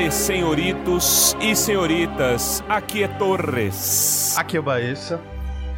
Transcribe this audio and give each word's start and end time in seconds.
senhores, 0.00 0.14
senhoritos 0.14 1.36
e 1.40 1.54
senhoritas, 1.54 2.64
aqui 2.68 3.02
é 3.02 3.08
Torres. 3.08 4.34
Aqui 4.38 4.56
é 4.56 4.60
o 4.60 4.62
Baessa. 4.62 5.20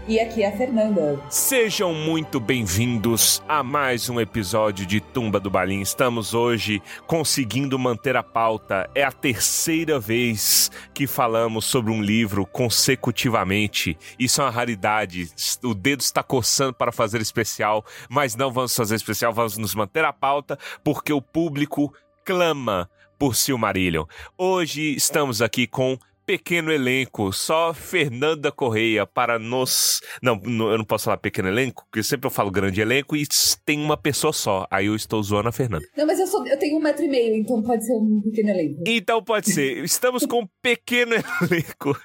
E 0.07 0.21
aqui 0.21 0.43
é 0.43 0.49
a 0.49 0.57
Fernanda. 0.57 1.21
Sejam 1.29 1.95
muito 1.95 2.39
bem-vindos 2.39 3.43
a 3.49 3.63
mais 3.63 4.09
um 4.09 4.21
episódio 4.21 4.87
de 4.87 5.01
Tumba 5.01 5.41
do 5.41 5.51
Balim. 5.51 5.81
Estamos 5.81 6.35
hoje 6.35 6.83
conseguindo 7.07 7.79
manter 7.79 8.17
a 8.17 8.23
pauta. 8.23 8.89
É 8.95 9.03
a 9.03 9.13
terceira 9.13 9.99
vez 9.99 10.71
que 10.93 11.07
falamos 11.07 11.65
sobre 11.65 11.93
um 11.93 12.03
livro 12.03 12.47
consecutivamente. 12.47 13.97
Isso 14.19 14.41
é 14.41 14.45
uma 14.45 14.51
raridade. 14.51 15.31
O 15.65 15.75
dedo 15.75 16.01
está 16.01 16.23
coçando 16.23 16.75
para 16.75 16.93
fazer 16.93 17.21
especial, 17.21 17.85
mas 18.09 18.37
não 18.37 18.53
vamos 18.53 18.75
fazer 18.75 18.97
especial, 18.97 19.33
vamos 19.33 19.57
nos 19.57 19.75
manter 19.75 20.05
a 20.05 20.13
pauta 20.13 20.59
porque 20.85 21.13
o 21.13 21.23
público 21.23 21.93
clama 22.25 22.89
por 23.23 23.37
Silmarillion. 23.37 24.05
Hoje 24.37 24.97
estamos 24.97 25.41
aqui 25.41 25.65
com 25.65 25.97
pequeno 26.27 26.73
elenco, 26.73 27.33
só 27.33 27.73
Fernanda 27.73 28.51
Correia 28.51 29.07
para 29.07 29.39
nos. 29.39 30.01
Não, 30.21 30.41
eu 30.45 30.77
não 30.77 30.85
posso 30.85 31.05
falar 31.05 31.19
pequeno 31.19 31.47
elenco, 31.47 31.85
porque 31.85 32.03
sempre 32.03 32.27
eu 32.27 32.33
falo 32.33 32.51
grande 32.51 32.81
elenco 32.81 33.15
e 33.15 33.25
tem 33.65 33.81
uma 33.81 33.97
pessoa 33.97 34.33
só. 34.33 34.67
Aí 34.69 34.87
eu 34.87 34.97
estou 34.97 35.23
zoando 35.23 35.49
a 35.51 35.53
Fernanda. 35.53 35.87
Não, 35.97 36.05
mas 36.05 36.19
eu, 36.19 36.27
sou, 36.27 36.45
eu 36.49 36.59
tenho 36.59 36.79
um 36.79 36.83
metro 36.83 37.05
e 37.05 37.09
meio, 37.09 37.37
então 37.37 37.63
pode 37.63 37.87
ser 37.87 37.93
um 37.93 38.21
pequeno 38.23 38.51
elenco. 38.51 38.83
Então 38.89 39.23
pode 39.23 39.53
ser. 39.53 39.79
Estamos 39.85 40.27
com 40.27 40.41
um 40.41 40.49
pequeno 40.61 41.15
elenco. 41.15 41.97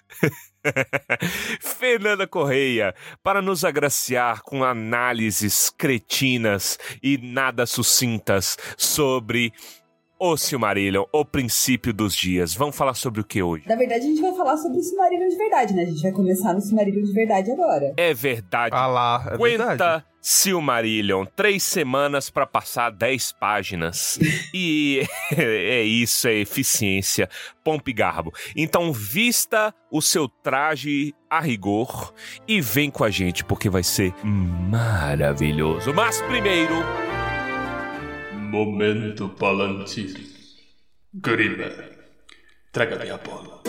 Fernanda 1.62 2.28
Correia, 2.28 2.94
para 3.24 3.42
nos 3.42 3.64
agraciar 3.64 4.42
com 4.42 4.64
análises 4.64 5.70
cretinas 5.70 6.78
e 7.02 7.18
nada 7.18 7.66
sucintas 7.66 8.58
sobre 8.78 9.54
o 10.20 10.36
Silmarillion, 10.36 11.06
o 11.12 11.24
princípio 11.24 11.94
dos 11.94 12.16
dias. 12.16 12.54
Vamos 12.54 12.76
falar 12.76 12.94
sobre 12.94 13.22
o 13.22 13.24
que 13.24 13.42
hoje? 13.42 13.66
Na 13.68 13.76
verdade, 13.76 14.06
a 14.06 14.08
gente 14.08 14.22
vai 14.22 14.34
falar 14.34 14.58
sobre 14.58 14.80
o 14.80 14.82
Silmarillion 14.82 15.30
de 15.30 15.36
verdade, 15.38 15.74
né? 15.74 15.84
A 15.84 15.86
gente 15.86 16.02
vai 16.02 16.12
começar 16.12 16.54
no 16.54 16.62
Silmarillion 16.62 17.04
de 17.04 17.14
verdade 17.14 17.52
agora. 17.52 17.94
É 17.98 18.14
verdade. 18.14 18.76
Ah 18.76 18.88
lá, 18.88 19.28
é 19.30 19.34
Aguenta 19.34 19.68
verdade. 19.68 20.06
Silmarillion. 20.22 21.26
Três 21.36 21.64
semanas 21.64 22.30
para 22.30 22.46
passar 22.46 22.92
dez 22.92 23.32
páginas. 23.32 24.20
e 24.54 25.08
é 25.36 25.82
isso, 25.84 26.28
é 26.28 26.34
eficiência, 26.34 27.30
pompa 27.64 27.90
e 27.90 27.94
garbo. 27.94 28.34
Então 28.56 28.92
vista 28.92 29.74
o 29.92 30.02
seu 30.02 30.28
traje 30.28 31.14
a 31.30 31.40
rigor 31.40 32.14
e 32.48 32.60
vem 32.60 32.90
com 32.90 33.04
a 33.04 33.10
gente, 33.10 33.44
porque 33.44 33.70
vai 33.70 33.84
ser 33.84 34.14
maravilhoso. 34.24 35.94
Mas 35.94 36.22
primeiro... 36.22 37.07
Momento 38.48 39.28
Palantir. 39.28 40.16
Grima, 41.14 41.70
traga-me 42.72 43.10
a 43.10 43.18
bola. 43.18 43.62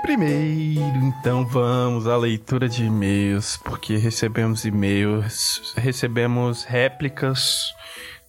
Primeiro, 0.00 0.80
então 1.04 1.44
vamos 1.46 2.06
à 2.06 2.16
leitura 2.16 2.66
de 2.66 2.84
e-mails, 2.84 3.58
porque 3.58 3.98
recebemos 3.98 4.64
e-mails, 4.64 5.74
recebemos 5.76 6.64
réplicas. 6.64 7.74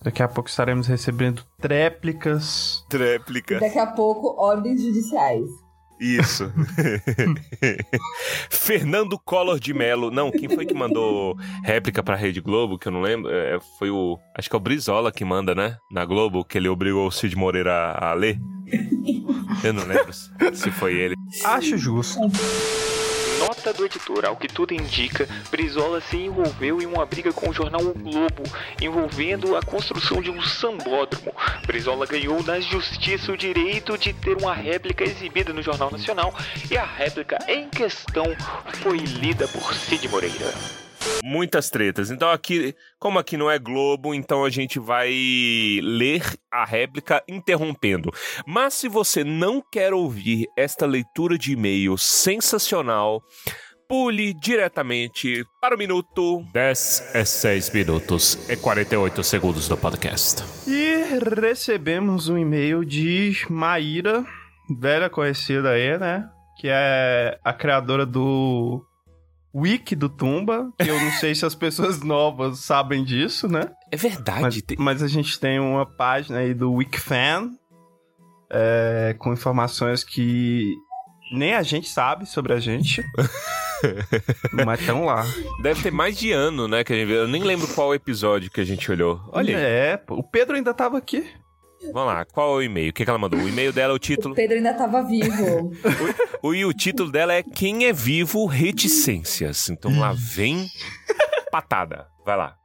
Daqui 0.04 0.22
a 0.22 0.28
pouco 0.28 0.50
estaremos 0.50 0.88
recebendo 0.88 1.42
tréplicas. 1.62 2.84
Tréplica. 2.90 3.62
Daqui 3.62 3.80
a 3.80 3.88
pouco, 3.88 4.36
ordens 4.38 4.82
judiciais. 4.82 5.67
Isso. 6.00 6.52
Fernando 8.50 9.18
Collor 9.20 9.60
de 9.60 9.74
Mello. 9.74 10.12
Não, 10.12 10.32
quem 10.32 10.48
foi 10.48 10.66
que 10.66 10.74
mandou 10.74 11.38
réplica 11.64 12.04
pra 12.04 12.16
Rede 12.16 12.40
Globo, 12.40 12.78
que 12.78 12.88
eu 12.88 12.92
não 12.92 13.02
lembro? 13.02 13.32
É, 13.32 13.60
foi 13.80 13.90
o. 13.90 14.20
Acho 14.36 14.50
que 14.50 14.56
é 14.56 14.58
o 14.58 14.62
Brizola 14.62 15.12
que 15.12 15.26
manda, 15.26 15.56
né? 15.56 15.78
Na 15.92 16.06
Globo, 16.06 16.46
que 16.46 16.58
ele 16.58 16.70
obrigou 16.70 17.08
o 17.08 17.12
Cid 17.12 17.36
Moreira 17.36 17.94
a 17.94 18.14
ler. 18.14 18.40
Eu 19.64 19.74
não 19.74 19.86
lembro 19.86 20.14
se 20.14 20.30
se 20.54 20.72
foi 20.72 20.94
ele. 20.96 21.16
Acho 21.46 21.78
justo. 21.78 22.20
Nota 23.48 23.72
do 23.72 23.86
editor, 23.86 24.26
ao 24.26 24.36
que 24.36 24.46
tudo 24.46 24.74
indica, 24.74 25.26
Brizola 25.50 26.02
se 26.02 26.18
envolveu 26.18 26.82
em 26.82 26.86
uma 26.86 27.06
briga 27.06 27.32
com 27.32 27.50
o 27.50 27.54
jornal 27.54 27.82
O 27.82 27.94
Globo, 27.94 28.44
envolvendo 28.82 29.56
a 29.56 29.62
construção 29.62 30.22
de 30.22 30.30
um 30.30 30.42
sambódromo. 30.42 31.34
Brizola 31.66 32.06
ganhou 32.06 32.44
na 32.44 32.60
justiça 32.60 33.32
o 33.32 33.38
direito 33.38 33.98
de 33.98 34.12
ter 34.12 34.36
uma 34.36 34.54
réplica 34.54 35.06
exibida 35.06 35.54
no 35.54 35.62
Jornal 35.62 35.90
Nacional 35.90 36.34
e 36.70 36.78
a 36.78 36.84
réplica 36.84 37.38
em 37.48 37.70
questão 37.70 38.26
foi 38.82 38.98
lida 38.98 39.48
por 39.48 39.74
Cid 39.74 40.10
Moreira. 40.10 40.87
Muitas 41.24 41.70
tretas. 41.70 42.10
Então 42.12 42.30
aqui, 42.30 42.76
como 43.00 43.20
aqui 43.20 43.38
não 43.38 43.50
é 43.50 43.60
Globo, 43.60 44.14
então 44.14 44.46
a 44.46 44.50
gente 44.50 44.80
vai 44.80 45.12
ler 45.82 46.24
a 46.52 46.66
réplica 46.66 47.24
interrompendo. 47.28 48.12
Mas 48.46 48.74
se 48.76 48.88
você 48.88 49.24
não 49.24 49.62
quer 49.72 49.94
ouvir 49.94 50.48
esta 50.58 50.86
leitura 50.86 51.38
de 51.38 51.54
e-mail 51.54 51.98
sensacional, 51.98 53.22
pule 53.88 54.34
diretamente 54.34 55.46
para 55.62 55.76
o 55.76 55.78
minuto 55.78 56.44
10 56.52 57.12
é 57.14 57.24
6 57.24 57.70
minutos 57.72 58.50
e 58.50 58.58
48 58.58 59.24
segundos 59.24 59.68
do 59.68 59.78
podcast. 59.78 60.44
E 60.68 61.04
recebemos 61.42 62.28
um 62.28 62.38
e-mail 62.38 62.84
de 62.84 63.46
Maíra, 63.50 64.26
velha 64.80 65.10
conhecida 65.10 65.70
aí, 65.72 65.98
né? 65.98 66.30
Que 66.60 66.68
é 66.70 67.40
a 67.44 67.54
criadora 67.54 68.06
do 68.06 68.84
Wiki 69.56 69.96
do 69.96 70.10
Tumba, 70.10 70.72
que 70.78 70.90
eu 70.90 71.00
não 71.00 71.12
sei 71.14 71.34
se 71.34 71.46
as 71.46 71.56
pessoas 71.56 72.02
novas 72.02 72.60
sabem 72.60 73.04
disso, 73.04 73.48
né? 73.48 73.72
É 73.92 73.98
verdade. 73.98 74.42
Mas, 74.42 74.62
tem- 74.62 74.78
mas 74.80 75.04
a 75.04 75.08
gente 75.08 75.40
tem 75.40 75.60
uma 75.60 75.86
página 75.86 76.40
aí 76.40 76.54
do 76.54 76.74
Wikifan 76.74 77.52
é, 78.52 79.16
com 79.18 79.34
informações 79.34 80.04
que 80.04 80.74
nem 81.32 81.54
a 81.56 81.64
gente 81.64 81.90
sabe 81.90 82.26
sobre 82.26 82.54
a 82.54 82.60
gente. 82.60 83.04
mas 84.66 84.80
estão 84.80 85.06
lá. 85.06 85.26
Deve 85.62 85.82
ter 85.84 85.92
mais 85.92 86.18
de 86.18 86.32
ano, 86.32 86.68
né? 86.68 86.84
Que 86.84 86.94
a 86.94 86.96
gente... 86.96 87.12
Eu 87.12 87.28
nem 87.28 87.44
lembro 87.44 87.68
qual 87.70 87.94
episódio 87.94 88.50
que 88.50 88.62
a 88.62 88.66
gente 88.66 88.90
olhou. 88.92 89.22
Olha. 89.32 89.58
É, 89.58 90.02
o 90.10 90.24
Pedro 90.24 90.56
ainda 90.56 90.74
tava 90.74 90.98
aqui. 90.98 91.28
Vamos 91.94 92.14
lá, 92.14 92.26
qual 92.26 92.54
é 92.54 92.56
o 92.56 92.62
e-mail? 92.62 92.90
O 92.90 92.94
que, 92.94 93.04
que 93.04 93.10
ela 93.10 93.20
mandou? 93.20 93.40
O 93.40 93.48
e-mail 93.48 93.72
dela, 93.72 93.94
o 93.94 93.98
O 93.98 94.00
título. 94.00 94.36
Pedro 94.36 94.58
ainda 94.58 94.74
tava 94.74 95.04
vivo. 95.04 95.72
O, 96.42 96.54
e 96.54 96.64
o 96.64 96.72
título 96.72 97.12
dela 97.12 97.34
é 97.34 97.42
Quem 97.42 97.86
é 97.86 97.94
Vivo 97.94 98.46
Reticências. 98.46 99.70
Então 99.70 100.00
lá 100.00 100.14
vem 100.16 100.68
patada. 101.52 102.08
Vai 102.24 102.38
lá. 102.38 102.56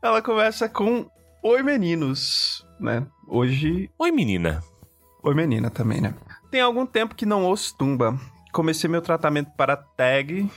Ela 0.00 0.22
começa 0.22 0.68
com 0.68 1.10
Oi 1.42 1.62
meninos, 1.62 2.64
né? 2.80 3.04
Hoje 3.26 3.90
Oi, 3.98 4.12
menina. 4.12 4.62
Oi, 5.22 5.34
menina 5.34 5.70
também, 5.70 6.00
né? 6.00 6.14
Tem 6.50 6.60
algum 6.60 6.86
tempo 6.86 7.14
que 7.14 7.26
não 7.26 7.44
ouço 7.44 7.76
tumba. 7.76 8.18
Comecei 8.52 8.88
meu 8.88 9.02
tratamento 9.02 9.50
para 9.56 9.76
tag. 9.76 10.48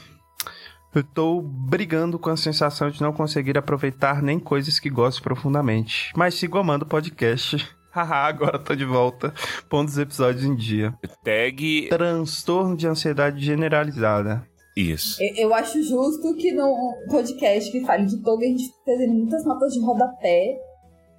Eu 0.93 1.03
tô 1.03 1.41
brigando 1.41 2.17
com 2.17 2.29
a 2.29 2.37
sensação 2.37 2.89
de 2.89 3.01
não 3.01 3.13
conseguir 3.13 3.57
aproveitar 3.57 4.21
nem 4.23 4.39
coisas 4.39 4.79
que 4.79 4.89
gosto 4.89 5.21
profundamente. 5.21 6.11
Mas 6.15 6.33
sigo 6.35 6.57
amando 6.57 6.85
o 6.85 6.87
podcast. 6.87 7.57
Haha, 7.93 8.27
agora 8.27 8.59
tô 8.59 8.75
de 8.75 8.85
volta, 8.85 9.33
pondo 9.67 9.87
os 9.87 9.97
episódios 9.97 10.43
em 10.43 10.55
dia. 10.55 10.93
Tag. 11.23 11.87
Transtorno 11.89 12.75
de 12.77 12.87
ansiedade 12.87 13.43
generalizada. 13.43 14.47
Isso. 14.77 15.17
Eu- 15.21 15.47
Eu 15.49 15.53
acho 15.55 15.81
justo 15.83 16.35
que 16.37 16.51
no 16.53 16.93
podcast 17.09 17.71
que 17.71 17.83
fale 17.85 18.05
de 18.05 18.21
Toga, 18.23 18.45
a 18.45 18.47
gente 18.49 18.63
fazendo 18.85 19.13
muitas 19.13 19.43
notas 19.43 19.73
de 19.73 19.79
rodapé 19.83 20.55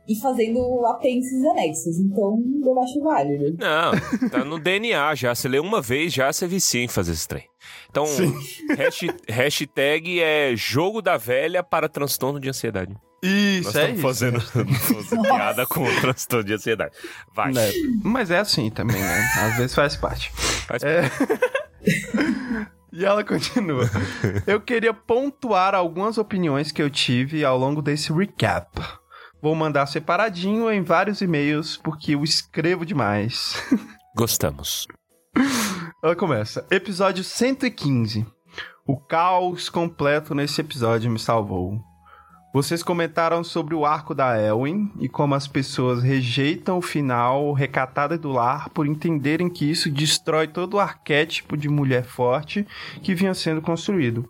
e 0.08 0.16
fazendo 0.16 0.84
apêndices 0.86 1.44
anexos. 1.44 1.98
Então, 1.98 2.42
eu 2.64 2.80
acho 2.82 3.00
válido. 3.02 3.56
Não, 3.58 4.28
tá 4.30 4.44
no 4.44 4.58
DNA 4.58 5.14
já. 5.14 5.34
Você 5.34 5.48
lê 5.48 5.58
uma 5.58 5.80
vez, 5.80 6.12
já 6.12 6.32
você 6.32 6.46
vicia 6.46 6.82
em 6.82 6.88
fazer 6.88 7.12
esse 7.12 7.28
trem. 7.28 7.44
Então, 7.90 8.04
hash- 8.76 9.14
hashtag 9.28 10.20
é 10.20 10.52
jogo 10.56 11.00
da 11.02 11.16
velha 11.16 11.62
para 11.62 11.88
transtorno 11.88 12.40
de 12.40 12.48
ansiedade. 12.48 12.96
Isso, 13.22 13.64
Nós 13.64 13.76
é 13.76 13.90
estamos 13.92 13.98
isso. 13.98 14.02
fazendo, 14.02 14.40
fazendo 14.80 15.22
piada 15.22 15.66
com 15.66 15.82
o 15.84 16.00
transtorno 16.00 16.44
de 16.44 16.54
ansiedade. 16.54 16.92
Vai. 17.34 17.52
Né? 17.52 17.70
Mas 18.02 18.30
é 18.30 18.38
assim 18.38 18.70
também, 18.70 18.96
né? 19.00 19.30
Às 19.36 19.56
vezes 19.58 19.74
faz 19.74 19.94
parte. 19.96 20.32
Faz 20.66 20.82
É. 20.82 21.02
E 22.92 23.04
ela 23.04 23.22
continua. 23.22 23.88
Eu 24.46 24.60
queria 24.60 24.92
pontuar 24.92 25.76
algumas 25.76 26.18
opiniões 26.18 26.72
que 26.72 26.82
eu 26.82 26.90
tive 26.90 27.44
ao 27.44 27.56
longo 27.56 27.80
desse 27.80 28.12
recap. 28.12 28.68
Vou 29.42 29.54
mandar 29.54 29.86
separadinho 29.86 30.70
em 30.70 30.82
vários 30.82 31.22
e-mails, 31.22 31.78
porque 31.78 32.14
eu 32.14 32.22
escrevo 32.22 32.84
demais. 32.84 33.54
Gostamos. 34.14 34.86
Ela 36.04 36.14
começa. 36.14 36.66
Episódio 36.70 37.24
115. 37.24 38.26
O 38.86 38.98
caos 38.98 39.70
completo 39.70 40.34
nesse 40.34 40.60
episódio 40.60 41.10
me 41.10 41.18
salvou. 41.18 41.80
Vocês 42.52 42.82
comentaram 42.82 43.44
sobre 43.44 43.74
o 43.74 43.86
arco 43.86 44.14
da 44.14 44.36
Elwin 44.36 44.90
e 44.98 45.08
como 45.08 45.36
as 45.36 45.46
pessoas 45.46 46.02
rejeitam 46.02 46.76
o 46.76 46.82
final 46.82 47.52
recatado 47.52 48.18
do 48.18 48.32
lar 48.32 48.68
por 48.70 48.86
entenderem 48.86 49.48
que 49.48 49.70
isso 49.70 49.88
destrói 49.88 50.48
todo 50.48 50.74
o 50.74 50.80
arquétipo 50.80 51.56
de 51.56 51.68
mulher 51.68 52.02
forte 52.02 52.66
que 53.02 53.14
vinha 53.14 53.32
sendo 53.32 53.62
construído. 53.62 54.28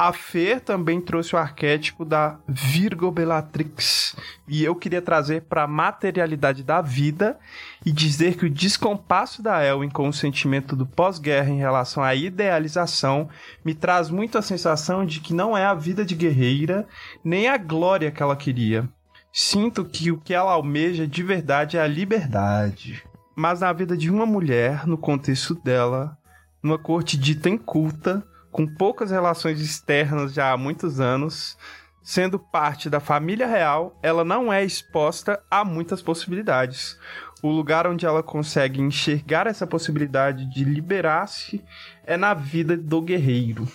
A 0.00 0.12
Fer 0.12 0.60
também 0.60 1.00
trouxe 1.00 1.34
o 1.34 1.38
arquétipo 1.38 2.04
da 2.04 2.38
Virgo 2.46 3.10
Bellatrix. 3.10 4.14
E 4.46 4.62
eu 4.62 4.76
queria 4.76 5.02
trazer 5.02 5.42
para 5.42 5.64
a 5.64 5.66
materialidade 5.66 6.62
da 6.62 6.80
vida 6.80 7.36
e 7.84 7.90
dizer 7.90 8.36
que 8.36 8.46
o 8.46 8.50
descompasso 8.50 9.42
da 9.42 9.60
Elwin 9.60 9.90
com 9.90 10.06
o 10.06 10.12
sentimento 10.12 10.76
do 10.76 10.86
pós-guerra 10.86 11.50
em 11.50 11.58
relação 11.58 12.00
à 12.00 12.14
idealização 12.14 13.28
me 13.64 13.74
traz 13.74 14.08
muito 14.08 14.38
a 14.38 14.42
sensação 14.42 15.04
de 15.04 15.18
que 15.18 15.34
não 15.34 15.58
é 15.58 15.64
a 15.64 15.74
vida 15.74 16.04
de 16.04 16.14
guerreira 16.14 16.86
nem 17.24 17.48
a 17.48 17.58
glória 17.58 18.12
que 18.12 18.22
ela 18.22 18.36
queria. 18.36 18.88
Sinto 19.32 19.84
que 19.84 20.12
o 20.12 20.20
que 20.20 20.32
ela 20.32 20.52
almeja 20.52 21.08
de 21.08 21.24
verdade 21.24 21.76
é 21.76 21.80
a 21.80 21.88
liberdade. 21.88 23.02
Mas 23.34 23.62
na 23.62 23.72
vida 23.72 23.96
de 23.96 24.08
uma 24.08 24.24
mulher, 24.24 24.86
no 24.86 24.96
contexto 24.96 25.56
dela, 25.56 26.16
numa 26.62 26.78
corte 26.78 27.16
dita 27.16 27.48
inculta, 27.48 28.24
com 28.50 28.66
poucas 28.66 29.10
relações 29.10 29.60
externas 29.60 30.32
já 30.32 30.52
há 30.52 30.56
muitos 30.56 31.00
anos, 31.00 31.56
sendo 32.02 32.38
parte 32.38 32.88
da 32.88 33.00
família 33.00 33.46
real, 33.46 33.98
ela 34.02 34.24
não 34.24 34.52
é 34.52 34.64
exposta 34.64 35.42
a 35.50 35.64
muitas 35.64 36.00
possibilidades. 36.00 36.98
O 37.42 37.50
lugar 37.50 37.86
onde 37.86 38.06
ela 38.06 38.22
consegue 38.22 38.80
enxergar 38.80 39.46
essa 39.46 39.66
possibilidade 39.66 40.46
de 40.46 40.64
liberar-se 40.64 41.62
é 42.04 42.16
na 42.16 42.34
vida 42.34 42.76
do 42.76 43.00
guerreiro. 43.00 43.68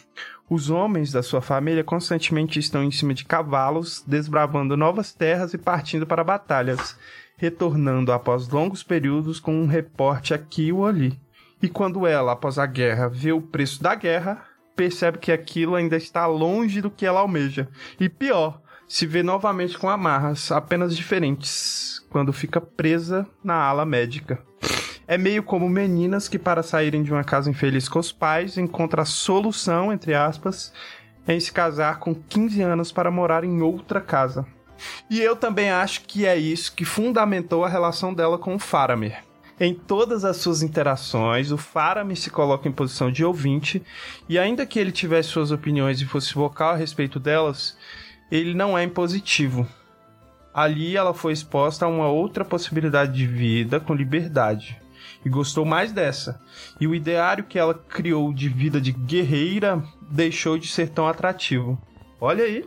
Os 0.50 0.70
homens 0.70 1.12
da 1.12 1.24
sua 1.24 1.42
família 1.42 1.84
constantemente 1.84 2.60
estão 2.60 2.84
em 2.84 2.92
cima 2.92 3.14
de 3.14 3.24
cavalos, 3.24 4.04
desbravando 4.06 4.76
novas 4.76 5.14
terras 5.14 5.54
e 5.54 5.58
partindo 5.58 6.06
para 6.06 6.24
batalhas, 6.24 6.98
retornando 7.38 8.12
após 8.12 8.50
longos 8.50 8.84
períodos 8.84 9.40
com 9.40 9.56
um 9.56 9.68
reporte 9.68 10.34
aqui 10.34 10.72
ou 10.72 10.86
ali. 10.86 11.18
E 11.62 11.69
quando 11.69 12.06
ela, 12.06 12.34
após 12.34 12.60
a 12.60 12.66
guerra, 12.66 13.08
vê 13.08 13.31
o 13.31 13.42
preço 13.42 13.81
da 13.81 13.96
guerra, 13.96 14.44
percebe 14.75 15.18
que 15.18 15.31
aquilo 15.31 15.75
ainda 15.75 15.96
está 15.96 16.25
longe 16.25 16.81
do 16.81 16.90
que 16.90 17.06
ela 17.06 17.20
almeja. 17.20 17.68
E 18.00 18.10
pior, 18.10 18.62
se 18.88 19.06
vê 19.06 19.24
novamente 19.24 19.78
com 19.78 19.90
amarras, 19.90 20.52
apenas 20.52 20.96
diferentes, 20.96 22.06
quando 22.10 22.34
fica 22.34 22.62
presa 22.62 23.28
na 23.44 23.56
ala 23.56 23.86
médica. 23.86 24.40
É 25.08 25.18
meio 25.18 25.44
como 25.44 25.68
meninas 25.68 26.28
que, 26.28 26.40
para 26.40 26.64
saírem 26.64 27.04
de 27.04 27.12
uma 27.12 27.24
casa 27.24 27.50
infeliz 27.50 27.90
com 27.90 28.00
os 28.00 28.12
pais, 28.12 28.58
encontram 28.58 29.04
a 29.04 29.06
solução, 29.06 29.92
entre 29.92 30.14
aspas, 30.14 30.72
em 31.28 31.40
se 31.40 31.52
casar 31.52 32.00
com 32.00 32.16
15 32.16 32.62
anos 32.62 32.92
para 32.92 33.12
morar 33.12 33.44
em 33.44 33.62
outra 33.62 34.00
casa. 34.00 34.46
E 35.10 35.19
eu 35.19 35.36
também 35.36 35.72
acho 35.72 36.02
que 36.02 36.26
é 36.26 36.36
isso 36.36 36.74
que 36.76 36.86
fundamentou 36.86 37.64
a 37.64 37.69
relação 37.69 38.14
dela 38.14 38.38
com 38.38 38.56
o 38.56 38.60
Faramir. 38.60 39.24
Em 39.63 39.74
todas 39.74 40.25
as 40.25 40.36
suas 40.36 40.62
interações, 40.62 41.50
o 41.50 41.57
Faramir 41.57 42.18
se 42.18 42.30
coloca 42.30 42.68
em 42.68 42.71
posição 42.74 43.10
de 43.10 43.24
ouvinte, 43.24 43.81
e 44.27 44.38
ainda 44.38 44.65
que 44.65 44.77
ele 44.77 44.92
tivesse 44.92 45.30
suas 45.30 45.51
opiniões 45.51 46.01
e 46.01 46.06
fosse 46.06 46.33
vocal 46.33 46.71
a 46.71 46.75
respeito 46.75 47.18
delas, 47.18 47.77
ele 48.30 48.54
não 48.54 48.77
é 48.77 48.83
impositivo. 48.83 49.65
Ali 50.54 50.98
ela 50.98 51.13
foi 51.13 51.31
exposta 51.31 51.86
a 51.86 51.88
uma 51.88 52.10
outra 52.10 52.44
possibilidade 52.44 53.13
de 53.13 53.25
vida 53.25 53.80
com 53.80 53.95
liberdade. 53.95 54.77
E 55.24 55.30
gostou 55.30 55.63
mais 55.63 55.94
dessa. 55.94 56.42
E 56.77 56.86
o 56.86 56.94
ideário 56.94 57.45
que 57.45 57.57
ela 57.57 57.74
criou 57.74 58.33
de 58.33 58.50
vida 58.50 58.81
de 58.81 58.92
guerreira 58.92 59.81
deixou 60.12 60.57
de 60.57 60.68
ser 60.68 60.89
tão 60.89 61.07
atrativo. 61.07 61.81
Olha 62.19 62.44
aí. 62.44 62.66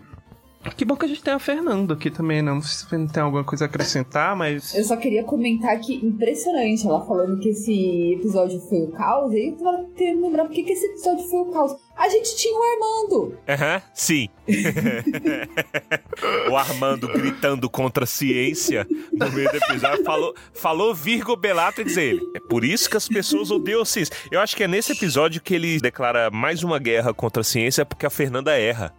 Que 0.75 0.85
bom 0.85 0.97
que 0.97 1.05
a 1.05 1.09
gente 1.09 1.23
tem 1.23 1.35
a 1.35 1.39
Fernanda 1.39 1.95
aqui 1.95 2.11
também, 2.11 2.43
né? 2.43 2.53
Não 2.53 2.63
sei 2.63 2.89
se 2.89 3.13
tem 3.13 3.23
alguma 3.23 3.45
coisa 3.45 3.65
a 3.65 3.67
acrescentar, 3.67 4.37
mas. 4.37 4.75
Eu 4.75 4.85
só 4.85 4.97
queria 4.97 5.25
comentar 5.25 5.79
que 5.81 5.95
impressionante 5.95 6.87
ela 6.87 7.05
falando 7.05 7.39
que 7.39 7.51
esse 7.51 8.15
episódio 8.15 8.61
foi 8.61 8.83
o 8.83 8.93
caos. 8.93 9.33
E 9.33 9.49
eu 9.49 9.57
tava 9.57 9.85
querendo 9.97 10.23
lembrar 10.23 10.45
por 10.45 10.53
que 10.53 10.61
esse 10.61 10.87
episódio 10.87 11.27
foi 11.29 11.41
o 11.41 11.47
caos. 11.47 11.77
A 11.97 12.09
gente 12.09 12.37
tinha 12.37 12.55
o 12.55 12.63
Armando. 12.63 13.39
Aham, 13.49 13.77
uhum, 13.77 13.83
sim. 13.95 14.29
o 16.51 16.57
Armando 16.57 17.09
gritando 17.09 17.71
contra 17.71 18.05
a 18.05 18.07
ciência 18.07 18.87
no 19.13 19.33
meio 19.33 19.51
do 19.51 19.57
episódio. 19.57 20.05
Falou, 20.05 20.35
falou 20.53 20.95
Virgo 20.95 21.37
Bellatrix 21.37 21.97
ele. 21.97 22.21
É 22.35 22.41
por 22.41 22.65
isso 22.65 22.91
que 22.91 22.97
as 22.97 23.09
pessoas 23.09 23.51
odeiam 23.51 23.81
a 23.81 23.87
ciência. 23.87 24.15
Eu 24.31 24.41
acho 24.41 24.55
que 24.55 24.65
é 24.65 24.69
nesse 24.69 24.93
episódio 24.93 25.41
que 25.41 25.55
ele 25.55 25.81
declara 25.81 26.31
mais 26.31 26.63
uma 26.63 26.79
guerra 26.79 27.15
contra 27.15 27.41
a 27.41 27.45
ciência 27.45 27.87
porque 27.87 28.05
a 28.05 28.11
Fernanda 28.11 28.59
erra. 28.59 28.93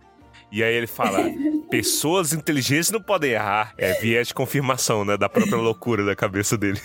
E 0.51 0.63
aí 0.63 0.73
ele 0.73 0.87
fala: 0.87 1.19
pessoas 1.69 2.33
inteligentes 2.33 2.91
não 2.91 3.01
podem 3.01 3.31
errar. 3.31 3.73
É 3.77 3.93
viés 3.99 4.29
de 4.29 4.33
confirmação, 4.33 5.03
né? 5.03 5.17
Da 5.17 5.29
própria 5.29 5.57
loucura 5.57 6.05
da 6.05 6.15
cabeça 6.15 6.57
dele. 6.57 6.79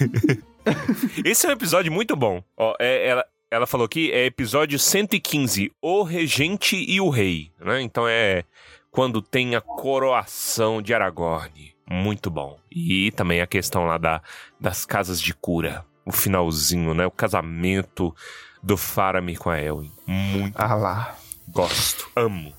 Esse 1.25 1.47
é 1.47 1.50
um 1.50 1.53
episódio 1.53 1.93
muito 1.93 2.17
bom. 2.17 2.43
Ó, 2.56 2.75
é, 2.79 3.09
ela, 3.09 3.25
ela 3.50 3.67
falou 3.67 3.88
que 3.88 4.11
é 4.12 4.26
episódio 4.26 4.79
115, 4.79 5.73
O 5.81 6.03
Regente 6.03 6.76
e 6.76 7.00
o 7.00 7.09
Rei. 7.09 7.50
Né? 7.61 7.81
Então 7.82 8.06
é 8.09 8.44
quando 8.91 9.23
tem 9.23 9.56
a 9.56 9.61
coroação 9.61 10.82
de 10.82 10.93
Aragorn. 10.93 11.73
Muito 11.91 12.31
bom. 12.31 12.58
E 12.70 13.11
também 13.12 13.41
a 13.41 13.47
questão 13.47 13.85
lá 13.85 13.99
da, 13.99 14.23
das 14.61 14.85
casas 14.85 15.20
de 15.20 15.35
cura. 15.35 15.85
O 16.05 16.12
finalzinho, 16.12 16.94
né? 16.94 17.06
O 17.06 17.11
casamento 17.11 18.15
do 18.62 18.76
Faramir 18.76 19.38
com 19.38 19.50
a 19.50 19.61
Elwin. 19.61 19.91
Muito. 20.06 20.55
Ah 20.56 20.75
lá. 20.75 21.17
Gosto. 21.49 22.11
Amo. 22.17 22.53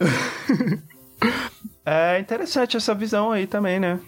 é 1.84 2.18
interessante 2.18 2.76
essa 2.76 2.94
visão 2.94 3.30
aí 3.32 3.46
também, 3.46 3.78
né? 3.78 4.00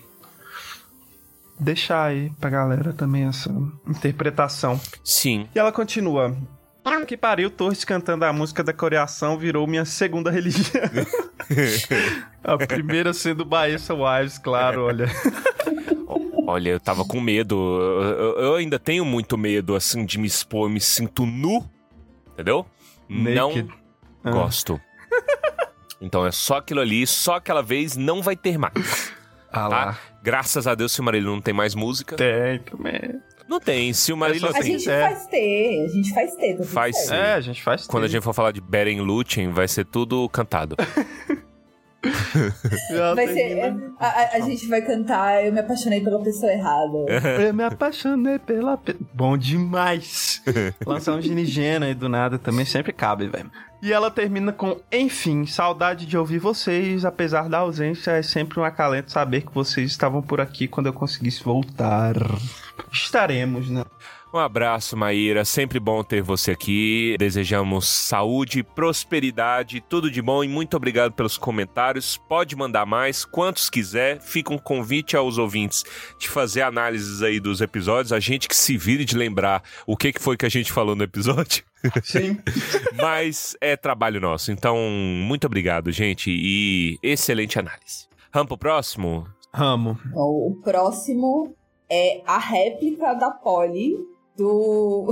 Deixar 1.59 2.05
aí 2.05 2.31
pra 2.39 2.51
galera 2.51 2.93
também 2.93 3.25
essa 3.25 3.51
interpretação. 3.87 4.81
Sim. 5.03 5.49
E 5.55 5.59
ela 5.59 5.73
continua. 5.73 6.37
Que 7.07 7.17
pariu, 7.17 7.51
Torres 7.51 7.85
cantando 7.85 8.25
a 8.25 8.33
música 8.33 8.63
da 8.63 8.73
coreação 8.73 9.37
virou 9.37 9.67
minha 9.67 9.85
segunda 9.85 10.31
religião. 10.31 10.83
a 12.45 12.57
primeira 12.59 13.13
sendo 13.13 13.45
Baessa 13.45 13.95
Wives, 13.95 14.39
claro, 14.39 14.85
olha. 14.85 15.07
Olha, 16.49 16.71
eu 16.71 16.79
tava 16.79 17.05
com 17.05 17.21
medo. 17.21 17.57
Eu, 17.57 18.39
eu, 18.39 18.55
ainda 18.55 18.79
tenho 18.79 19.05
muito 19.05 19.37
medo, 19.37 19.75
assim, 19.75 20.07
de 20.07 20.17
me 20.17 20.29
expor. 20.29 20.67
Eu 20.67 20.71
me 20.71 20.81
sinto 20.81 21.27
nu. 21.27 21.69
Entendeu? 22.33 22.65
Naked. 23.09 23.69
Não 23.69 23.77
ah. 24.23 24.31
gosto. 24.31 24.81
Então 26.01 26.27
é 26.27 26.33
só 26.33 26.57
aquilo 26.59 26.81
ali, 26.81 27.07
só 27.07 27.37
aquela 27.37 27.63
vez, 27.63 27.97
não 27.97 28.23
vai 28.23 28.37
ter 28.37 28.59
mais. 28.59 29.13
Ah 29.51 29.69
tá? 29.69 29.69
lá. 29.69 29.99
Graças 30.23 30.67
a 30.67 30.75
Deus, 30.75 30.93
Silmarillion 30.93 31.35
não 31.35 31.41
tem 31.41 31.55
mais 31.55 31.75
música. 31.75 32.17
Tem 32.17 32.59
também. 32.61 33.21
Não 33.49 33.61
tem, 33.61 33.93
Silmarillion 33.93 34.53
tem. 34.53 34.61
A 34.61 34.65
gente 34.65 34.91
é. 34.91 35.01
faz 35.03 35.27
ter, 35.29 35.85
a 35.85 35.89
gente 35.89 36.13
faz 36.13 36.35
ter. 36.35 36.63
Faz 36.65 37.11
É, 37.11 37.35
a 37.35 37.41
gente 37.41 37.63
faz 37.63 37.83
ter. 37.83 37.89
Quando 37.89 38.05
a 38.05 38.09
gente 38.09 38.23
for 38.23 38.35
falar 38.35 38.51
de 38.51 38.61
Beren 38.61 39.01
Lúthien, 39.01 39.51
vai 39.51 39.69
ser 39.69 39.85
tudo 39.85 40.29
cantado. 40.29 40.77
vai 43.15 43.29
ser, 43.29 43.61
a, 43.99 44.07
a, 44.07 44.37
a, 44.37 44.41
gente 44.41 44.69
vai 44.69 44.81
cantar 44.83 45.45
Eu 45.45 45.53
me 45.53 45.59
apaixonei 45.61 46.01
pela 46.01 46.23
pessoa 46.23 46.53
errada. 46.53 46.99
Eu 47.43 47.55
me 47.55 47.65
apaixonei 47.65 48.39
pela. 48.39 48.77
Pe... 48.77 48.97
Bom 49.15 49.37
demais! 49.37 50.43
Lançar 50.87 51.15
um 51.15 51.23
ginigena 51.23 51.87
aí 51.87 51.95
do 51.95 52.09
nada 52.09 52.39
também 52.39 52.65
sempre 52.65 52.93
cabe, 52.93 53.29
velho. 53.29 53.51
E 53.87 53.93
ela 53.93 54.11
termina 54.11 54.53
com: 54.53 54.81
Enfim, 54.91 55.47
saudade 55.47 56.07
de 56.07 56.19
ouvir 56.19 56.41
vocês, 56.41 57.05
apesar 57.05 57.49
da 57.49 57.59
ausência, 57.59 58.11
é 58.11 58.21
sempre 58.21 58.59
um 58.59 58.65
acalento 58.65 59.13
saber 59.13 59.43
que 59.43 59.55
vocês 59.55 59.93
estavam 59.93 60.21
por 60.21 60.41
aqui 60.41 60.67
quando 60.67 60.87
eu 60.87 60.93
conseguisse 60.93 61.45
voltar. 61.45 62.17
Estaremos, 62.93 63.71
né? 63.71 63.85
Um 64.35 64.39
abraço, 64.39 64.97
Maíra. 64.97 65.45
Sempre 65.45 65.79
bom 65.79 66.03
ter 66.03 66.21
você 66.21 66.51
aqui. 66.51 67.15
Desejamos 67.17 67.87
saúde, 67.87 68.65
prosperidade, 68.65 69.81
tudo 69.89 70.11
de 70.11 70.21
bom 70.21 70.43
e 70.43 70.49
muito 70.49 70.77
obrigado 70.77 71.13
pelos 71.13 71.39
comentários. 71.39 72.17
Pode 72.17 72.57
mandar 72.57 72.85
mais, 72.85 73.25
quantos 73.25 73.71
quiser. 73.71 74.21
Fica 74.21 74.53
um 74.53 74.59
convite 74.59 75.17
aos 75.17 75.39
ouvintes 75.39 75.85
de 76.19 76.29
fazer 76.29 76.63
análises 76.63 77.23
aí 77.23 77.39
dos 77.39 77.61
episódios. 77.61 78.13
A 78.13 78.19
gente 78.19 78.49
que 78.49 78.57
se 78.57 78.77
vire 78.77 79.05
de 79.05 79.17
lembrar 79.17 79.63
o 79.87 79.97
que 79.97 80.13
foi 80.19 80.37
que 80.37 80.45
a 80.45 80.51
gente 80.51 80.73
falou 80.73 80.97
no 80.97 81.05
episódio. 81.05 81.63
Sim. 82.03 82.39
Mas 82.97 83.57
é 83.61 83.77
trabalho 83.77 84.21
nosso. 84.21 84.53
Então, 84.53 84.77
muito 84.77 85.47
obrigado, 85.47 85.91
gente, 85.91 86.31
e 86.31 86.99
excelente 87.03 87.59
análise. 87.59 88.07
Vamos 88.33 88.49
pro 88.49 88.59
próximo? 88.59 89.27
Ramo. 89.53 89.99
O 90.15 90.61
próximo 90.63 91.55
é 91.89 92.23
a 92.27 92.39
réplica 92.39 93.15
da 93.15 93.31
Polly 93.31 93.97
do 94.37 95.11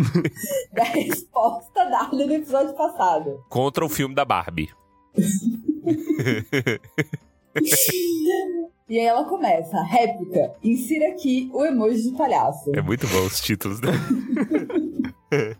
da 0.72 0.84
resposta 0.84 1.84
dada 1.84 2.12
no 2.12 2.32
episódio 2.32 2.74
passado. 2.74 3.44
Contra 3.48 3.84
o 3.84 3.88
filme 3.88 4.14
da 4.14 4.24
Barbie. 4.24 4.70
e 8.88 9.00
aí 9.00 9.04
ela 9.06 9.24
começa, 9.24 9.82
réplica, 9.82 10.54
insira 10.62 11.08
aqui 11.08 11.50
o 11.52 11.64
emoji 11.64 12.10
de 12.10 12.16
palhaço. 12.16 12.70
É 12.74 12.80
muito 12.80 13.06
bom 13.08 13.26
os 13.26 13.40
títulos, 13.40 13.80
né? 13.80 13.90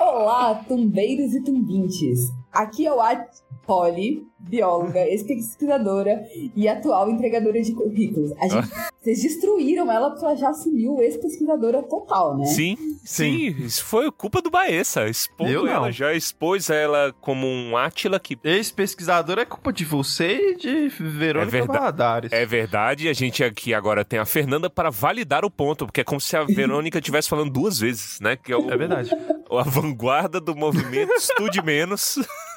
Olá, 0.00 0.54
tumbeiros 0.66 1.34
e 1.34 1.42
tumbintes. 1.42 2.20
Aqui 2.52 2.86
é 2.86 2.92
o 2.92 3.00
At... 3.00 3.26
Polly, 3.68 4.26
bióloga, 4.38 4.98
ex-pesquisadora 5.06 6.22
e 6.56 6.66
atual 6.66 7.10
entregadora 7.10 7.60
de 7.60 7.74
currículos. 7.74 8.32
A 8.40 8.48
gente, 8.48 8.68
vocês 8.98 9.20
destruíram 9.22 9.92
ela 9.92 10.08
porque 10.10 10.24
ela 10.24 10.34
já 10.34 10.48
assumiu 10.48 10.98
ex-pesquisadora 11.02 11.82
total, 11.82 12.38
né? 12.38 12.46
Sim, 12.46 12.78
sim, 13.04 13.48
isso 13.58 13.84
foi 13.84 14.10
culpa 14.10 14.40
do 14.40 14.48
Baessa. 14.50 15.06
Expondo 15.06 15.50
Eu 15.50 15.64
não. 15.66 15.72
ela, 15.72 15.92
já 15.92 16.14
expôs 16.14 16.70
ela 16.70 17.12
como 17.20 17.46
um 17.46 17.76
Átila 17.76 18.18
que 18.18 18.38
Ex-pesquisador 18.42 19.38
é 19.38 19.44
culpa 19.44 19.70
de 19.70 19.84
você 19.84 20.52
e 20.52 20.56
de 20.56 20.88
Verônica 20.88 21.58
É. 21.58 21.62
Valadares. 21.66 22.32
é 22.32 22.46
verdade. 22.46 23.04
E 23.06 23.08
a 23.10 23.12
gente 23.12 23.44
aqui 23.44 23.74
agora 23.74 24.02
tem 24.02 24.18
a 24.18 24.24
Fernanda 24.24 24.70
para 24.70 24.88
validar 24.88 25.44
o 25.44 25.50
ponto, 25.50 25.84
porque 25.84 26.00
é 26.00 26.04
como 26.04 26.20
se 26.20 26.34
a 26.34 26.44
Verônica 26.48 26.98
estivesse 26.98 27.28
falando 27.28 27.50
duas 27.52 27.78
vezes, 27.78 28.18
né? 28.20 28.34
Que 28.34 28.50
é, 28.50 28.56
o, 28.56 28.70
É 28.70 28.76
verdade. 28.78 29.10
a 29.50 29.62
vanguarda 29.62 30.40
do 30.40 30.56
movimento 30.56 31.12
Estude 31.12 31.62
Menos. 31.62 32.18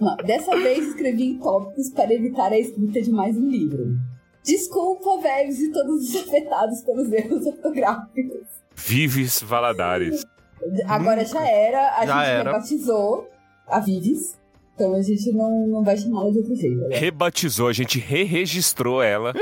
Não, 0.00 0.16
Dessa 0.18 0.56
vez 0.56 0.86
escrevi 0.88 1.24
em 1.30 1.38
tópicos 1.38 1.90
para 1.90 2.12
evitar 2.12 2.52
a 2.52 2.58
escrita 2.58 3.00
de 3.00 3.10
mais 3.10 3.36
um 3.36 3.48
livro. 3.48 3.96
Desculpa, 4.44 5.20
velhos 5.20 5.58
e 5.58 5.72
todos 5.72 6.08
os 6.08 6.16
afetados 6.16 6.80
pelos 6.82 7.10
erros 7.12 7.44
ortográficos. 7.46 8.46
Vives 8.74 9.42
Valadares. 9.42 10.24
Agora 10.86 11.24
já 11.24 11.46
era, 11.46 11.96
a 11.98 12.06
Já 12.06 12.18
gente 12.20 12.30
era. 12.30 12.50
rebatizou 12.52 13.28
a 13.66 13.80
Vives. 13.80 14.38
Então 14.74 14.94
a 14.94 15.00
gente 15.02 15.32
não, 15.32 15.66
não 15.68 15.82
vai 15.82 15.96
chamá-la 15.96 16.30
de 16.30 16.38
outro 16.38 16.54
jeito. 16.54 16.76
né? 16.88 16.96
Rebatizou, 16.98 17.66
a 17.68 17.72
gente 17.72 17.98
re-registrou 17.98 19.02
ela 19.02 19.32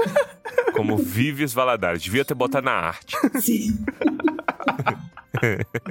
como 0.75 0.97
Vives 0.97 1.52
Valadares. 1.52 2.00
Devia 2.02 2.25
ter 2.25 2.35
botado 2.35 2.64
na 2.64 2.73
arte. 2.73 3.16
Sim. 3.40 3.76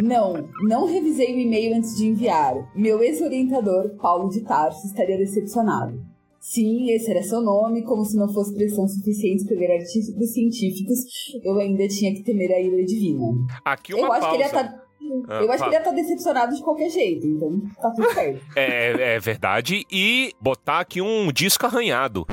não, 0.02 0.50
não 0.62 0.86
revisei 0.86 1.34
o 1.34 1.40
e-mail 1.40 1.76
antes 1.78 1.96
de 1.96 2.08
enviar. 2.08 2.56
Meu 2.76 3.02
ex-orientador, 3.02 3.96
Paulo 4.02 4.30
de 4.30 4.42
Tarso, 4.42 4.86
estaria 4.88 5.18
decepcionado. 5.18 6.00
Sim, 6.40 6.92
esse 6.92 7.10
era 7.10 7.24
seu 7.24 7.42
nome, 7.42 7.84
como 7.84 8.04
se 8.04 8.18
não 8.18 8.28
fosse 8.28 8.54
pressão 8.54 8.86
suficiente 8.86 9.44
escrever 9.44 9.72
artigos 9.72 10.34
científicos, 10.34 11.00
eu 11.42 11.58
ainda 11.58 11.88
tinha 11.88 12.14
que 12.14 12.22
temer 12.22 12.52
a 12.52 12.60
ira 12.60 12.84
divina. 12.84 13.28
Aqui 13.64 13.94
uma 13.94 14.08
eu 14.08 14.12
acho 14.12 14.22
pausa. 14.22 14.38
que 14.38 14.44
ele 14.44 14.44
ia 14.44 14.64
tá. 14.64 14.84
Ah, 15.30 15.42
eu 15.42 15.52
acho 15.52 15.64
que 15.64 15.70
ele 15.70 15.76
ia 15.76 15.80
estar 15.80 15.92
decepcionado 15.92 16.54
de 16.54 16.62
qualquer 16.62 16.90
jeito, 16.90 17.26
então 17.26 17.62
tá 17.82 17.92
tudo 17.92 18.14
certo. 18.14 18.44
É, 18.58 19.16
é 19.16 19.20
verdade. 19.20 19.86
E 19.90 20.34
botar 20.42 20.82
aqui 20.82 21.02
um 21.02 21.32
disco 21.32 21.66
arranhado. 21.66 22.26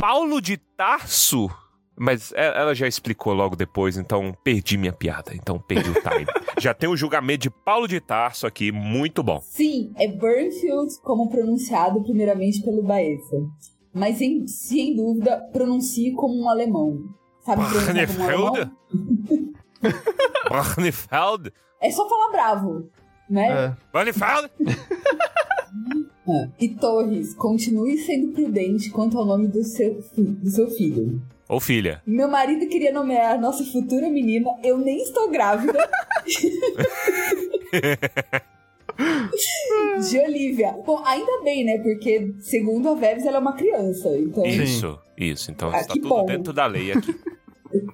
Paulo 0.00 0.40
de 0.40 0.56
Tarso. 0.56 1.50
Mas 1.96 2.32
é- 2.32 2.58
ela 2.58 2.74
já 2.74 2.86
explicou 2.88 3.32
logo 3.34 3.54
depois, 3.54 3.96
então 3.96 4.34
perdi 4.42 4.76
minha 4.76 4.92
piada. 4.92 5.34
Então 5.34 5.58
perdi 5.58 5.90
o 5.90 5.94
time. 5.94 6.26
já 6.58 6.72
tem 6.72 6.88
o 6.88 6.96
julgamento 6.96 7.42
de 7.42 7.50
Paulo 7.50 7.86
de 7.86 8.00
Tarso 8.00 8.46
aqui, 8.46 8.72
muito 8.72 9.22
bom. 9.22 9.40
Sim, 9.42 9.92
é 9.96 10.08
Burnfield, 10.08 10.98
como 11.02 11.28
pronunciado 11.30 12.02
primeiramente 12.02 12.62
pelo 12.62 12.82
Baeza. 12.82 13.46
Mas 13.94 14.16
sem, 14.18 14.46
sem 14.46 14.96
dúvida, 14.96 15.36
pronuncie 15.52 16.12
como 16.12 16.34
um 16.42 16.48
alemão. 16.48 17.04
Sabe 17.44 17.62
pronunciar 17.68 18.06
como 18.06 18.20
um 18.20 18.46
alemão? 18.48 18.72
Barnefeld? 20.48 21.52
É 21.80 21.90
só 21.90 22.08
falar 22.08 22.30
bravo, 22.30 22.88
né? 23.28 23.48
É. 23.66 23.76
Barnefeld? 23.92 24.50
Ah, 24.58 26.48
E 26.60 26.68
Torres, 26.68 27.34
continue 27.34 27.98
sendo 27.98 28.32
prudente 28.32 28.90
quanto 28.90 29.18
ao 29.18 29.24
nome 29.24 29.48
do 29.48 29.64
seu, 29.64 30.00
do 30.16 30.48
seu 30.50 30.70
filho. 30.70 31.20
Ô 31.52 31.60
filha. 31.60 32.00
Meu 32.06 32.30
marido 32.30 32.66
queria 32.66 32.90
nomear 32.90 33.38
nossa 33.38 33.62
futura 33.62 34.08
menina, 34.08 34.48
eu 34.64 34.78
nem 34.78 35.02
estou 35.02 35.28
grávida. 35.30 35.86
De 40.08 40.18
Olivia. 40.18 40.72
Bom, 40.86 41.02
ainda 41.04 41.42
bem, 41.44 41.62
né? 41.62 41.76
Porque, 41.76 42.32
segundo 42.40 42.88
a 42.88 42.94
Veves, 42.94 43.26
ela 43.26 43.36
é 43.36 43.40
uma 43.40 43.52
criança. 43.52 44.08
Então. 44.16 44.46
Isso, 44.46 44.98
isso. 45.18 45.50
Então 45.50 45.68
Ah, 45.70 45.80
está 45.80 45.92
tudo 45.92 46.08
bom. 46.08 46.24
dentro 46.24 46.54
da 46.54 46.64
lei 46.64 46.90
aqui. 46.92 47.14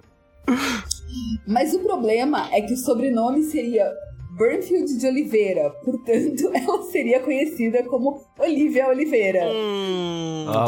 Mas 1.45 1.75
o 1.75 1.81
problema 1.81 2.49
é 2.53 2.61
que 2.61 2.75
o 2.75 2.77
sobrenome 2.77 3.43
seria 3.43 3.93
Burnfield 4.37 4.99
de 4.99 5.07
Oliveira. 5.07 5.71
Portanto, 5.85 6.49
ela 6.55 6.83
seria 6.85 7.19
conhecida 7.19 7.83
como 7.89 8.23
Olivia 8.39 8.87
Oliveira. 8.87 9.49
Hum, 9.51 10.45
lá. 10.47 10.65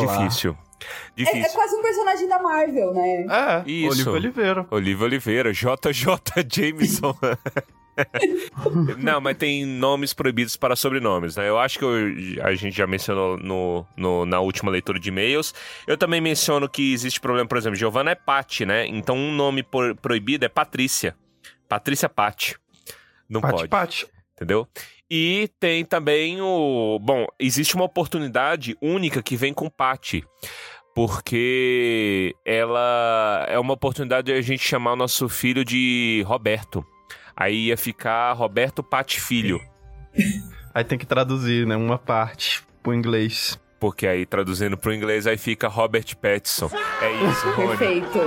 Difícil. 1.16 1.42
É, 1.42 1.46
é 1.46 1.49
quase 1.50 1.75
um 1.76 1.82
personagem 1.82 2.28
da 2.28 2.38
Marvel, 2.42 2.92
né? 2.94 3.26
É, 3.66 3.70
Isso. 3.70 4.10
Oliveira. 4.10 4.66
Olivia 4.70 5.04
Oliveira, 5.06 5.52
JJ 5.52 6.44
Jameson. 6.52 7.16
Não, 8.99 9.20
mas 9.20 9.37
tem 9.37 9.64
nomes 9.66 10.14
proibidos 10.14 10.56
para 10.56 10.75
sobrenomes, 10.76 11.37
né? 11.37 11.49
Eu 11.49 11.58
acho 11.58 11.78
que 11.78 11.84
eu- 11.84 12.44
a 12.44 12.54
gente 12.54 12.75
já 12.76 12.87
mencionou 12.87 13.37
no, 13.37 13.87
no- 13.96 14.25
na 14.25 14.40
última 14.40 14.70
leitura 14.70 14.99
de 14.99 15.08
e-mails. 15.10 15.52
Eu 15.87 15.96
também 15.99 16.20
menciono 16.20 16.68
que 16.68 16.92
existe 16.92 17.20
problema, 17.20 17.49
por 17.49 17.58
exemplo, 17.58 17.76
Giovanna 17.76 18.12
é 18.12 18.14
Patti, 18.14 18.64
né? 18.64 18.87
Então 18.87 19.16
um 19.16 19.32
nome 19.32 19.62
por- 19.62 19.94
proibido 19.96 20.44
é 20.44 20.49
Patrícia. 20.49 21.14
Patrícia 21.68 22.08
Patti. 22.08 22.56
Não 23.28 23.40
Pati, 23.40 23.54
pode, 23.54 23.68
pati. 23.68 24.06
entendeu? 24.34 24.66
E 25.12 25.50
tem 25.58 25.84
também 25.84 26.40
o... 26.40 26.99
Bom, 27.02 27.26
existe 27.38 27.75
uma 27.75 27.84
oportunidade 27.84 28.76
única 28.80 29.22
que 29.22 29.37
vem 29.37 29.52
com 29.52 29.68
Patti. 29.68 30.25
Porque 30.94 32.35
ela 32.44 33.47
é 33.49 33.59
uma 33.59 33.75
oportunidade 33.75 34.26
de 34.26 34.32
a 34.32 34.40
gente 34.42 34.62
chamar 34.62 34.92
o 34.94 34.97
nosso 34.97 35.28
filho 35.28 35.64
de 35.64 36.25
Roberto. 36.26 36.85
Aí 37.37 37.66
ia 37.66 37.76
ficar 37.76 38.32
Roberto 38.32 38.82
Patti 38.82 39.20
Filho. 39.20 39.61
Aí 40.75 40.85
tem 40.85 40.99
que 40.99 41.06
traduzir, 41.06 41.66
né? 41.66 41.76
Uma 41.76 41.99
parte 41.99 42.62
pro 42.82 42.94
inglês. 42.94 43.59
Porque 43.80 44.06
aí, 44.06 44.26
traduzindo 44.26 44.76
pro 44.76 44.92
inglês, 44.92 45.26
aí 45.26 45.38
fica 45.38 45.66
Robert 45.66 46.14
Pattinson. 46.20 46.70
É 47.00 47.11
isso, 47.11 47.50
Rony. 47.56 47.78
Perfeito. 47.78 48.20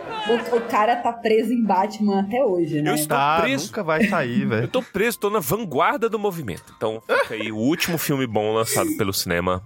O, 0.28 0.56
o 0.56 0.60
cara 0.68 0.96
tá 0.96 1.12
preso 1.12 1.52
em 1.52 1.62
Batman 1.62 2.20
até 2.20 2.44
hoje, 2.44 2.82
né? 2.82 2.90
Eu 2.90 2.94
estou 2.94 3.16
Tá, 3.16 3.40
preso. 3.42 3.66
nunca 3.66 3.82
vai 3.84 4.04
sair, 4.08 4.42
Eu 4.42 4.48
velho. 4.48 4.68
tô 4.68 4.82
preso, 4.82 5.18
tô 5.20 5.30
na 5.30 5.38
vanguarda 5.38 6.08
do 6.08 6.18
movimento. 6.18 6.72
Então, 6.76 7.00
fica 7.00 7.34
aí 7.34 7.52
o 7.52 7.56
último 7.56 7.96
filme 7.96 8.26
bom 8.26 8.52
lançado 8.52 8.88
pelo 8.96 9.12
cinema 9.12 9.62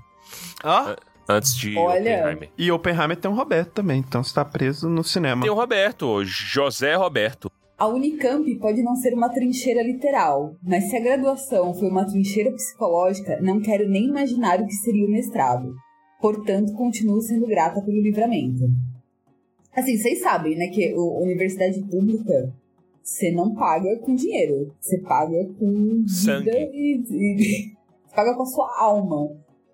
Ó, 0.62 0.95
antes 1.29 1.57
de 1.57 1.76
Olha. 1.79 2.19
Oppenheimer. 2.21 2.50
e 2.59 2.71
Oppenheimer 2.71 3.17
tem 3.17 3.31
um 3.31 3.35
Roberto 3.35 3.71
também, 3.73 4.00
então 4.00 4.23
você 4.23 4.35
tá 4.35 4.45
preso 4.45 4.88
no 4.88 5.02
cinema. 5.02 5.40
Tem 5.43 5.50
o 5.50 5.55
Roberto, 5.55 6.07
o 6.07 6.25
José 6.25 6.95
Roberto. 6.95 7.50
A 7.79 7.87
Unicamp 7.87 8.45
pode 8.59 8.83
não 8.83 8.95
ser 8.97 9.14
uma 9.14 9.31
trincheira 9.31 9.83
literal, 9.83 10.55
mas 10.62 10.90
se 10.90 10.97
a 10.97 11.00
graduação 11.00 11.73
foi 11.73 11.88
uma 11.88 12.05
trincheira 12.07 12.52
psicológica, 12.52 13.38
não 13.40 13.59
quero 13.62 13.88
nem 13.88 14.09
imaginar 14.09 14.61
o 14.61 14.67
que 14.67 14.75
seria 14.75 15.07
o 15.07 15.11
mestrado. 15.11 15.73
Portanto, 16.21 16.75
continuo 16.75 17.23
sendo 17.23 17.47
grata 17.47 17.81
pelo 17.81 18.02
livramento. 18.02 18.64
Assim, 19.77 19.97
vocês 19.97 20.21
sabem, 20.21 20.57
né, 20.57 20.69
que 20.69 20.93
a 20.93 21.00
universidade 21.00 21.81
pública, 21.83 22.53
você 23.03 23.31
não 23.31 23.55
paga 23.55 23.97
com 23.99 24.15
dinheiro. 24.15 24.75
Você 24.81 24.99
paga 24.99 25.45
com 25.59 26.03
vida 26.03 26.09
Sangue. 26.09 26.50
e, 26.50 27.03
e- 27.11 27.73
Você 28.11 28.17
paga 28.17 28.35
com 28.35 28.43
a 28.43 28.47
sua 28.47 28.81
alma. 28.81 29.29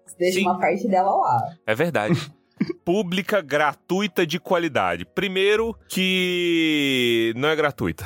Você 0.04 0.16
deixa 0.18 0.38
Sim. 0.40 0.44
uma 0.44 0.58
parte 0.58 0.86
dela 0.86 1.10
lá. 1.10 1.54
É 1.66 1.74
verdade. 1.74 2.14
Pública, 2.84 3.40
gratuita, 3.40 4.26
de 4.26 4.38
qualidade. 4.38 5.04
Primeiro, 5.06 5.74
que 5.88 7.32
não 7.36 7.48
é 7.48 7.56
gratuita. 7.56 8.04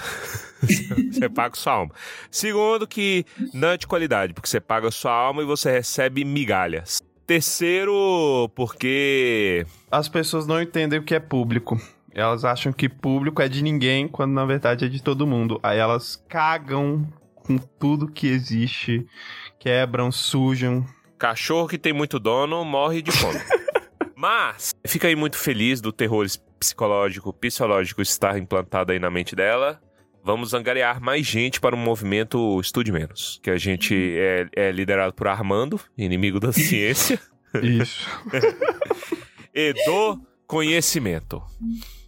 você 1.13 1.29
paga 1.29 1.57
sua 1.57 1.73
alma. 1.75 1.95
Segundo, 2.31 2.87
que 2.87 3.25
não 3.53 3.69
é 3.71 3.77
de 3.77 3.87
qualidade, 3.87 4.33
porque 4.33 4.49
você 4.49 4.61
paga 4.61 4.91
sua 4.91 5.13
alma 5.13 5.43
e 5.43 5.47
você 5.47 5.71
recebe 5.71 6.25
migalhas. 6.25 7.01
Terceiro, 7.31 8.51
porque. 8.57 9.65
As 9.89 10.09
pessoas 10.09 10.49
não 10.49 10.61
entendem 10.61 10.99
o 10.99 11.05
que 11.05 11.15
é 11.15 11.21
público. 11.21 11.81
Elas 12.13 12.45
acham 12.45 12.73
que 12.73 12.89
público 12.89 13.41
é 13.41 13.49
de 13.49 13.63
ninguém, 13.63 14.09
quando 14.09 14.33
na 14.33 14.45
verdade 14.45 14.85
é 14.85 14.89
de 14.89 15.01
todo 15.01 15.29
mundo. 15.29 15.61
Aí 15.63 15.79
elas 15.79 16.17
cagam 16.29 17.07
com 17.37 17.57
tudo 17.57 18.11
que 18.11 18.27
existe, 18.27 19.07
quebram, 19.61 20.11
sujam. 20.11 20.85
Cachorro 21.17 21.69
que 21.69 21.79
tem 21.79 21.93
muito 21.93 22.19
dono 22.19 22.65
morre 22.65 23.01
de 23.01 23.13
fome. 23.13 23.39
Mas, 24.17 24.75
fica 24.85 25.07
aí 25.07 25.15
muito 25.15 25.37
feliz 25.37 25.81
do 25.81 25.93
terror 25.93 26.27
psicológico, 26.59 27.33
psicológico 27.33 28.03
estar 28.03 28.37
implantado 28.41 28.91
aí 28.91 28.99
na 28.99 29.09
mente 29.09 29.37
dela. 29.37 29.81
Vamos 30.23 30.53
angariar 30.53 31.01
mais 31.01 31.27
gente 31.27 31.61
para 31.61 31.75
o 31.75 31.79
movimento 31.79 32.61
Estude 32.61 32.93
Menos, 32.93 33.41
que 33.43 33.51
a 33.51 33.57
gente 33.57 33.95
é, 34.19 34.49
é 34.55 34.73
liderado 34.73 35.15
por 35.15 35.27
Armando, 35.29 35.81
inimigo 35.97 36.39
da 36.39 36.53
ciência, 36.53 37.19
Isso. 37.63 38.07
e 39.55 39.73
do 39.87 40.21
conhecimento. 40.47 41.43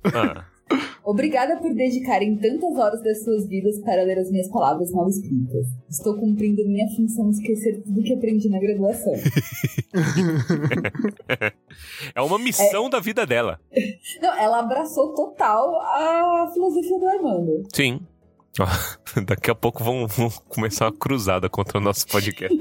Ah, 0.05 0.45
Obrigada 1.05 1.57
por 1.57 1.75
dedicarem 1.75 2.37
tantas 2.37 2.77
horas 2.77 3.03
das 3.03 3.25
suas 3.25 3.49
vidas 3.49 3.79
para 3.81 4.03
ler 4.03 4.19
as 4.19 4.31
minhas 4.31 4.49
palavras 4.49 4.93
mal 4.93 5.09
escritas. 5.09 5.67
Estou 5.91 6.17
cumprindo 6.17 6.65
minha 6.67 6.89
função 6.95 7.31
de 7.31 7.37
esquecer 7.37 7.83
tudo 7.83 8.03
que 8.03 8.15
aprendi 8.15 8.49
na 8.49 8.61
graduação. 8.61 9.13
é 12.15 12.23
uma 12.23 12.39
missão 12.39 12.89
da 12.89 13.01
vida 13.01 13.27
dela. 13.27 13.59
Não, 14.21 14.39
ela 14.39 14.61
abraçou 14.61 15.15
total 15.15 15.81
a 15.81 16.51
filosofia 16.53 16.99
do 16.99 17.09
Armando. 17.09 17.63
Sim. 17.75 18.01
Daqui 19.27 19.51
a 19.51 19.55
pouco 19.55 19.83
vão, 19.83 20.07
vão 20.07 20.31
começar 20.49 20.87
uma 20.87 20.93
cruzada 20.93 21.49
contra 21.49 21.79
o 21.79 21.81
nosso 21.81 22.07
podcast. 22.07 22.57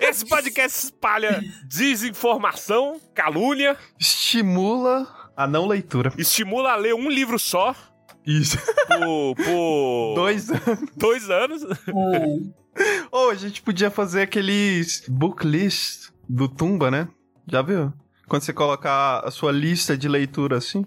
Esse 0.00 0.24
podcast 0.24 0.86
espalha 0.86 1.42
desinformação, 1.66 3.00
calúnia, 3.14 3.76
Estimula 3.98 5.17
a 5.38 5.46
não 5.46 5.66
leitura. 5.66 6.12
estimula 6.18 6.72
a 6.72 6.76
ler 6.76 6.94
um 6.94 7.08
livro 7.08 7.38
só 7.38 7.74
Isso. 8.26 8.58
por, 8.88 9.36
por 9.36 10.14
Dois 10.18 10.50
anos. 10.50 10.90
dois 10.96 11.30
anos. 11.30 11.62
É. 11.62 12.98
Ou 13.12 13.30
a 13.30 13.34
gente 13.34 13.62
podia 13.62 13.90
fazer 13.90 14.22
aqueles 14.22 15.04
book 15.08 15.46
list 15.46 16.10
do 16.28 16.48
Tumba, 16.48 16.90
né? 16.90 17.08
Já 17.46 17.62
viu? 17.62 17.92
Quando 18.28 18.42
você 18.42 18.52
colocar 18.52 19.20
a 19.20 19.30
sua 19.30 19.50
lista 19.52 19.96
de 19.96 20.08
leitura 20.08 20.58
assim, 20.58 20.84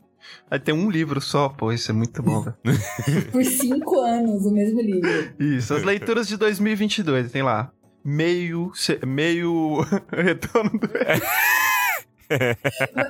aí 0.49 0.59
tem 0.59 0.75
um 0.75 0.89
livro 0.91 1.19
só. 1.19 1.49
Pô, 1.49 1.71
isso 1.71 1.89
é 1.89 1.93
muito 1.93 2.21
bom, 2.21 2.41
velho. 2.41 2.57
Por 3.31 3.43
cinco 3.43 3.99
anos, 4.01 4.45
o 4.45 4.51
mesmo 4.53 4.79
livro. 4.81 5.33
Isso, 5.39 5.73
as 5.73 5.83
leituras 5.83 6.27
de 6.27 6.37
2022, 6.37 7.31
tem 7.31 7.41
lá. 7.41 7.71
Meio, 8.03 8.71
meio 9.05 9.79
retorno 10.11 10.71
do... 10.71 10.89
mas, 11.07 11.21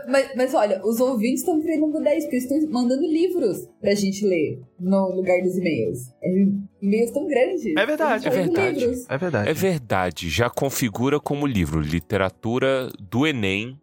mas- 0.07 0.31
mas 0.35 0.53
olha, 0.53 0.81
os 0.85 0.99
ouvintes 0.99 1.41
estão 1.41 1.59
querendo 1.61 1.87
mudar 1.87 2.15
isso, 2.15 2.27
porque 2.27 2.37
eles 2.37 2.51
estão 2.51 2.71
mandando 2.71 3.01
livros 3.05 3.67
pra 3.79 3.93
gente 3.95 4.25
ler 4.25 4.61
no 4.79 5.09
lugar 5.15 5.41
dos 5.41 5.55
e-mails. 5.57 5.99
É, 6.23 6.45
E-mails 6.81 7.11
tão 7.11 7.27
grandes. 7.27 7.65
É 7.75 7.85
verdade, 7.85 8.27
é 8.27 8.29
verdade. 8.31 8.79
livros. 8.79 9.05
É 9.09 9.17
verdade. 9.17 9.49
É 9.49 9.53
verdade, 9.53 10.29
já 10.29 10.49
configura 10.49 11.19
como 11.19 11.45
livro 11.47 11.79
literatura 11.79 12.89
do 12.99 13.25
Enem, 13.27 13.77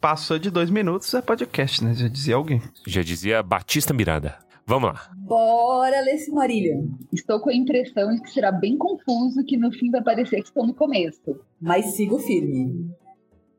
Passou 0.00 0.36
de 0.36 0.50
dois 0.50 0.68
minutos, 0.68 1.14
é 1.14 1.22
podcast, 1.22 1.84
né? 1.84 1.94
Já 1.94 2.08
dizia 2.08 2.34
alguém. 2.34 2.60
já 2.88 3.02
dizia 3.02 3.40
Batista 3.40 3.94
Miranda. 3.94 4.36
Vamos 4.66 4.90
lá. 4.92 5.08
Bora 5.16 6.00
ler 6.00 6.16
esse 6.16 6.28
Marília. 6.32 6.74
Estou 7.12 7.38
com 7.38 7.50
a 7.50 7.54
impressão 7.54 8.12
de 8.12 8.20
que 8.20 8.30
será 8.32 8.50
bem 8.50 8.76
confuso 8.76 9.44
que 9.46 9.56
no 9.56 9.70
fim 9.70 9.92
vai 9.92 10.02
parecer 10.02 10.38
que 10.42 10.48
estou 10.48 10.66
no 10.66 10.74
começo. 10.74 11.20
Mas 11.60 11.94
sigo 11.94 12.18
firme. 12.18 12.90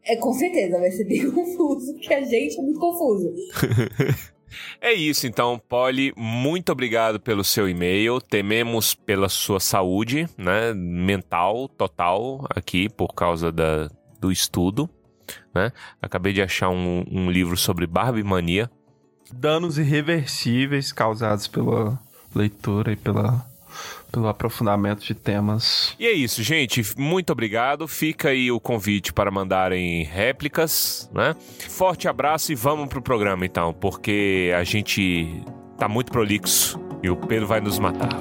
É, 0.05 0.15
com 0.17 0.33
certeza, 0.33 0.79
vai 0.79 0.91
ser 0.91 1.05
bem 1.05 1.29
confuso, 1.31 1.93
porque 1.93 2.13
a 2.13 2.23
gente 2.23 2.59
é 2.59 2.61
muito 2.61 2.79
confuso. 2.79 3.33
É 4.79 4.93
isso 4.93 5.25
então, 5.25 5.59
Polly. 5.67 6.13
Muito 6.15 6.71
obrigado 6.71 7.19
pelo 7.19 7.43
seu 7.43 7.67
e-mail. 7.67 8.21
Tememos 8.21 8.93
pela 8.93 9.29
sua 9.29 9.59
saúde, 9.59 10.27
né, 10.37 10.73
mental 10.73 11.67
total 11.67 12.45
aqui 12.49 12.89
por 12.89 13.13
causa 13.13 13.51
da, 13.51 13.89
do 14.19 14.31
estudo, 14.31 14.89
né? 15.53 15.71
Acabei 16.01 16.33
de 16.33 16.41
achar 16.41 16.69
um, 16.69 17.03
um 17.09 17.31
livro 17.31 17.57
sobre 17.57 17.87
Barbie 17.87 18.23
mania. 18.23 18.69
Danos 19.33 19.77
irreversíveis 19.79 20.91
causados 20.91 21.47
pela 21.47 21.99
leitura 22.35 22.91
e 22.91 22.95
pela, 22.95 23.45
pelo 24.13 24.27
aprofundamento 24.27 25.03
de 25.03 25.15
temas. 25.15 25.95
E 25.99 26.05
é 26.05 26.11
isso, 26.11 26.43
gente. 26.43 26.83
Muito 26.95 27.31
obrigado. 27.31 27.87
Fica 27.87 28.29
aí 28.29 28.51
o 28.51 28.59
convite 28.59 29.11
para 29.11 29.31
mandarem 29.31 30.03
réplicas, 30.03 31.09
né? 31.11 31.35
Forte 31.67 32.07
abraço 32.07 32.51
e 32.51 32.55
vamos 32.55 32.87
pro 32.87 33.01
programa 33.01 33.43
então, 33.43 33.73
porque 33.73 34.53
a 34.55 34.63
gente 34.63 35.43
tá 35.79 35.89
muito 35.89 36.11
prolixo 36.11 36.79
e 37.01 37.09
o 37.09 37.17
Pedro 37.17 37.47
vai 37.47 37.59
nos 37.59 37.79
matar. 37.79 38.11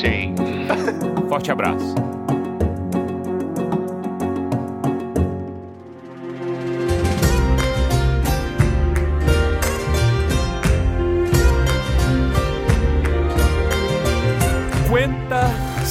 Sim. 0.00 0.34
Forte 1.28 1.52
abraço. 1.52 2.21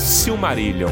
Silmarillion. 0.02 0.90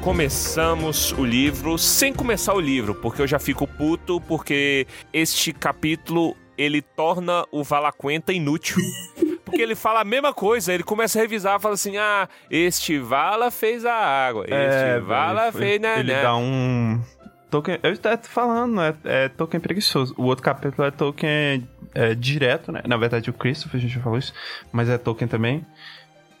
Começamos 0.00 1.12
o 1.12 1.24
livro 1.24 1.76
sem 1.76 2.12
começar 2.12 2.54
o 2.54 2.60
livro, 2.60 2.94
porque 2.94 3.20
eu 3.20 3.26
já 3.26 3.38
fico 3.38 3.66
puto, 3.66 4.18
porque 4.22 4.86
este 5.12 5.52
capítulo 5.52 6.34
ele 6.56 6.80
torna 6.80 7.44
o 7.52 7.62
Valaquenta 7.62 8.32
inútil. 8.32 8.78
Porque 9.44 9.62
ele 9.62 9.76
fala 9.76 10.00
a 10.00 10.04
mesma 10.04 10.34
coisa, 10.34 10.74
ele 10.74 10.82
começa 10.82 11.20
a 11.20 11.22
revisar, 11.22 11.60
fala 11.60 11.74
assim: 11.74 11.96
ah, 11.96 12.28
este 12.50 12.98
Vala 12.98 13.48
fez 13.48 13.86
a 13.86 13.94
água, 13.94 14.42
este 14.42 14.52
É, 14.52 14.98
Vala 14.98 15.52
velho, 15.52 15.64
fez, 15.64 15.80
né? 15.80 16.00
Ele 16.00 16.12
né. 16.12 16.22
dá 16.22 16.36
um. 16.36 17.00
Token. 17.48 17.78
Eu 17.80 17.92
estou 17.92 18.18
falando, 18.24 18.80
é, 18.80 18.94
é 19.04 19.28
token 19.28 19.60
preguiçoso. 19.60 20.12
O 20.18 20.24
outro 20.24 20.42
capítulo 20.42 20.88
é 20.88 20.90
token 20.90 21.68
é, 21.94 22.14
direto, 22.16 22.72
né? 22.72 22.82
Na 22.86 22.96
verdade, 22.96 23.30
o 23.30 23.32
Christopher, 23.32 23.78
a 23.78 23.80
gente 23.80 23.94
já 23.94 24.00
falou 24.00 24.18
isso, 24.18 24.34
mas 24.72 24.88
é 24.88 24.98
token 24.98 25.28
também. 25.28 25.64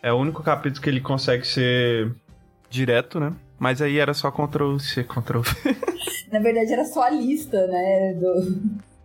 É 0.06 0.12
o 0.12 0.18
único 0.18 0.40
capítulo 0.40 0.80
que 0.80 0.88
ele 0.88 1.00
consegue 1.00 1.44
ser 1.44 2.14
direto, 2.70 3.18
né? 3.18 3.32
Mas 3.58 3.82
aí 3.82 3.98
era 3.98 4.14
só 4.14 4.30
Ctrl 4.30 4.78
C, 4.78 5.02
Ctrl 5.02 5.40
V. 5.40 5.76
Na 6.30 6.38
verdade, 6.38 6.72
era 6.72 6.84
só 6.84 7.02
a 7.02 7.10
lista, 7.10 7.66
né? 7.66 8.14
Do, 8.14 8.56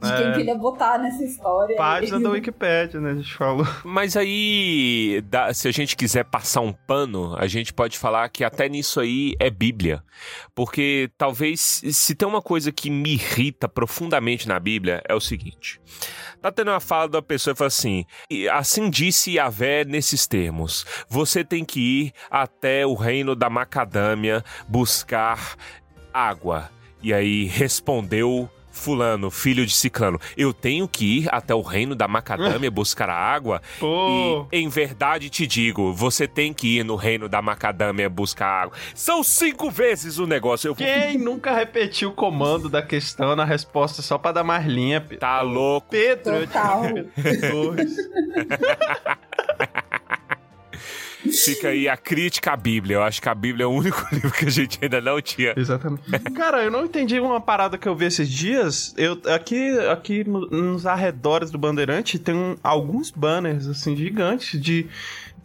de 0.02 0.12
quem 0.16 0.28
É. 0.28 0.34
queria 0.34 0.56
botar 0.56 0.98
nessa 0.98 1.24
história. 1.24 1.76
Página 1.78 2.20
da 2.20 2.30
Wikipedia, 2.30 3.00
né? 3.00 3.12
A 3.12 3.16
gente 3.16 3.34
falou. 3.34 3.66
Mas 3.84 4.18
aí, 4.18 5.24
se 5.54 5.68
a 5.68 5.72
gente 5.72 5.96
quiser 5.96 6.26
passar 6.26 6.62
um 6.62 6.74
pano, 6.74 7.36
a 7.38 7.48
gente 7.48 7.74
pode 7.74 7.98
falar 7.98 8.28
que 8.30 8.44
até 8.44 8.68
nisso 8.68 9.00
aí 9.00 9.36
é 9.40 9.50
Bíblia. 9.50 10.04
Porque 10.56 11.10
talvez, 11.18 11.82
se 11.92 12.16
tem 12.16 12.28
uma 12.28 12.42
coisa 12.42 12.72
que 12.72 12.90
me 12.90 13.14
irrita 13.14 13.70
profundamente 13.70 14.48
na 14.48 14.60
Bíblia, 14.60 15.02
é 15.08 15.14
o 15.14 15.22
seguinte. 15.22 15.80
Tá 16.42 16.52
tendo 16.52 16.72
uma 16.72 16.80
fala 16.80 17.08
da 17.08 17.22
pessoa 17.22 17.54
e 17.54 17.58
fala 17.58 17.68
assim: 17.68 18.04
"E 18.30 18.50
assim 18.50 18.90
disse 18.90 19.36
Yahvé 19.36 19.86
nesses 19.86 20.26
termos: 20.26 20.86
você 21.08 21.44
tem 21.44 21.64
que 21.64 21.80
ir 21.80 22.14
até 22.30 22.86
o 22.86 22.96
reino 22.96 23.36
da 23.36 23.50
macadâmia 23.50 24.44
buscar 24.68 25.56
água. 26.14 26.70
E 27.04 27.14
aí 27.14 27.46
respondeu 27.46 28.50
Fulano, 28.72 29.30
filho 29.30 29.66
de 29.66 29.74
Ciclano: 29.74 30.20
Eu 30.36 30.54
tenho 30.54 30.88
que 30.88 31.20
ir 31.20 31.30
até 31.32 31.54
o 31.54 31.62
reino 31.62 31.96
da 31.96 32.08
macadâmia 32.08 32.70
buscar 32.72 33.10
a 33.10 33.16
água. 33.16 33.62
Pô! 33.80 34.48
E 34.52 34.58
em 34.58 34.70
verdade 34.70 35.30
te 35.30 35.46
digo, 35.46 35.94
você 35.94 36.28
tem 36.28 36.54
que 36.54 36.78
ir 36.80 36.84
no 36.84 36.96
reino 36.96 37.28
da 37.30 37.42
macadâmia 37.42 38.10
buscar 38.10 38.48
água. 38.64 38.78
São 38.96 39.24
cinco 39.24 39.70
vezes 39.70 40.18
o 40.18 40.26
negócio. 40.26 40.70
Eu... 40.70 40.76
Quem 40.76 41.18
nunca 41.18 41.54
repetiu 41.54 42.10
o 42.10 42.14
comando 42.14 42.70
da 42.70 42.82
questão 42.82 43.36
na 43.36 43.46
resposta 43.46 44.02
só 44.02 44.18
pra 44.18 44.32
dar 44.32 44.44
mais 44.44 44.66
linha? 44.66 45.02
Pedro? 45.02 45.20
Tá 45.20 45.42
louco. 45.42 45.88
Pedro, 45.90 46.34
eu 46.36 46.48
te- 46.48 46.54
Total. 46.54 46.84
Fica 51.30 51.70
aí 51.70 51.88
a 51.88 51.96
crítica 51.98 52.54
à 52.54 52.58
Bíblia. 52.58 52.96
Eu 52.98 53.04
acho 53.04 53.22
que 53.22 53.30
a 53.30 53.36
Bíblia 53.36 53.64
é 53.66 53.68
o 53.68 53.72
único 53.72 54.06
livro 54.12 54.32
que 54.32 54.46
a 54.46 54.50
gente 54.50 54.80
ainda 54.82 55.00
não 55.02 55.22
tinha. 55.22 55.54
Exatamente. 55.56 56.04
Cara, 56.36 56.64
eu 56.64 56.72
não 56.72 56.86
entendi 56.86 57.20
uma 57.20 57.40
parada 57.42 57.78
que 57.78 57.88
eu 57.88 57.96
vi 57.96 58.06
esses 58.06 58.28
dias. 58.30 58.94
Eu, 58.98 59.20
aqui 59.34 59.78
aqui 59.90 60.24
no- 60.24 60.48
nos 60.50 60.86
arredores 60.86 61.52
do 61.52 61.58
Bandeirante 61.58 62.18
tem 62.18 62.34
um- 62.36 62.56
alguns 62.64 63.12
banners, 63.12 63.68
assim, 63.68 63.96
gigantes 63.96 64.60
de. 64.60 64.88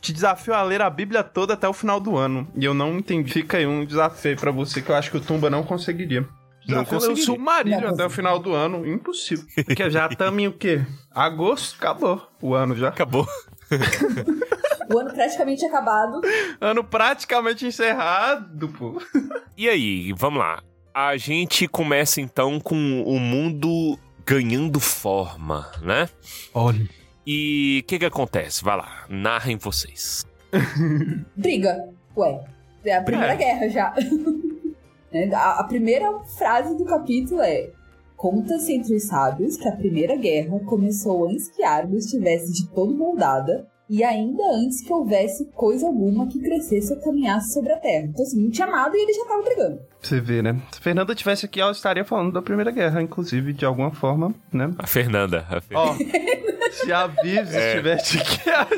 Te 0.00 0.12
desafio 0.12 0.54
a 0.54 0.62
ler 0.62 0.82
a 0.82 0.90
Bíblia 0.90 1.24
toda 1.24 1.54
até 1.54 1.66
o 1.68 1.72
final 1.72 1.98
do 1.98 2.16
ano. 2.16 2.46
E 2.54 2.64
eu 2.64 2.74
não 2.74 2.98
entendi. 2.98 3.32
Fica 3.32 3.56
aí 3.56 3.66
um 3.66 3.84
desafio 3.84 4.36
pra 4.36 4.50
você 4.52 4.80
que 4.82 4.90
eu 4.90 4.94
acho 4.94 5.10
que 5.10 5.16
o 5.16 5.20
Tumba 5.20 5.48
não 5.50 5.62
conseguiria. 5.64 6.24
Desafio 6.64 6.86
conseguiria. 6.94 7.22
Eu 7.22 7.26
submarino 7.26 7.88
até 7.88 8.04
o 8.04 8.10
final 8.10 8.38
do 8.38 8.52
ano. 8.52 8.86
Impossível. 8.86 9.44
Porque 9.64 9.88
já 9.90 10.06
estamos 10.06 10.40
em 10.40 10.46
o 10.48 10.52
quê? 10.52 10.82
Agosto? 11.12 11.76
Acabou 11.78 12.28
o 12.42 12.54
ano 12.54 12.76
já. 12.76 12.88
Acabou. 12.88 13.26
O 14.92 14.99
ano 14.99 15.12
praticamente 15.12 15.64
acabado. 15.64 16.20
Ano 16.61 16.85
praticamente 16.85 17.66
encerrado, 17.66 18.68
pô. 18.68 19.01
E 19.57 19.68
aí, 19.68 20.12
vamos 20.12 20.40
lá. 20.40 20.62
A 20.94 21.16
gente 21.16 21.68
começa 21.68 22.20
então 22.20 22.59
com 22.59 23.03
o 23.03 23.18
mundo 23.18 23.99
ganhando 24.25 24.81
forma, 24.81 25.70
né? 25.83 26.09
Olha. 26.55 26.88
E 27.27 27.81
o 27.83 27.87
que 27.87 27.99
que 27.99 28.05
acontece? 28.05 28.64
Vai 28.64 28.77
lá, 28.77 29.05
narrem 29.09 29.57
vocês. 29.57 30.25
Briga. 31.37 31.88
Ué, 32.16 32.44
é 32.85 32.96
a 32.96 33.03
Primeira 33.03 33.35
É. 33.35 33.37
Guerra 33.37 33.68
já. 33.68 33.94
Né, 35.12 35.29
a, 35.35 35.61
a 35.61 35.64
primeira 35.64 36.18
frase 36.38 36.77
do 36.77 36.85
capítulo 36.85 37.42
é: 37.42 37.70
Conta-se 38.16 38.72
entre 38.72 38.94
os 38.94 39.05
sábios 39.05 39.57
que 39.57 39.68
a 39.68 39.77
Primeira 39.77 40.16
Guerra 40.16 40.59
começou 40.61 41.29
antes 41.29 41.49
que 41.49 41.62
Argos 41.62 42.07
estivesse 42.07 42.53
de 42.53 42.68
todo 42.70 42.96
moldada 42.96 43.68
e 43.88 44.03
ainda 44.03 44.42
antes 44.53 44.81
que 44.81 44.92
houvesse 44.92 45.46
coisa 45.55 45.87
alguma 45.87 46.27
que 46.27 46.40
crescesse 46.40 46.92
ou 46.92 47.01
caminhasse 47.01 47.53
sobre 47.53 47.72
a 47.72 47.79
terra. 47.79 48.07
Então, 48.07 48.25
assim, 48.25 48.42
não 48.42 48.51
tinha 48.51 48.66
nada 48.66 48.96
e 48.96 49.01
ele 49.01 49.12
já 49.12 49.25
tava 49.25 49.42
brigando. 49.42 49.81
Você 50.07 50.21
vê, 50.21 50.40
né? 50.40 50.57
Se 50.71 50.81
Fernanda 50.81 51.14
tivesse 51.16 51.47
aqui, 51.47 51.61
ela 51.61 51.73
estaria 51.73 52.05
falando 52.05 52.33
da 52.33 52.40
Primeira 52.40 52.71
Guerra, 52.71 53.03
inclusive, 53.03 53.53
de 53.53 53.64
alguma 53.64 53.90
forma, 53.90 54.33
né? 54.53 54.71
A 54.79 54.87
Fernanda. 54.87 55.45
A 55.51 55.61
Fer- 55.61 55.77
Ó, 55.77 55.95
se 56.71 56.92
a 56.92 57.09
Vives 57.09 57.53
É. 57.55 57.71
estivesse 57.73 58.19
aqui, 58.19 58.49
ela 58.49 58.69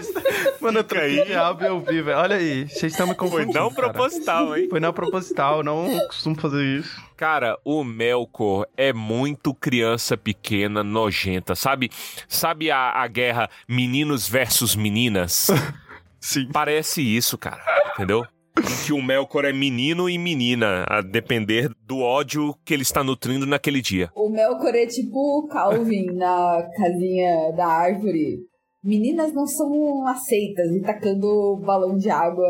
mano, 0.60 0.78
eu 0.78 0.84
aí. 1.02 1.28
e 1.28 1.32
eu 1.66 1.80
vi, 1.80 2.00
velho. 2.00 2.16
Olha 2.16 2.36
aí, 2.36 2.66
vocês 2.66 2.92
estão 2.92 3.06
me 3.06 3.14
Foi 3.14 3.28
confundindo. 3.28 3.52
não 3.58 3.70
cara. 3.70 3.90
proposital, 3.92 4.56
hein? 4.56 4.68
Foi 4.70 4.80
não 4.80 4.92
proposital, 4.92 5.62
não 5.62 5.98
costumo 6.06 6.34
fazer 6.40 6.64
isso. 6.64 6.98
Cara, 7.14 7.58
o 7.64 7.84
Melkor 7.84 8.66
é 8.76 8.92
muito 8.92 9.52
criança 9.52 10.16
pequena, 10.16 10.82
nojenta, 10.82 11.54
sabe? 11.54 11.90
Sabe 12.26 12.70
a, 12.70 12.92
a 13.02 13.06
guerra 13.06 13.50
meninos 13.68 14.26
versus 14.26 14.74
meninas? 14.74 15.48
Sim. 16.20 16.48
Parece 16.52 17.02
isso, 17.02 17.36
cara. 17.36 17.62
Entendeu? 17.94 18.26
Em 18.58 18.62
que 18.86 18.92
o 18.92 19.02
Melkor 19.02 19.44
é 19.44 19.52
menino 19.52 20.08
e 20.08 20.18
menina, 20.18 20.84
a 20.88 21.00
depender 21.00 21.70
do 21.86 21.98
ódio 21.98 22.54
que 22.64 22.74
ele 22.74 22.82
está 22.82 23.02
nutrindo 23.04 23.46
naquele 23.46 23.80
dia. 23.80 24.10
O 24.14 24.28
Melkor 24.28 24.74
é 24.74 24.86
tipo 24.86 25.18
o 25.18 25.48
Calvin 25.48 26.06
na 26.14 26.68
casinha 26.76 27.52
da 27.52 27.66
árvore. 27.66 28.38
Meninas 28.82 29.32
não 29.32 29.46
são 29.46 30.06
aceitas 30.06 30.70
e 30.72 30.80
tacando 30.80 31.56
balão 31.64 31.96
de 31.96 32.10
água 32.10 32.48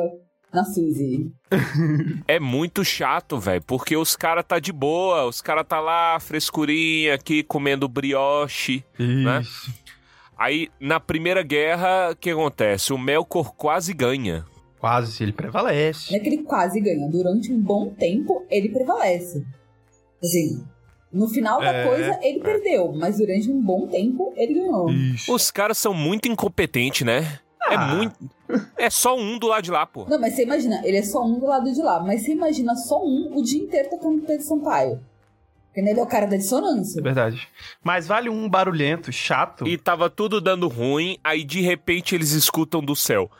na 0.52 0.64
Suzy. 0.64 1.30
É 2.26 2.38
muito 2.38 2.84
chato, 2.84 3.38
velho, 3.38 3.62
porque 3.66 3.96
os 3.96 4.16
cara 4.16 4.42
tá 4.42 4.58
de 4.58 4.72
boa, 4.72 5.26
os 5.26 5.40
cara 5.40 5.64
tá 5.64 5.80
lá, 5.80 6.18
frescurinha 6.20 7.14
aqui, 7.14 7.42
comendo 7.42 7.88
brioche, 7.88 8.84
né? 8.98 9.40
Isso. 9.40 9.88
Aí, 10.38 10.68
na 10.78 11.00
Primeira 11.00 11.42
Guerra, 11.42 12.10
o 12.12 12.16
que 12.16 12.30
acontece? 12.30 12.92
O 12.92 12.98
Melkor 12.98 13.52
quase 13.56 13.92
ganha. 13.92 14.46
Quase, 14.80 15.22
ele 15.22 15.32
prevalece. 15.32 16.10
Não 16.12 16.18
é 16.18 16.20
que 16.22 16.28
ele 16.28 16.42
quase 16.44 16.80
ganha. 16.80 17.08
Durante 17.08 17.52
um 17.52 17.60
bom 17.60 17.88
tempo, 17.90 18.44
ele 18.48 18.68
prevalece. 18.68 19.44
Assim, 20.22 20.64
no 21.12 21.28
final 21.28 21.60
da 21.60 21.72
É, 21.72 21.86
coisa, 21.86 22.18
ele 22.22 22.40
perdeu. 22.40 22.92
Mas 22.92 23.18
durante 23.18 23.50
um 23.50 23.60
bom 23.60 23.86
tempo, 23.88 24.32
ele 24.36 24.54
ganhou. 24.54 24.90
Isso. 24.90 25.32
Os 25.34 25.50
caras 25.50 25.78
são 25.78 25.92
muito 25.94 26.28
incompetentes, 26.28 27.04
né? 27.06 27.38
É 27.70 27.74
Ah. 27.74 27.86
muito. 27.94 28.14
É 28.78 28.88
só 28.88 29.16
um 29.18 29.38
do 29.38 29.46
lado 29.48 29.62
de 29.64 29.70
lá, 29.70 29.84
pô. 29.84 30.06
Não, 30.08 30.18
mas 30.18 30.34
você 30.34 30.42
imagina, 30.44 30.80
ele 30.84 30.96
é 30.96 31.02
só 31.02 31.22
um 31.24 31.38
do 31.38 31.46
lado 31.46 31.70
de 31.72 31.82
lá. 31.82 32.00
Mas 32.00 32.22
você 32.22 32.32
imagina 32.32 32.74
só 32.76 32.98
um 33.04 33.36
o 33.36 33.42
dia 33.42 33.62
inteiro 33.62 33.90
tocando 33.90 34.22
Pedro 34.22 34.42
Sampaio. 34.44 35.00
Porque 35.66 35.80
ele 35.80 36.00
é 36.00 36.02
o 36.02 36.06
cara 36.06 36.26
da 36.26 36.36
dissonância. 36.36 36.98
É 36.98 37.02
verdade. 37.02 37.46
Mas 37.84 38.06
vale 38.06 38.30
um 38.30 38.48
barulhento, 38.48 39.12
chato. 39.12 39.66
E 39.68 39.76
tava 39.76 40.08
tudo 40.08 40.40
dando 40.40 40.66
ruim, 40.66 41.18
aí 41.22 41.44
de 41.44 41.60
repente 41.60 42.14
eles 42.14 42.30
escutam 42.30 42.80
do 42.82 42.96
céu. 42.96 43.30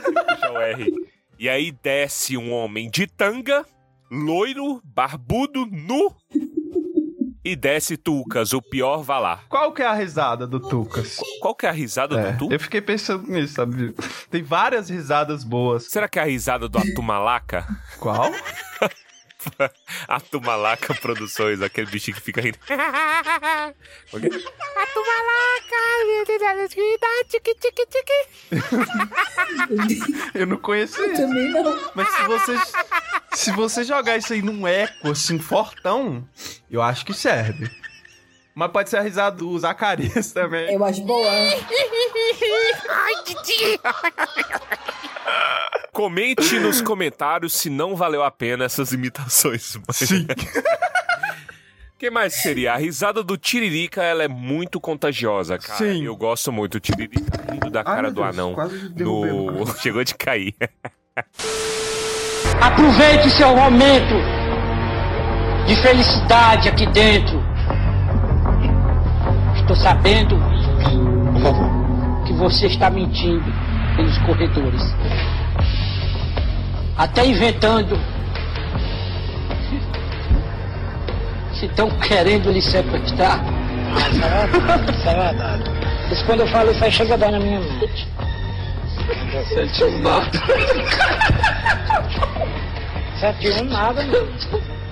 Mirna! 0.00 0.24
Puxa 0.24 0.50
o 0.52 0.58
R. 0.58 0.92
E 1.38 1.48
aí 1.48 1.70
desce 1.70 2.36
um 2.36 2.52
homem 2.52 2.90
de 2.90 3.06
tanga, 3.06 3.64
loiro, 4.10 4.80
barbudo, 4.84 5.66
nu. 5.66 6.14
E 7.44 7.54
desce 7.54 7.96
Tucas, 7.96 8.52
o 8.52 8.60
pior 8.60 9.02
Valar. 9.04 9.44
Qual 9.48 9.72
que 9.72 9.80
é 9.80 9.86
a 9.86 9.92
risada 9.92 10.48
do 10.48 10.58
Tucas? 10.58 11.18
Qual 11.40 11.54
que 11.54 11.64
é 11.64 11.68
a 11.68 11.72
risada 11.72 12.18
É, 12.18 12.32
do 12.32 12.48
Tu? 12.48 12.52
eu 12.52 12.58
fiquei 12.58 12.80
pensando 12.80 13.30
nisso, 13.30 13.54
sabe? 13.54 13.94
Tem 14.28 14.42
várias 14.42 14.88
risadas 14.88 15.44
boas. 15.44 15.84
Será 15.84 16.08
que 16.08 16.18
é 16.18 16.22
a 16.22 16.26
risada 16.26 16.68
do 16.68 16.76
Atumalaca? 16.76 17.64
Qual? 18.00 18.32
Atumalaca 20.08 20.94
Produções, 20.94 21.60
aquele 21.62 21.90
bichinho 21.90 22.16
que 22.16 22.22
fica 22.22 22.40
rindo. 22.40 22.58
Qual 24.10 24.20
que 24.20 24.26
é? 24.26 24.30
Eu 30.34 30.46
não 30.46 30.56
conheço 30.56 31.00
Eu 31.00 31.12
isso. 31.12 31.22
também 31.22 31.52
não. 31.52 31.90
Mas 31.94 32.08
se 32.08 32.22
você, 32.24 32.58
se 33.34 33.50
você 33.52 33.84
jogar 33.84 34.16
isso 34.16 34.32
aí 34.32 34.42
num 34.42 34.66
eco, 34.66 35.10
assim, 35.10 35.38
fortão, 35.38 36.26
eu 36.70 36.82
acho 36.82 37.04
que 37.04 37.14
serve. 37.14 37.70
Mas 38.54 38.70
pode 38.72 38.88
ser 38.88 38.96
a 38.96 39.02
risada 39.02 39.36
do 39.36 39.58
Zacarias 39.58 40.30
também. 40.32 40.72
Eu 40.72 40.82
acho 40.84 41.02
boa. 41.02 41.28
Comente 45.92 46.58
nos 46.58 46.82
comentários 46.82 47.54
se 47.54 47.70
não 47.70 47.96
valeu 47.96 48.22
a 48.22 48.30
pena 48.30 48.64
essas 48.64 48.92
imitações. 48.92 49.78
Sim. 49.92 50.26
O 51.94 51.96
que 51.98 52.10
mais 52.10 52.34
seria? 52.34 52.74
A 52.74 52.76
risada 52.76 53.22
do 53.22 53.38
Tiririca, 53.38 54.02
ela 54.02 54.22
é 54.22 54.28
muito 54.28 54.78
contagiosa, 54.78 55.56
cara. 55.58 55.78
Sim. 55.78 56.04
Eu 56.04 56.14
gosto 56.14 56.52
muito. 56.52 56.74
O 56.76 56.80
Tiririca 56.80 57.50
rindo 57.50 57.70
da 57.70 57.82
cara 57.82 58.02
meu 58.02 58.12
do 58.12 58.22
Deus, 58.22 58.34
anão. 58.34 58.54
quase 58.54 58.92
No... 58.94 59.66
Chegou 59.80 60.04
de 60.04 60.14
cair. 60.14 60.54
Aproveite 62.60 63.30
seu 63.30 63.56
momento 63.56 64.14
de 65.66 65.76
felicidade 65.76 66.68
aqui 66.68 66.86
dentro. 66.92 67.42
Estou 69.56 69.76
sabendo 69.76 70.36
que 72.26 72.34
você 72.34 72.66
está 72.66 72.90
mentindo 72.90 73.65
pelos 73.96 74.18
corredores. 74.18 74.82
Até 76.96 77.26
inventando. 77.26 77.98
Se 81.54 81.66
estão 81.66 81.90
querendo 81.90 82.52
lhe 82.52 82.60
sequestrar. 82.60 83.40
Isso 84.12 84.24
é 84.24 84.46
verdade, 84.46 84.92
isso 84.92 85.08
é 85.08 85.14
verdade. 85.14 85.70
Isso 86.12 86.24
quando 86.26 86.40
eu 86.40 86.46
falo 86.48 86.70
isso 86.70 86.84
aí 86.84 86.92
chega 86.92 87.14
a 87.14 87.16
dar 87.16 87.32
na 87.32 87.40
minha 87.40 87.58
mente. 87.58 88.06
Sete 93.18 93.44
um 93.50 93.64
nada, 93.64 94.04
meu. 94.04 94.28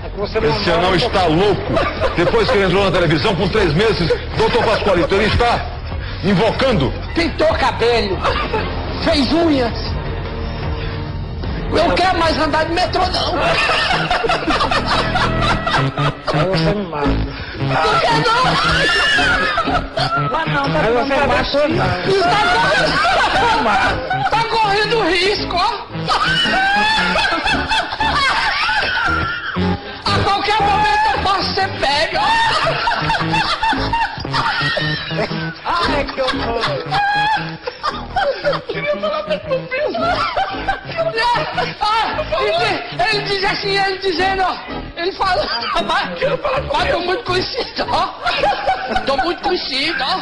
É 0.03 0.09
você 0.17 0.38
Esse 0.38 0.71
mora 0.71 0.79
anão 0.79 0.90
um 0.93 0.95
está 0.95 1.27
louco. 1.27 1.73
Depois 2.17 2.51
que 2.51 2.57
ele 2.57 2.67
entrou 2.67 2.85
na 2.85 2.90
televisão, 2.90 3.35
com 3.37 3.49
três 3.49 3.75
meses, 3.75 4.11
doutor 4.37 4.64
Pascoalito, 4.64 5.14
ele 5.14 5.27
está 5.27 5.67
invocando. 6.25 6.93
pintou 7.14 7.49
cabelo, 7.55 8.19
fez 9.02 9.33
unhas. 9.33 9.94
Não 11.70 11.90
quer 11.94 12.14
mais 12.14 12.38
andar 12.38 12.64
de 12.66 12.72
metrô, 12.72 13.02
não. 13.07 13.35
Aí 16.33 16.46
você 16.46 16.74
me 16.74 16.87
mata. 16.87 17.09
Não 17.59 17.74
quer, 18.00 18.20
não. 18.24 18.44
Mas 20.30 20.46
não, 20.52 20.64
tá 20.70 20.78
Aí 20.80 20.92
você 20.92 21.14
me 21.68 21.76
mata, 23.66 23.85
Tá 24.30 24.44
correndo 24.44 25.02
risco, 25.09 25.57
ó. 25.57 25.68
Ai, 35.64 36.05
que 36.05 36.21
horror. 36.21 36.62
Queria 38.67 38.97
falar 38.97 39.23
pra 39.25 39.38
tu 39.38 39.55
ele, 42.40 42.83
ele 43.11 43.23
diz 43.23 43.45
assim, 43.45 43.77
ele 43.79 43.99
dizendo, 43.99 44.45
ele 44.97 45.12
fala, 45.12 45.47
mas, 45.87 46.11
mas 46.73 46.90
tô 46.90 47.01
muito 47.01 47.25
conhecido, 47.25 47.87
ó. 47.90 48.14
Tô 49.07 49.17
muito 49.19 49.43
conhecido, 49.43 50.03
ó. 50.03 50.21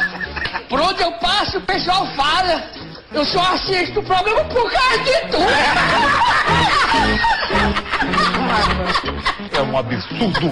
Por 0.69 0.81
onde 0.81 1.01
eu 1.01 1.11
passo, 1.13 1.57
o 1.57 1.61
pessoal 1.61 2.05
fala. 2.15 2.63
Eu 3.11 3.23
só 3.25 3.41
assisto 3.53 3.99
o 3.99 4.03
programa 4.03 4.43
por 4.45 4.71
causa 4.71 4.97
de 5.03 5.13
tu. 5.29 5.37
É 9.55 9.61
um 9.61 9.77
absurdo. 9.77 10.51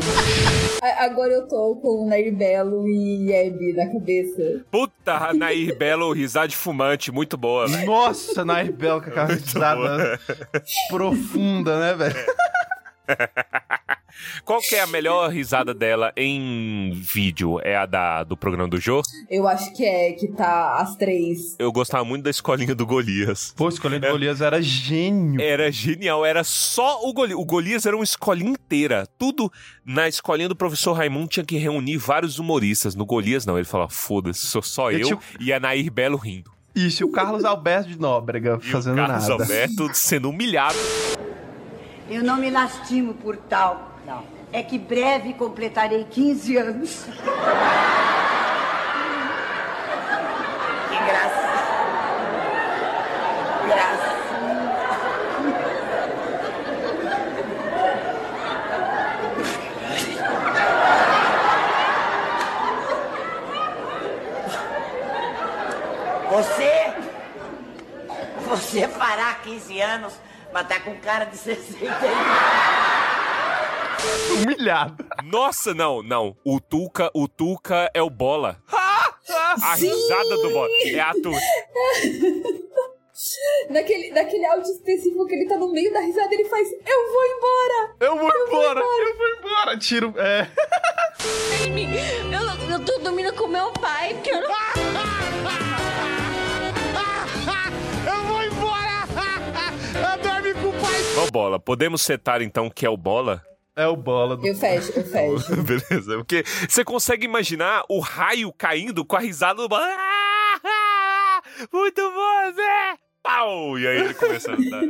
Agora 0.99 1.31
eu 1.33 1.47
tô 1.47 1.75
com 1.75 2.05
o 2.05 2.09
Nair 2.09 2.35
Belo 2.35 2.87
e 2.87 3.31
Hebe 3.33 3.73
na 3.73 3.91
cabeça. 3.91 4.63
Puta, 4.69 5.33
Nair 5.33 5.75
Belo, 5.75 6.11
risada 6.13 6.51
fumante, 6.53 7.11
muito 7.11 7.37
boa, 7.37 7.67
velho. 7.67 7.85
Nossa, 7.85 8.45
Nair 8.45 8.71
Bell 8.71 9.01
com 9.01 9.09
aquela 9.09 9.27
risada 9.33 10.19
profunda, 10.89 11.79
né, 11.79 11.93
velho? 11.95 12.25
Qual 14.45 14.59
que 14.61 14.75
é 14.75 14.81
a 14.81 14.87
melhor 14.87 15.29
risada 15.29 15.73
dela 15.73 16.11
em 16.15 16.91
vídeo? 16.93 17.59
É 17.63 17.75
a 17.75 17.85
da, 17.85 18.23
do 18.23 18.35
programa 18.37 18.67
do 18.69 18.79
Jô? 18.79 19.01
Eu 19.29 19.47
acho 19.47 19.73
que 19.75 19.83
é 19.85 20.11
que 20.13 20.27
tá 20.27 20.75
as 20.77 20.95
três. 20.95 21.55
Eu 21.59 21.71
gostava 21.71 22.03
muito 22.03 22.23
da 22.23 22.29
escolinha 22.29 22.73
do 22.75 22.85
Golias. 22.85 23.53
Pô, 23.55 23.69
escolhendo 23.69 24.07
Golias 24.07 24.41
era 24.41 24.61
gênio. 24.61 25.39
Era 25.41 25.71
genial, 25.71 26.25
era 26.25 26.43
só 26.43 27.01
o 27.07 27.13
Golias. 27.13 27.37
O 27.39 27.45
Golias 27.45 27.85
era 27.85 27.95
uma 27.95 28.03
escolinha 28.03 28.51
inteira. 28.51 29.07
Tudo 29.17 29.51
na 29.85 30.07
escolinha 30.07 30.49
do 30.49 30.55
professor 30.55 30.93
Raimundo 30.93 31.27
tinha 31.27 31.45
que 31.45 31.57
reunir 31.57 31.97
vários 31.97 32.39
humoristas. 32.39 32.95
No 32.95 33.05
Golias, 33.05 33.45
não. 33.45 33.57
Ele 33.57 33.65
falava, 33.65 33.89
foda-se, 33.91 34.45
sou 34.47 34.61
só 34.61 34.91
Eu 34.91 34.99
eu, 34.99 35.05
tinha- 35.07 35.19
e 35.39 35.51
a 35.53 35.59
Nair 35.59 35.91
Belo 35.91 36.17
rindo. 36.17 36.51
Isso, 36.73 37.03
e 37.03 37.05
o 37.05 37.11
Carlos 37.11 37.43
Alberto 37.43 37.89
de 37.89 37.99
Nóbrega 37.99 38.57
E 38.63 38.65
fazendo 38.71 38.93
o 38.93 39.05
Carlos 39.05 39.27
nada. 39.27 39.43
Alberto 39.43 39.89
sendo 39.93 40.29
humilhado. 40.29 40.77
Eu 42.09 42.23
não 42.23 42.37
me 42.37 42.49
lastimo 42.49 43.13
por 43.13 43.35
tal. 43.37 43.90
Não. 44.11 44.25
É 44.51 44.61
que 44.61 44.77
breve 44.77 45.33
completarei 45.33 46.03
15 46.03 46.57
anos. 46.57 47.05
Que 50.89 50.97
graça. 51.05 51.47
Graça. 53.67 54.11
Você. 66.29 66.93
Você 68.49 68.87
fará 68.89 69.35
15 69.35 69.79
anos, 69.79 70.13
mas 70.51 70.67
tá 70.67 70.77
com 70.81 70.93
cara 70.97 71.23
de 71.23 71.37
61. 71.37 72.80
Humilhado. 74.43 75.05
Nossa, 75.23 75.73
não, 75.73 76.01
não. 76.01 76.35
O 76.43 76.59
Tuca, 76.59 77.11
o 77.13 77.27
Tuca 77.27 77.89
é 77.93 78.01
o 78.01 78.09
bola. 78.09 78.57
A 79.63 79.75
risada 79.75 80.37
do 80.37 80.49
Bola. 80.49 80.69
É 80.85 80.99
ator. 80.99 81.33
Naquele, 83.69 84.09
naquele 84.11 84.43
áudio 84.47 84.71
específico 84.71 85.27
que 85.27 85.35
ele 85.35 85.47
tá 85.47 85.55
no 85.55 85.71
meio 85.71 85.93
da 85.93 85.99
risada, 85.99 86.33
ele 86.33 86.45
faz: 86.45 86.67
Eu 86.71 87.11
vou 87.11 87.25
embora! 87.25 87.95
Eu 87.99 88.17
vou 88.17 88.47
embora, 88.47 88.79
eu 88.79 89.17
vou 89.17 89.27
embora. 89.37 89.77
Tiro. 89.77 90.13
É. 90.17 90.47
Amy, 91.65 91.87
eu, 92.33 92.71
eu 92.71 92.83
tô 92.83 92.97
dormindo 92.97 93.31
com 93.35 93.47
meu 93.47 93.71
pai, 93.73 94.15
porque 94.15 94.31
eu 94.31 94.41
não. 94.41 94.49
Eu 98.07 98.23
vou 98.23 98.43
embora! 98.43 99.07
Eu 99.93 100.23
dormi 100.23 100.53
com 100.55 100.69
o 100.69 100.81
pai! 100.81 101.23
Ô, 101.23 101.31
Bola, 101.31 101.59
podemos 101.59 102.01
setar 102.01 102.41
então 102.41 102.71
que 102.71 102.87
é 102.87 102.89
o 102.89 102.97
Bola? 102.97 103.43
É 103.75 103.87
o 103.87 103.95
bola 103.95 104.35
do. 104.35 104.45
Eu 104.45 104.55
fecho, 104.55 104.91
eu 104.97 105.03
fecho. 105.05 105.55
Beleza, 105.63 106.17
porque 106.17 106.43
você 106.67 106.83
consegue 106.83 107.25
imaginar 107.25 107.83
o 107.89 107.99
raio 107.99 108.51
caindo 108.53 109.05
com 109.05 109.15
a 109.15 109.19
risada 109.19 109.61
do 109.61 109.69
Bola. 109.69 109.85
Ah, 109.87 111.41
Muito 111.71 112.01
bom, 112.01 112.53
Zé! 112.53 112.97
Pau! 113.23 113.77
E 113.79 113.87
aí 113.87 113.97
ele 114.01 114.13
começa 114.13 114.51
a 114.51 114.55
andar. 114.55 114.83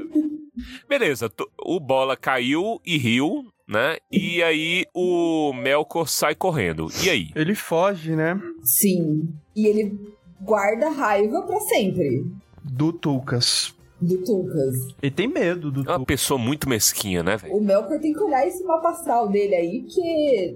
Beleza, 0.88 1.32
o 1.64 1.80
Bola 1.80 2.16
caiu 2.16 2.80
e 2.86 2.98
riu, 2.98 3.46
né? 3.68 3.98
E 4.12 4.42
aí 4.42 4.86
o 4.94 5.54
Melkor 5.54 6.08
sai 6.08 6.34
correndo. 6.36 6.88
E 7.04 7.10
aí? 7.10 7.30
Ele 7.36 7.56
foge, 7.56 8.16
né? 8.16 8.40
Sim. 8.64 9.30
E 9.56 9.68
ele 9.68 10.00
guarda 10.40 10.90
raiva 10.90 11.42
pra 11.44 11.60
sempre 11.62 12.26
Do 12.64 12.92
Tulkas. 12.94 13.74
Do 14.02 14.18
Tulkas. 14.24 14.76
Ele 15.02 15.12
tem 15.12 15.28
medo 15.28 15.72
do 15.72 15.90
É 15.90 15.96
uma 15.96 16.06
pessoa 16.06 16.38
muito 16.38 16.68
mesquinha, 16.68 17.22
né, 17.22 17.38
velho? 17.38 17.54
O 17.56 17.64
Melkor 17.64 18.00
tem 18.00 18.14
que 18.14 18.20
olhar 18.20 18.48
esse 18.48 18.64
mapa 18.64 18.90
astral 18.90 19.28
dele 19.30 19.54
aí, 19.56 19.82
porque 19.82 20.56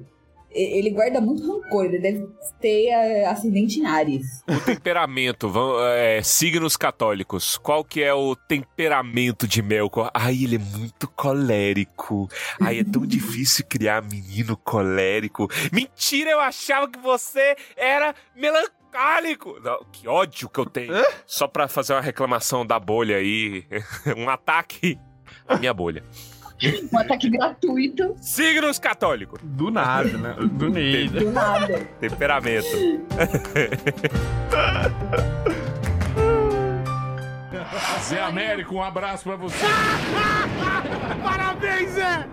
e- 0.52 0.78
ele 0.80 0.90
guarda 0.90 1.20
muito 1.22 1.44
rancor. 1.46 1.86
Ele 1.86 2.00
deve 2.00 2.26
ter 2.60 2.88
é, 2.88 3.26
ascendente 3.26 3.80
em 3.80 3.86
Ares. 3.86 4.26
O 4.50 4.60
temperamento, 4.66 5.48
vamos, 5.50 5.82
é, 5.84 6.22
signos 6.24 6.76
católicos. 6.78 7.58
Qual 7.58 7.84
que 7.84 8.02
é 8.02 8.14
o 8.14 8.36
temperamento 8.36 9.48
de 9.48 9.62
Melkor? 9.62 10.10
Ai, 10.14 10.44
ele 10.44 10.56
é 10.56 10.60
muito 10.60 11.08
colérico. 11.10 12.28
Ai, 12.60 12.80
é 12.80 12.84
tão 12.84 13.02
difícil 13.08 13.66
criar 13.68 14.02
menino 14.02 14.58
colérico. 14.58 15.48
Mentira, 15.72 16.32
eu 16.32 16.40
achava 16.40 16.88
que 16.90 17.00
você 17.00 17.56
era 17.78 18.16
melancólico. 18.36 18.74
Não, 19.64 19.86
que 19.92 20.08
ódio 20.08 20.50
que 20.50 20.60
eu 20.60 20.66
tenho. 20.66 20.94
Só 21.26 21.48
pra 21.48 21.68
fazer 21.68 21.94
uma 21.94 22.02
reclamação 22.02 22.66
da 22.66 22.80
bolha 22.80 23.18
aí. 23.18 23.66
um 24.16 24.30
ataque 24.30 25.00
à 25.48 25.58
minha 25.58 25.74
bolha. 25.74 26.04
Um 26.92 26.98
ataque 26.98 27.30
gratuito. 27.30 28.16
Signos 28.22 28.80
católicos. 28.80 29.40
Do 29.44 29.70
nada, 29.70 30.18
né? 30.18 30.36
Do 30.40 30.70
nada. 30.70 31.20
Do 31.20 31.32
nada. 31.32 31.86
Temperamento. 32.00 32.68
Zé 38.02 38.22
Américo, 38.22 38.76
um 38.76 38.84
abraço 38.84 39.24
pra 39.24 39.36
você. 39.36 39.66
Parabéns, 41.24 41.90
Zé! 41.92 42.28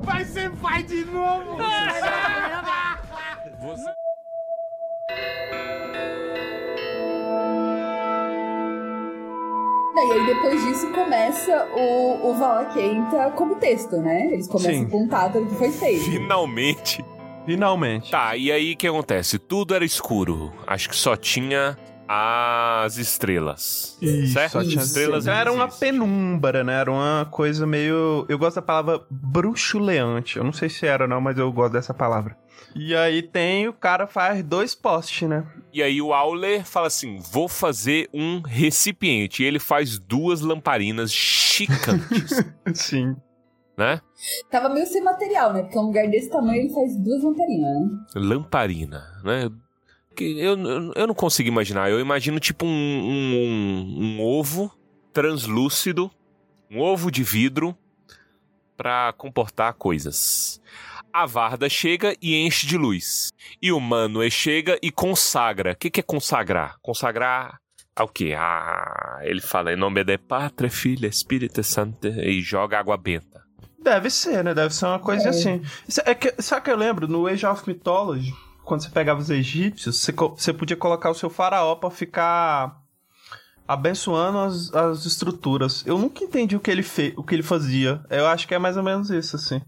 Vai 0.00 0.24
ser 0.24 0.50
pai 0.50 0.82
de 0.82 1.04
novo! 1.04 1.58
Você... 3.62 3.88
E 9.94 9.98
aí 10.00 10.26
depois 10.26 10.64
disso 10.64 10.90
começa 10.90 11.68
o, 11.76 12.30
o 12.30 12.34
Valakenta 12.34 13.30
como 13.36 13.54
texto, 13.54 13.98
né? 13.98 14.32
Eles 14.32 14.48
começam 14.48 14.74
Sim. 14.74 14.86
a 14.86 14.90
contar 14.90 15.28
tudo 15.30 15.46
que 15.46 15.54
foi 15.54 15.70
feito. 15.70 16.04
Finalmente. 16.04 17.04
Finalmente. 17.46 18.10
Tá, 18.10 18.36
e 18.36 18.50
aí 18.50 18.72
o 18.72 18.76
que 18.76 18.88
acontece? 18.88 19.38
Tudo 19.38 19.76
era 19.76 19.84
escuro. 19.84 20.52
Acho 20.66 20.88
que 20.88 20.96
só 20.96 21.14
tinha 21.14 21.78
as 22.08 22.96
estrelas. 22.96 23.96
Isso, 24.02 24.32
certo? 24.32 24.52
só 24.52 24.64
tinha 24.64 24.82
estrelas 24.82 25.24
Então 25.24 25.38
era 25.38 25.52
uma 25.52 25.68
penumbra, 25.68 26.64
né? 26.64 26.80
Era 26.80 26.90
uma 26.90 27.28
coisa 27.30 27.64
meio. 27.64 28.26
Eu 28.28 28.38
gosto 28.38 28.56
da 28.56 28.62
palavra 28.62 29.02
bruxuleante. 29.08 30.36
Eu 30.36 30.42
não 30.42 30.52
sei 30.52 30.68
se 30.68 30.84
era, 30.84 31.06
não, 31.06 31.20
mas 31.20 31.38
eu 31.38 31.50
gosto 31.52 31.74
dessa 31.74 31.94
palavra. 31.94 32.36
E 32.74 32.94
aí 32.94 33.22
tem 33.22 33.68
o 33.68 33.72
cara 33.72 34.06
faz 34.06 34.42
dois 34.42 34.74
postes, 34.74 35.28
né? 35.28 35.46
E 35.72 35.82
aí 35.82 36.00
o 36.02 36.12
Auler 36.12 36.64
fala 36.64 36.86
assim: 36.86 37.18
vou 37.18 37.48
fazer 37.48 38.08
um 38.12 38.40
recipiente. 38.40 39.42
E 39.42 39.46
ele 39.46 39.58
faz 39.58 39.98
duas 39.98 40.40
lamparinas 40.40 41.12
chicantes, 41.12 42.44
Sim. 42.74 43.16
né? 43.76 44.00
Tava 44.50 44.68
meio 44.68 44.86
sem 44.86 45.02
material, 45.02 45.52
né? 45.52 45.62
Porque 45.62 45.78
um 45.78 45.82
lugar 45.86 46.08
desse 46.08 46.30
tamanho 46.30 46.62
ele 46.62 46.74
faz 46.74 46.96
duas 46.96 47.22
lamparinas, 47.22 47.82
né? 47.82 47.98
Lamparina, 48.14 49.20
né? 49.24 49.50
Que 50.14 50.38
eu, 50.38 50.58
eu, 50.58 50.92
eu 50.94 51.06
não 51.06 51.14
consigo 51.14 51.48
imaginar. 51.48 51.90
Eu 51.90 51.98
imagino 52.00 52.38
tipo 52.38 52.66
um, 52.66 52.68
um, 52.68 53.96
um 54.18 54.22
ovo 54.22 54.70
translúcido, 55.12 56.10
um 56.70 56.80
ovo 56.80 57.10
de 57.10 57.22
vidro 57.22 57.76
pra 58.76 59.12
comportar 59.16 59.74
coisas. 59.74 60.60
A 61.12 61.26
Varda 61.26 61.68
chega 61.68 62.16
e 62.22 62.34
enche 62.36 62.66
de 62.66 62.76
luz. 62.78 63.30
E 63.60 63.70
o 63.70 63.78
Manwë 63.78 64.30
chega 64.30 64.78
e 64.82 64.90
consagra. 64.90 65.72
O 65.72 65.76
que, 65.76 65.90
que 65.90 66.00
é 66.00 66.02
consagrar? 66.02 66.76
Consagrar 66.80 67.60
ao 67.94 68.08
quê? 68.08 68.34
Ah, 68.36 69.18
ele 69.22 69.40
fala 69.40 69.72
em 69.72 69.76
nome 69.76 70.02
de 70.04 70.16
Pátria, 70.16 70.70
Filha, 70.70 71.06
Espírito 71.06 71.62
Santo 71.62 72.06
e 72.08 72.40
joga 72.40 72.78
água 72.78 72.96
benta. 72.96 73.42
Deve 73.78 74.08
ser, 74.10 74.42
né? 74.44 74.54
Deve 74.54 74.74
ser 74.74 74.86
uma 74.86 74.98
coisa 74.98 75.26
É. 75.26 75.28
assim. 75.28 75.62
É 76.06 76.14
que, 76.14 76.34
sabe 76.40 76.60
o 76.62 76.64
que 76.64 76.70
eu 76.70 76.76
lembro? 76.76 77.06
No 77.08 77.26
Age 77.26 77.44
of 77.44 77.62
Mythology, 77.66 78.32
quando 78.64 78.82
você 78.82 78.88
pegava 78.90 79.20
os 79.20 79.28
egípcios, 79.28 79.98
você, 80.00 80.12
você 80.12 80.52
podia 80.52 80.76
colocar 80.76 81.10
o 81.10 81.14
seu 81.14 81.28
faraó 81.28 81.74
pra 81.74 81.90
ficar 81.90 82.80
abençoando 83.66 84.38
as, 84.38 84.72
as 84.74 85.04
estruturas. 85.04 85.84
Eu 85.86 85.98
nunca 85.98 86.24
entendi 86.24 86.56
o 86.56 86.60
que 86.60 86.70
ele 86.70 86.82
fe, 86.82 87.12
o 87.16 87.22
que 87.22 87.34
ele 87.34 87.42
fazia. 87.42 88.02
Eu 88.08 88.26
acho 88.26 88.46
que 88.48 88.54
é 88.54 88.58
mais 88.58 88.76
ou 88.76 88.82
menos 88.82 89.10
isso, 89.10 89.36
assim. 89.36 89.60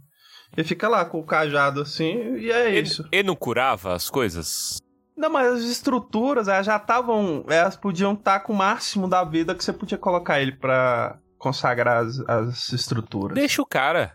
Ele 0.57 0.67
fica 0.67 0.88
lá 0.88 1.05
com 1.05 1.19
o 1.19 1.25
cajado 1.27 1.81
assim, 1.81 2.37
e 2.37 2.51
é 2.51 2.69
Ele, 2.71 2.87
isso. 2.88 3.07
ele 3.11 3.27
não 3.29 3.35
curava 3.37 3.95
as 3.95 4.09
coisas? 4.09 4.79
Não, 5.17 5.31
mas 5.31 5.47
as 5.55 5.61
estruturas 5.62 6.49
elas 6.49 6.67
já 6.67 6.77
estavam. 6.77 7.45
Elas 7.49 7.77
podiam 7.77 8.14
estar 8.14 8.40
com 8.40 8.53
o 8.53 8.57
máximo 8.57 9.09
da 9.09 9.23
vida 9.25 9.55
que 9.55 9.64
você 9.64 9.73
podia 9.73 9.97
colocar 9.99 10.40
ele 10.40 10.53
pra 10.53 11.19
consagrar 11.38 12.05
as, 12.05 12.19
as 12.29 12.73
estruturas. 12.73 13.35
Deixa 13.37 13.62
o 13.62 13.67
cara. 13.67 14.12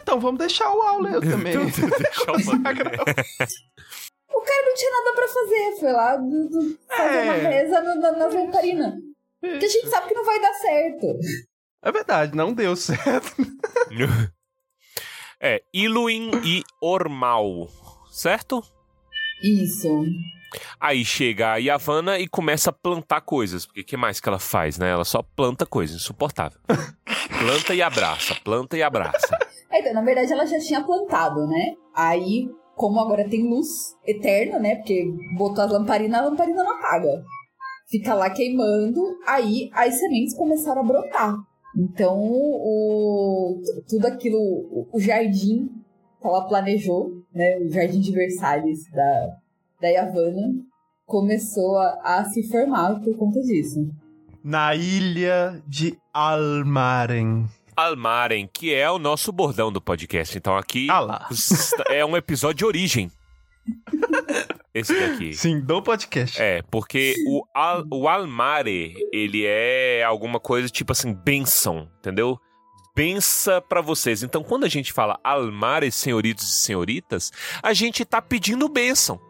Então 0.00 0.18
vamos 0.20 0.38
deixar 0.38 0.70
o 0.72 0.80
Auler 0.82 1.20
também. 1.20 1.52
Deixa 1.56 2.32
o 2.32 2.38
Manwë. 2.38 2.98
O 4.30 4.40
cara 4.42 4.66
não 4.66 4.74
tinha 4.74 4.90
nada 4.90 5.12
pra 5.14 5.28
fazer. 5.28 5.76
Foi 5.80 5.92
lá 5.92 6.16
do, 6.16 6.48
do- 6.48 6.78
fazer 6.88 7.16
É. 7.18 7.22
uma 7.24 7.32
reza 7.34 7.80
no, 7.82 8.00
na, 8.00 8.12
nas 8.12 8.34
lamparinas. 8.34 8.94
Que 9.40 9.64
a 9.64 9.68
gente 9.68 9.88
sabe 9.88 10.08
que 10.08 10.14
não 10.14 10.24
vai 10.24 10.40
dar 10.40 10.54
certo. 10.54 11.06
É 11.82 11.92
verdade, 11.92 12.34
não 12.36 12.52
deu 12.52 12.74
certo. 12.74 13.34
É, 15.40 15.62
Iluin 15.72 16.30
e 16.44 16.64
Ormal, 16.80 17.68
certo? 18.10 18.62
Isso. 19.42 20.04
Aí 20.80 21.04
chega 21.04 21.52
a 21.52 21.56
Yavanna 21.56 22.18
e 22.18 22.26
começa 22.26 22.70
a 22.70 22.72
plantar 22.72 23.20
coisas. 23.20 23.66
Porque 23.66 23.82
o 23.82 23.84
que 23.84 23.96
mais 23.96 24.18
que 24.18 24.28
ela 24.28 24.38
faz, 24.38 24.78
né? 24.78 24.90
Ela 24.90 25.04
só 25.04 25.22
planta 25.22 25.66
coisa, 25.66 25.94
insuportável. 25.94 26.58
planta 27.38 27.74
e 27.74 27.82
abraça, 27.82 28.34
planta 28.42 28.76
e 28.76 28.82
abraça. 28.82 29.36
É, 29.70 29.80
Então, 29.80 29.92
na 29.94 30.02
verdade, 30.02 30.32
ela 30.32 30.46
já 30.46 30.58
tinha 30.58 30.82
plantado, 30.82 31.46
né? 31.46 31.74
Aí, 31.94 32.48
como 32.74 33.00
agora 33.00 33.28
tem 33.28 33.48
luz 33.48 33.68
eterna, 34.06 34.58
né? 34.58 34.76
Porque 34.76 35.04
botou 35.36 35.62
as 35.62 35.70
lamparinas, 35.70 36.20
a 36.20 36.24
lamparina 36.24 36.64
não 36.64 36.78
apaga. 36.78 37.22
Fica 37.90 38.14
lá 38.14 38.28
queimando, 38.30 39.00
aí 39.26 39.70
as 39.72 39.98
sementes 39.98 40.36
começaram 40.36 40.82
a 40.82 40.84
brotar. 40.84 41.36
Então, 41.78 42.18
o, 42.20 43.62
tu- 43.64 43.84
tudo 43.88 44.06
aquilo, 44.06 44.38
o, 44.38 44.88
o 44.92 44.98
jardim 45.00 45.68
que 46.20 46.26
ela 46.26 46.48
planejou, 46.48 47.22
né? 47.32 47.56
O 47.58 47.70
jardim 47.70 48.00
de 48.00 48.10
Versalhes 48.10 48.90
da, 48.90 49.36
da 49.80 49.88
Yavanna, 49.88 50.54
começou 51.06 51.78
a, 51.78 52.18
a 52.18 52.24
se 52.24 52.42
formar 52.48 53.00
por 53.00 53.16
conta 53.16 53.40
disso. 53.42 53.88
Na 54.42 54.74
ilha 54.74 55.62
de 55.68 55.96
Almaren. 56.12 57.44
Almaren, 57.76 58.48
que 58.52 58.74
é 58.74 58.90
o 58.90 58.98
nosso 58.98 59.30
bordão 59.30 59.70
do 59.70 59.80
podcast. 59.80 60.36
Então 60.36 60.56
aqui 60.56 60.88
Ah 60.90 60.98
lá. 61.00 61.28
é 61.90 62.04
um 62.04 62.16
episódio 62.16 62.56
de 62.58 62.64
origem. 62.64 63.10
Esse 64.78 64.94
daqui. 64.98 65.34
Sim, 65.34 65.60
do 65.60 65.82
podcast. 65.82 66.40
É, 66.40 66.62
porque 66.70 67.14
o, 67.26 67.42
al, 67.54 67.84
o 67.90 68.08
Almare, 68.08 68.94
ele 69.12 69.44
é 69.44 70.02
alguma 70.04 70.38
coisa 70.38 70.68
tipo 70.68 70.92
assim, 70.92 71.12
benção, 71.12 71.88
entendeu? 71.98 72.38
Bença 72.94 73.60
pra 73.60 73.80
vocês. 73.80 74.22
Então, 74.22 74.42
quando 74.42 74.64
a 74.64 74.68
gente 74.68 74.92
fala 74.92 75.18
Almare, 75.22 75.90
senhoritos 75.92 76.44
e 76.44 76.62
senhoritas, 76.62 77.30
a 77.62 77.72
gente 77.72 78.04
tá 78.04 78.20
pedindo 78.20 78.68
bênção. 78.68 79.20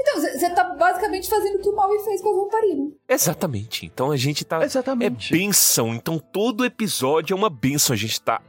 Então, 0.00 0.20
você 0.20 0.50
tá 0.50 0.64
basicamente 0.64 1.28
fazendo 1.28 1.56
o 1.56 1.62
que 1.62 1.68
o 1.68 1.76
Maui 1.76 1.98
fez 2.00 2.22
com 2.22 2.30
as 2.30 2.36
lamparinas. 2.36 2.92
Exatamente. 3.08 3.84
Então 3.84 4.10
a 4.10 4.16
gente 4.16 4.44
tá. 4.44 4.62
É 4.62 4.64
Exatamente. 4.64 5.32
benção. 5.32 5.94
Então 5.94 6.18
todo 6.18 6.64
episódio 6.64 7.34
é 7.34 7.36
uma 7.36 7.50
benção. 7.50 7.92
A 7.92 7.96
gente 7.96 8.20
tá 8.20 8.40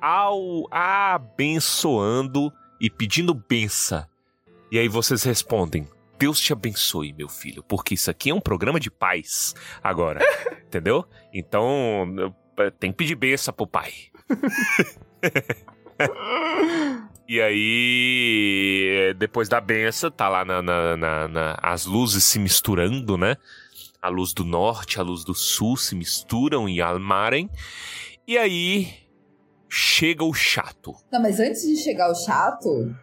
ao, 0.00 0.68
abençoando 0.70 2.52
e 2.80 2.90
pedindo 2.90 3.32
benção. 3.32 4.04
E 4.70 4.78
aí 4.78 4.88
vocês 4.88 5.22
respondem: 5.22 5.88
Deus 6.18 6.40
te 6.40 6.52
abençoe, 6.52 7.12
meu 7.12 7.28
filho, 7.28 7.62
porque 7.62 7.94
isso 7.94 8.10
aqui 8.10 8.30
é 8.30 8.34
um 8.34 8.40
programa 8.40 8.78
de 8.78 8.90
paz 8.90 9.54
agora, 9.82 10.20
entendeu? 10.66 11.04
Então, 11.32 12.34
tem 12.78 12.90
que 12.90 12.96
pedir 12.96 13.14
benção 13.14 13.52
pro 13.54 13.66
pai. 13.66 13.92
E 17.26 17.40
aí, 17.40 19.14
depois 19.16 19.48
da 19.48 19.58
benção, 19.58 20.10
tá 20.10 20.28
lá 20.28 20.44
na, 20.44 20.60
na, 20.60 20.96
na, 20.96 21.28
na, 21.28 21.58
as 21.62 21.86
luzes 21.86 22.22
se 22.22 22.38
misturando, 22.38 23.16
né? 23.16 23.36
A 24.02 24.08
luz 24.08 24.34
do 24.34 24.44
norte, 24.44 25.00
a 25.00 25.02
luz 25.02 25.24
do 25.24 25.34
sul 25.34 25.74
se 25.78 25.94
misturam 25.94 26.68
e 26.68 26.82
almarem. 26.82 27.48
E 28.26 28.36
aí 28.36 28.92
chega 29.70 30.22
o 30.22 30.34
chato. 30.34 30.94
Não, 31.10 31.22
mas 31.22 31.40
antes 31.40 31.62
de 31.62 31.78
chegar 31.78 32.10
o 32.10 32.14
chato. 32.14 32.94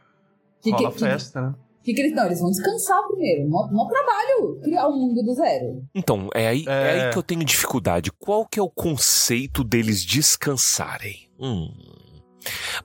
Que, 0.62 0.70
Rola 0.70 0.92
que, 0.92 1.00
festa, 1.00 1.42
né? 1.42 1.56
Que, 1.84 1.94
que 1.94 2.02
eles, 2.02 2.16
não, 2.16 2.26
eles 2.26 2.40
vão 2.40 2.52
descansar 2.52 3.02
primeiro. 3.08 3.50
Não 3.50 3.88
trabalho 3.88 4.60
criar 4.62 4.88
um 4.88 4.98
mundo 4.98 5.24
do 5.24 5.34
zero. 5.34 5.84
Então, 5.96 6.30
é 6.34 6.48
aí, 6.48 6.66
é... 6.68 6.72
é 6.72 7.06
aí 7.06 7.12
que 7.12 7.18
eu 7.18 7.24
tenho 7.24 7.44
dificuldade. 7.44 8.12
Qual 8.12 8.46
que 8.46 8.60
é 8.60 8.64
o 8.64 8.70
conceito 8.70 9.64
deles 9.64 10.04
descansarem? 10.06 11.30
Hum. 11.40 11.72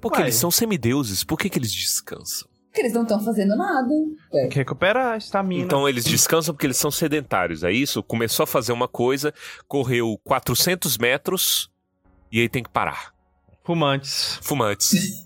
Porque 0.00 0.18
Ué. 0.18 0.24
eles 0.24 0.36
são 0.36 0.50
semideuses, 0.50 1.24
por 1.24 1.38
que, 1.38 1.48
que 1.48 1.58
eles 1.58 1.72
descansam? 1.72 2.48
Porque 2.66 2.80
eles 2.82 2.92
não 2.92 3.02
estão 3.02 3.18
fazendo 3.24 3.56
nada. 3.56 3.90
É. 4.34 4.40
Tem 4.40 4.48
que 4.50 4.56
recuperar 4.56 5.14
a 5.14 5.16
estamina. 5.16 5.64
Então 5.64 5.88
eles 5.88 6.04
descansam 6.04 6.54
porque 6.54 6.66
eles 6.66 6.76
são 6.76 6.90
sedentários, 6.90 7.64
é 7.64 7.72
isso? 7.72 8.02
Começou 8.02 8.44
a 8.44 8.46
fazer 8.46 8.72
uma 8.72 8.86
coisa, 8.86 9.32
correu 9.66 10.20
400 10.24 10.98
metros 10.98 11.70
e 12.30 12.40
aí 12.40 12.48
tem 12.50 12.62
que 12.62 12.68
parar. 12.68 13.14
Fumantes. 13.64 14.38
Fumantes. 14.42 15.25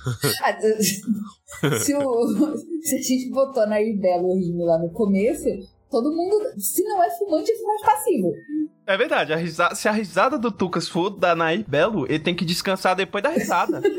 Ah, 0.42 0.56
se, 1.78 1.94
o, 1.94 2.56
se 2.82 2.94
a 2.94 3.02
gente 3.02 3.30
botou 3.30 3.66
na 3.66 3.80
Ibelo 3.82 4.34
rindo 4.34 4.64
lá 4.64 4.78
no 4.78 4.90
começo, 4.90 5.44
todo 5.90 6.14
mundo, 6.14 6.36
se 6.58 6.82
não 6.84 7.02
é 7.02 7.10
fumante, 7.10 7.50
é 7.50 7.56
fumante 7.56 7.82
passivo. 7.84 8.32
É 8.86 8.96
verdade, 8.96 9.32
a 9.32 9.36
risada, 9.36 9.74
se 9.74 9.88
a 9.88 9.92
risada 9.92 10.38
do 10.38 10.50
Tucas 10.50 10.88
for 10.88 11.10
da 11.10 11.34
Nair 11.34 11.64
Belo, 11.68 12.06
ele 12.06 12.20
tem 12.20 12.34
que 12.34 12.44
descansar 12.44 12.96
depois 12.96 13.22
da 13.22 13.30
risada. 13.30 13.82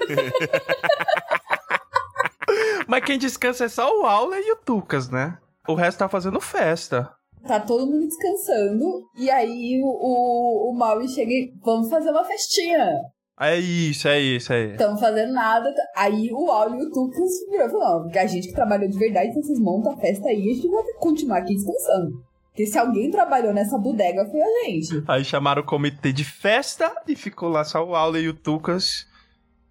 Mas 2.88 3.06
quem 3.06 3.18
descansa 3.18 3.66
é 3.66 3.70
só 3.70 3.90
o 4.00 4.06
Aula 4.06 4.38
e 4.40 4.52
o 4.52 4.58
Tucas, 4.58 5.10
né? 5.10 5.38
O 5.68 5.76
resto 5.76 6.00
tá 6.00 6.10
fazendo 6.10 6.42
festa. 6.42 7.14
Tá 7.48 7.60
todo 7.60 7.88
mundo 7.88 8.06
descansando, 8.06 9.08
e 9.18 9.30
aí 9.30 9.80
o, 9.84 9.88
o, 9.88 10.72
o 10.72 10.74
Maui 10.74 11.08
chega 11.08 11.32
e 11.32 11.54
vamos 11.64 11.90
fazer 11.90 12.12
uma 12.12 12.24
festinha. 12.24 13.02
É 13.42 13.58
isso, 13.58 14.08
é 14.08 14.22
isso, 14.22 14.54
é 14.54 14.66
isso. 14.66 14.72
Estão 14.74 14.96
fazendo 14.98 15.34
nada. 15.34 15.74
Aí 15.96 16.30
o 16.32 16.52
Auli 16.52 16.78
e 16.78 16.86
o 16.86 16.92
Tucas 16.92 17.32
virou 17.50 17.66
e 17.66 17.70
falou: 17.72 18.10
não, 18.10 18.22
a 18.22 18.26
gente 18.28 18.48
que 18.48 18.54
trabalhou 18.54 18.88
de 18.88 18.98
verdade, 19.00 19.30
então 19.30 19.42
vocês 19.42 19.60
montam 19.60 19.94
a 19.94 19.98
festa 19.98 20.30
aí, 20.30 20.52
a 20.52 20.54
gente 20.54 20.68
vai 20.70 20.84
continuar 21.00 21.38
aqui 21.40 21.56
descansando. 21.56 22.24
Porque 22.50 22.68
se 22.68 22.78
alguém 22.78 23.10
trabalhou 23.10 23.52
nessa 23.54 23.78
bodega 23.78 24.26
foi 24.30 24.42
a 24.42 24.66
gente. 24.66 25.04
Aí 25.08 25.24
chamaram 25.24 25.64
o 25.64 25.66
comitê 25.66 26.14
de 26.14 26.24
festa 26.24 26.94
e 27.08 27.16
ficou 27.16 27.50
lá 27.50 27.64
só 27.64 27.84
o 27.84 27.96
Aula 27.96 28.20
e 28.20 28.28
o 28.28 28.34
Tucas 28.34 29.08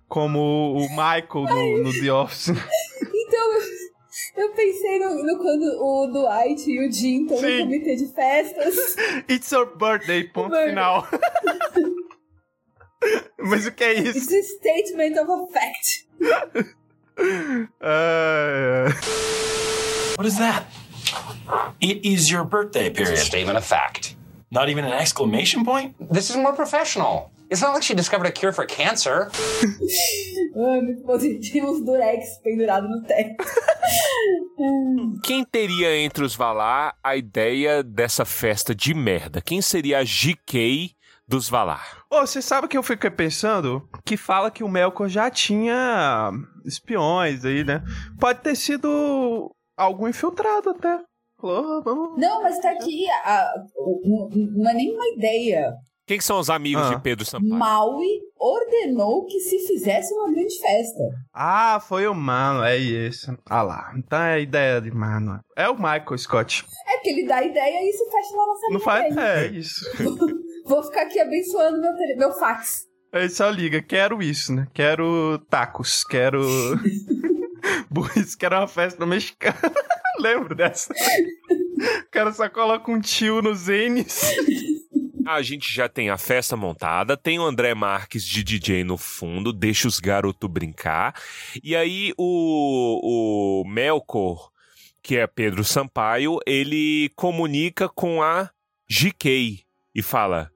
como 0.09 0.73
o 0.75 0.81
Michael 0.91 1.29
no, 1.33 1.85
no 1.85 1.93
The 1.93 2.13
Office. 2.13 2.49
então, 3.15 3.61
eu 4.37 4.51
pensei 4.51 4.99
no, 4.99 5.23
no, 5.23 5.39
quando 5.39 5.63
o 5.81 6.07
Dwight 6.09 6.69
e 6.69 6.89
o 6.89 6.91
Jim 6.91 7.23
estão 7.23 7.41
no 7.41 7.59
comitê 7.61 7.95
de 7.95 8.07
festas. 8.09 8.97
It's 9.31 9.53
your 9.53 9.67
birthday, 9.77 10.25
ponto 10.25 10.57
final. 10.57 11.07
Mas 13.39 13.67
o 13.67 13.73
que 13.73 13.85
é 13.85 13.95
isso? 13.95 14.19
It's 14.19 14.33
a 14.33 14.43
statement 14.43 15.19
of 15.19 15.31
a 15.31 15.47
fact. 15.53 16.07
uh, 17.81 18.93
what 20.17 20.27
is 20.27 20.39
that? 20.39 20.67
It 21.81 22.05
is 22.05 22.31
your 22.31 22.45
birthday 22.45 22.91
period. 22.91 23.13
It's 23.13 23.23
a 23.23 23.27
statement 23.27 23.57
of 23.57 23.65
fact. 23.65 24.17
Not 24.51 24.69
even 24.69 24.85
an 24.85 24.93
exclamation 24.93 25.65
point? 25.65 25.95
This 25.99 26.29
is 26.31 26.37
more 26.37 26.53
professional. 26.53 27.31
It's 27.51 27.61
not 27.61 27.75
like 27.75 27.83
she 27.83 27.95
discovered 27.95 28.27
a 28.27 28.33
cure 28.33 28.53
for 28.53 28.65
cancer. 28.65 29.29
Ai, 30.57 30.81
muito 30.83 31.03
positivo, 31.03 31.71
os 31.71 31.85
durex 31.85 32.39
pendurados 32.45 32.89
no 32.89 33.03
teto. 33.03 33.45
Quem 35.25 35.45
teria 35.45 35.97
entre 35.97 36.25
os 36.25 36.35
Valar 36.35 36.95
a 37.03 37.17
ideia 37.17 37.83
dessa 37.83 38.25
festa 38.25 38.73
de 38.75 38.95
merda? 38.95 39.41
Quem 39.41 39.61
seria 39.61 39.99
a 39.99 40.05
GK 40.05 40.95
dos 41.31 41.49
Valar. 41.49 42.03
Ô, 42.11 42.17
oh, 42.17 42.27
você 42.27 42.43
sabe 42.43 42.67
que 42.67 42.77
eu 42.77 42.83
fiquei 42.83 43.09
pensando? 43.09 43.89
Que 44.05 44.17
fala 44.17 44.51
que 44.51 44.65
o 44.65 44.69
Melkor 44.69 45.09
já 45.09 45.31
tinha 45.31 46.33
espiões 46.67 47.45
aí, 47.45 47.63
né? 47.63 47.85
Pode 48.19 48.41
ter 48.41 48.57
sido 48.57 49.55
algum 49.77 50.09
infiltrado 50.09 50.71
até. 50.71 50.99
Não, 52.19 52.43
mas 52.43 52.59
tá 52.59 52.73
aqui. 52.73 53.09
A, 53.09 53.43
a, 53.43 53.55
não 54.35 54.71
é 54.71 54.75
nenhuma 54.75 55.07
ideia. 55.17 55.73
Quem 56.05 56.19
que 56.19 56.25
são 56.25 56.41
os 56.41 56.51
amigos 56.51 56.83
ah. 56.83 56.95
de 56.95 57.01
Pedro 57.01 57.25
Sampaio? 57.25 57.55
Maui 57.55 58.09
ordenou 58.37 59.25
que 59.27 59.39
se 59.39 59.57
fizesse 59.69 60.13
uma 60.13 60.33
grande 60.33 60.59
festa. 60.61 61.05
Ah, 61.33 61.79
foi 61.81 62.09
o 62.09 62.15
Mano, 62.15 62.65
é 62.65 62.77
isso. 62.77 63.33
Ah 63.49 63.63
lá, 63.63 63.93
então 63.97 64.19
é 64.21 64.35
a 64.35 64.39
ideia 64.41 64.81
de 64.81 64.91
Mano. 64.91 65.39
É 65.57 65.69
o 65.69 65.77
Michael 65.77 66.19
Scott. 66.19 66.67
É 66.89 66.99
que 66.99 67.11
ele 67.11 67.29
dá 67.29 67.37
a 67.37 67.45
ideia 67.45 67.89
e 67.89 67.93
se 67.93 68.05
fecha 68.11 68.37
na 68.37 68.47
nossa 68.47 68.67
Não 68.73 68.81
faz, 68.81 69.17
é 69.17 69.47
isso. 69.47 69.81
Vou 70.71 70.85
ficar 70.85 71.03
aqui 71.03 71.19
abençoando 71.19 71.81
meu, 71.81 71.97
tele... 71.97 72.15
meu 72.15 72.31
fax. 72.31 72.87
Aí 73.13 73.29
só 73.29 73.51
liga, 73.51 73.83
quero 73.83 74.23
isso, 74.23 74.55
né? 74.55 74.69
Quero 74.73 75.37
tacos, 75.51 76.05
quero. 76.05 76.41
Burris, 77.91 78.37
quero 78.37 78.57
uma 78.57 78.69
festa 78.69 79.05
mexicana. 79.05 79.59
Lembro 80.21 80.55
dessa. 80.55 80.95
O 80.95 82.11
cara 82.13 82.33
só 82.33 82.49
coloca 82.49 82.89
um 82.89 83.01
tio 83.01 83.43
nos 83.43 83.67
N's. 83.67 84.33
A 85.27 85.43
gente 85.43 85.75
já 85.75 85.89
tem 85.89 86.09
a 86.09 86.17
festa 86.17 86.57
montada, 86.57 87.17
tem 87.17 87.41
o 87.41 87.45
André 87.45 87.75
Marques 87.75 88.25
de 88.25 88.45
DJ 88.45 88.85
no 88.85 88.97
fundo, 88.97 89.53
deixa 89.53 89.89
os 89.89 89.99
garotos 89.99 90.49
brincar. 90.49 91.21
E 91.65 91.75
aí 91.75 92.13
o, 92.17 93.63
o 93.65 93.69
Melkor, 93.69 94.51
que 95.03 95.17
é 95.17 95.27
Pedro 95.27 95.65
Sampaio, 95.65 96.39
ele 96.47 97.11
comunica 97.17 97.89
com 97.89 98.23
a 98.23 98.49
GK 98.89 99.65
e 99.95 100.03
fala: 100.03 100.51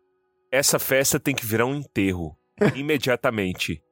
essa 0.54 0.78
festa 0.78 1.18
tem 1.18 1.34
que 1.34 1.44
virar 1.44 1.66
um 1.66 1.74
enterro. 1.74 2.36
imediatamente. 2.74 3.82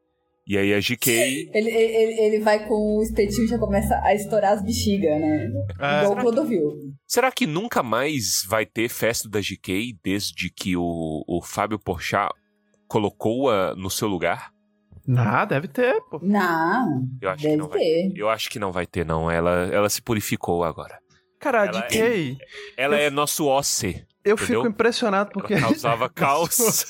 E 0.44 0.58
aí 0.58 0.74
a 0.74 0.80
GK. 0.80 1.50
Ele, 1.54 1.70
ele, 1.70 2.20
ele 2.20 2.40
vai 2.40 2.66
com 2.66 2.98
o 2.98 3.02
espetinho 3.02 3.44
e 3.44 3.48
já 3.48 3.58
começa 3.58 3.94
a 4.02 4.12
estourar 4.12 4.52
as 4.52 4.62
bexigas, 4.62 5.20
né? 5.20 5.48
É. 5.78 6.02
Igual 6.02 6.18
o 6.18 6.20
Clodovil. 6.20 6.72
Será 7.06 7.30
que 7.30 7.46
nunca 7.46 7.82
mais 7.82 8.44
vai 8.48 8.66
ter 8.66 8.88
festa 8.88 9.28
da 9.28 9.40
GK 9.40 9.96
desde 10.02 10.50
que 10.50 10.76
o, 10.76 11.24
o 11.28 11.40
Fábio 11.42 11.78
Porchat 11.78 12.32
colocou-a 12.88 13.74
no 13.76 13.88
seu 13.88 14.08
lugar? 14.08 14.50
Não, 15.06 15.46
deve 15.46 15.68
ter, 15.68 16.00
pô. 16.10 16.18
Não, 16.22 17.04
eu 17.20 17.30
acho 17.30 17.42
deve 17.42 17.54
que 17.54 17.60
não 17.60 17.68
ter. 17.68 17.78
Vai, 17.78 18.12
eu 18.16 18.28
acho 18.28 18.50
que 18.50 18.58
não 18.58 18.72
vai 18.72 18.86
ter, 18.86 19.06
não. 19.06 19.30
Ela, 19.30 19.68
ela 19.72 19.88
se 19.88 20.02
purificou 20.02 20.64
agora. 20.64 20.98
Cara, 21.40 21.62
a 21.62 21.66
GK... 21.66 22.36
É, 22.76 22.82
ela 22.82 22.96
eu... 22.96 23.06
é 23.06 23.10
nosso 23.10 23.46
OC. 23.46 24.04
Eu 24.24 24.34
Entendeu? 24.34 24.62
fico 24.62 24.68
impressionado 24.68 25.30
porque. 25.32 25.54
Ela 25.54 25.62
causava 25.62 26.08
caos. 26.10 26.86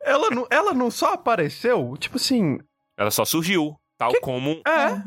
ela, 0.00 0.30
não, 0.30 0.46
ela 0.50 0.72
não 0.74 0.90
só 0.90 1.14
apareceu, 1.14 1.96
tipo 1.98 2.16
assim. 2.16 2.58
Ela 2.96 3.10
só 3.10 3.24
surgiu, 3.24 3.74
tal 3.98 4.12
que... 4.12 4.20
como. 4.20 4.60
É. 4.66 5.02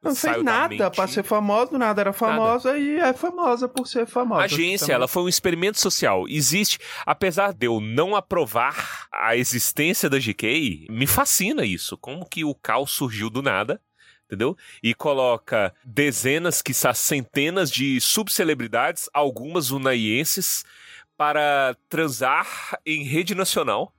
Não 0.00 0.14
fez 0.14 0.42
nada 0.44 0.90
pra 0.92 1.08
ser 1.08 1.24
famosa, 1.24 1.72
do 1.72 1.78
nada 1.78 2.00
era 2.00 2.12
famosa 2.12 2.68
nada. 2.68 2.78
e 2.78 2.98
é 2.98 3.12
famosa 3.12 3.68
por 3.68 3.86
ser 3.86 4.06
famosa. 4.06 4.44
Agência, 4.44 4.92
ela 4.92 5.08
foi 5.08 5.24
um 5.24 5.28
experimento 5.28 5.80
social. 5.80 6.24
Existe, 6.28 6.78
apesar 7.04 7.52
de 7.52 7.66
eu 7.66 7.80
não 7.80 8.14
aprovar 8.14 9.08
a 9.12 9.36
existência 9.36 10.08
da 10.08 10.18
GK, 10.18 10.86
me 10.88 11.06
fascina 11.06 11.64
isso. 11.64 11.98
Como 11.98 12.28
que 12.28 12.44
o 12.44 12.54
caos 12.54 12.92
surgiu 12.92 13.28
do 13.28 13.42
nada 13.42 13.80
entendeu? 14.28 14.56
E 14.82 14.94
coloca 14.94 15.74
dezenas, 15.82 16.60
quiçá 16.60 16.92
centenas 16.92 17.70
de 17.70 17.98
subcelebridades, 18.00 19.08
algumas 19.12 19.70
unaienses, 19.70 20.64
para 21.16 21.76
transar 21.88 22.78
em 22.86 23.02
rede 23.02 23.34
nacional, 23.34 23.92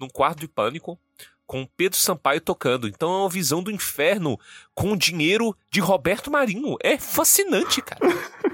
num 0.00 0.08
quarto 0.08 0.40
de 0.40 0.48
pânico, 0.48 0.98
com 1.46 1.64
Pedro 1.64 1.98
Sampaio 1.98 2.40
tocando. 2.40 2.88
Então 2.88 3.12
é 3.12 3.16
uma 3.18 3.28
visão 3.28 3.62
do 3.62 3.70
inferno 3.70 4.38
com 4.74 4.96
dinheiro 4.96 5.56
de 5.70 5.80
Roberto 5.80 6.30
Marinho. 6.30 6.76
É 6.82 6.98
fascinante, 6.98 7.80
cara. 7.80 8.00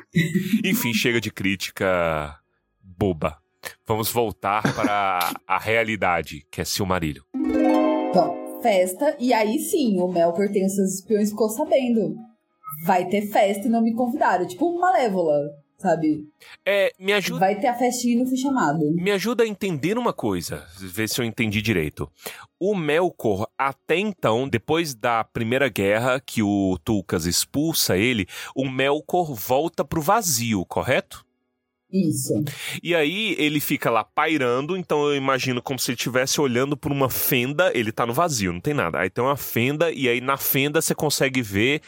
Enfim, 0.65 0.93
chega 0.93 1.21
de 1.21 1.31
crítica 1.31 2.39
boba. 2.81 3.39
Vamos 3.87 4.11
voltar 4.11 4.63
para 4.75 5.33
a 5.47 5.59
realidade, 5.59 6.47
que 6.51 6.61
é 6.61 6.65
Silmarillion. 6.65 7.25
Bom, 8.13 8.44
festa, 8.65 9.15
e 9.21 9.35
aí 9.35 9.59
sim, 9.59 10.01
o 10.01 10.09
Melkor 10.09 10.49
tem 10.49 10.65
os 10.65 10.75
seus 10.75 10.95
espiões 10.95 11.29
ficou 11.29 11.51
sabendo. 11.51 12.17
Vai 12.87 13.07
ter 13.07 13.29
festa 13.31 13.67
e 13.67 13.71
não 13.71 13.83
me 13.83 13.95
convidaram. 13.95 14.47
Tipo 14.47 14.81
Malévola. 14.81 15.51
sabe? 15.79 16.27
É, 16.65 16.91
me 16.99 17.13
ajuda. 17.13 17.41
Vai 17.41 17.61
ter 17.61 17.67
a 17.67 17.75
festinha 17.75 18.19
no 18.19 18.27
fim 18.27 18.37
chamado. 18.37 18.81
Me 18.95 19.11
ajuda 19.11 19.45
a 19.45 19.47
entender 19.47 19.99
uma 19.99 20.15
coisa, 20.15 20.65
ver 20.79 21.09
se 21.09 21.21
eu 21.21 21.25
entendi 21.27 21.61
direito. 21.61 22.11
O 22.59 22.75
Melkor, 22.75 23.47
até 23.59 23.99
então, 23.99 24.49
depois 24.49 24.95
da 24.95 25.23
Primeira 25.25 25.69
Guerra, 25.69 26.19
que 26.19 26.43
o 26.43 26.79
Tulkas 26.83 27.27
expulsa 27.27 27.99
ele, 27.99 28.27
o 28.57 28.67
Melkor 28.67 29.35
volta 29.35 29.85
pro 29.85 30.01
vazio, 30.01 30.65
correto? 30.65 31.25
Isso. 31.95 32.43
E 32.83 32.93
aí 32.93 33.37
ele 33.39 33.61
fica 33.61 33.89
lá 33.89 34.03
pairando, 34.03 34.77
então 34.77 35.07
eu 35.07 35.15
imagino 35.15 35.63
como 35.63 35.79
se 35.79 35.93
ele 35.93 35.97
estivesse 35.97 36.41
olhando 36.41 36.77
por 36.77 36.91
uma 36.91 37.09
fenda, 37.09 37.71
ele 37.73 37.93
tá 37.93 38.05
no 38.05 38.13
vazio, 38.13 38.53
não 38.53 38.61
tem 38.61 38.75
nada. 38.75 38.99
Aí 38.99 39.09
tem 39.09 39.23
uma 39.23 39.37
fenda, 39.37 39.93
e 39.93 40.09
aí 40.09 40.21
na 40.21 40.37
fenda 40.37 40.83
você 40.83 40.93
consegue 40.93 41.41
ver 41.41 41.83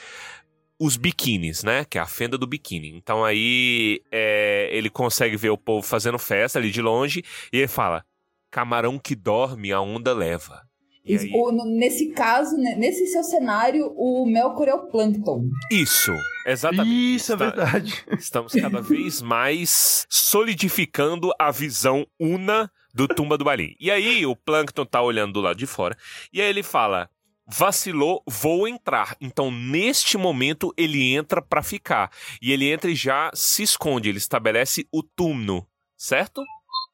os 0.79 0.97
biquínis, 0.97 1.65
né? 1.65 1.85
Que 1.85 1.99
é 1.99 2.01
a 2.01 2.07
fenda 2.07 2.39
do 2.39 2.47
biquíni. 2.47 2.91
Então 2.91 3.25
aí 3.25 4.01
é, 4.13 4.69
ele 4.71 4.89
consegue 4.89 5.37
ver 5.37 5.51
o 5.51 5.59
povo 5.59 5.85
fazendo 5.85 6.21
festa 6.21 6.61
ali 6.61 6.71
de 6.71 6.81
longe 6.81 7.25
e 7.53 7.59
ele 7.59 7.69
fala: 7.69 8.05
camarão 8.49 9.01
que 9.01 9.17
dorme, 9.17 9.73
a 9.73 9.81
onda 9.81 10.15
leva. 10.15 10.63
Aí... 11.09 11.31
o, 11.35 11.65
nesse 11.65 12.11
caso, 12.11 12.57
né, 12.57 12.75
nesse 12.77 13.07
seu 13.07 13.23
cenário, 13.23 13.93
o 13.97 14.27
Melkor 14.27 14.69
é 14.69 14.75
o 14.75 14.87
Plankton. 14.89 15.49
Isso, 15.71 16.13
exatamente. 16.47 17.17
Isso, 17.17 17.33
é 17.33 17.37
verdade. 17.37 18.05
Estamos 18.19 18.53
cada 18.53 18.81
vez 18.81 19.23
mais 19.23 20.07
solidificando 20.11 21.31
a 21.39 21.51
visão 21.51 22.07
una 22.19 22.71
do 22.95 23.07
Tumba 23.07 23.37
do 23.37 23.45
Balim. 23.45 23.75
E 23.79 23.91
aí 23.91 24.25
o 24.27 24.35
Plankton 24.35 24.85
tá 24.85 25.03
olhando 25.03 25.35
do 25.35 25.41
lado 25.41 25.57
de 25.57 25.67
fora 25.67 25.97
e 26.33 26.41
aí 26.41 26.49
ele 26.49 26.63
fala: 26.63 27.09
vacilou, 27.47 28.23
vou 28.27 28.67
entrar. 28.67 29.17
Então, 29.21 29.51
neste 29.51 30.19
momento, 30.19 30.75
ele 30.77 31.15
entra 31.15 31.41
para 31.41 31.63
ficar. 31.63 32.11
E 32.43 32.53
ele 32.53 32.71
entra 32.71 32.91
e 32.91 32.95
já 32.95 33.31
se 33.35 33.63
esconde, 33.63 34.09
ele 34.09 34.19
estabelece 34.19 34.87
o 34.91 35.03
túmulo, 35.03 35.67
certo? 35.97 36.43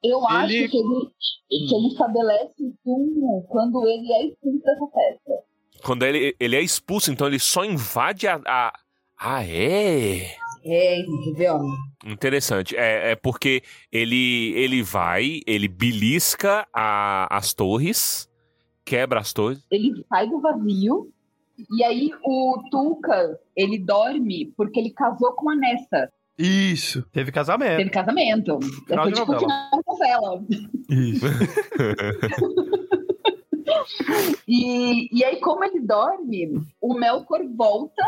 Eu 0.02 0.26
acho 0.26 0.48
que, 0.48 0.76
ele, 0.76 1.10
que 1.48 1.74
ele 1.74 1.88
estabelece 1.88 2.54
o 2.60 2.74
túmulo 2.84 3.42
quando 3.48 3.86
ele 3.86 4.12
é 4.12 4.26
expulso 4.26 4.62
dessa 4.64 4.86
festa. 4.86 5.32
Quando 5.84 6.02
ele, 6.04 6.36
ele 6.38 6.56
é 6.56 6.60
expulso, 6.60 7.12
então 7.12 7.26
ele 7.26 7.38
só 7.38 7.64
invade 7.64 8.26
a. 8.26 8.40
a... 8.46 8.72
Ah, 9.18 9.44
é? 9.44 10.36
É, 10.64 11.00
entendeu? 11.00 11.60
Interessante. 12.04 12.76
É, 12.76 13.12
é 13.12 13.16
porque 13.16 13.62
ele, 13.90 14.52
ele 14.54 14.82
vai, 14.82 15.40
ele 15.46 15.68
belisca 15.68 16.66
a, 16.72 17.36
as 17.36 17.52
torres 17.54 18.28
quebra 18.84 19.20
as 19.20 19.32
torres. 19.32 19.64
Ele 19.70 20.04
sai 20.08 20.28
do 20.28 20.40
vazio 20.40 21.10
e 21.70 21.84
aí 21.84 22.10
o 22.24 22.62
Tulka, 22.70 23.38
ele 23.56 23.78
dorme 23.78 24.52
porque 24.56 24.80
ele 24.80 24.90
casou 24.90 25.32
com 25.32 25.50
a 25.50 25.54
Nessa. 25.54 26.12
Isso, 26.44 27.02
teve 27.12 27.30
casamento. 27.30 27.76
Teve 27.76 27.90
casamento. 27.90 28.58
Final 28.86 29.04
Foi 29.04 29.12
de 29.12 29.20
tipo 29.20 29.32
novela. 29.32 29.70
final 29.70 29.80
de 29.80 29.86
novela. 29.86 30.44
Isso. 30.90 31.26
E, 34.46 35.08
e 35.18 35.24
aí, 35.24 35.40
como 35.40 35.64
ele 35.64 35.80
dorme, 35.80 36.50
o 36.80 36.94
Melkor 36.94 37.40
volta 37.56 38.02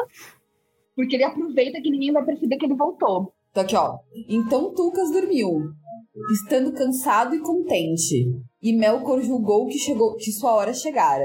porque 0.95 1.16
ele 1.16 1.24
aproveita 1.24 1.80
que 1.80 1.91
ninguém 1.91 2.12
vai 2.12 2.24
perceber 2.24 2.57
que 2.57 2.66
ele 2.66 2.76
voltou. 2.76 3.32
Então 3.51 3.62
aqui, 3.62 3.76
ó. 3.76 3.99
Então 4.28 4.72
Tulkas 4.74 5.11
dormiu, 5.11 5.72
estando 6.32 6.72
cansado 6.72 7.35
e 7.35 7.41
contente. 7.41 8.32
E 8.62 8.72
Melkor 8.72 9.20
julgou 9.22 9.66
que, 9.66 9.78
chegou, 9.78 10.16
que 10.16 10.30
sua 10.32 10.53
hora 10.53 10.72
chegara. 10.72 11.24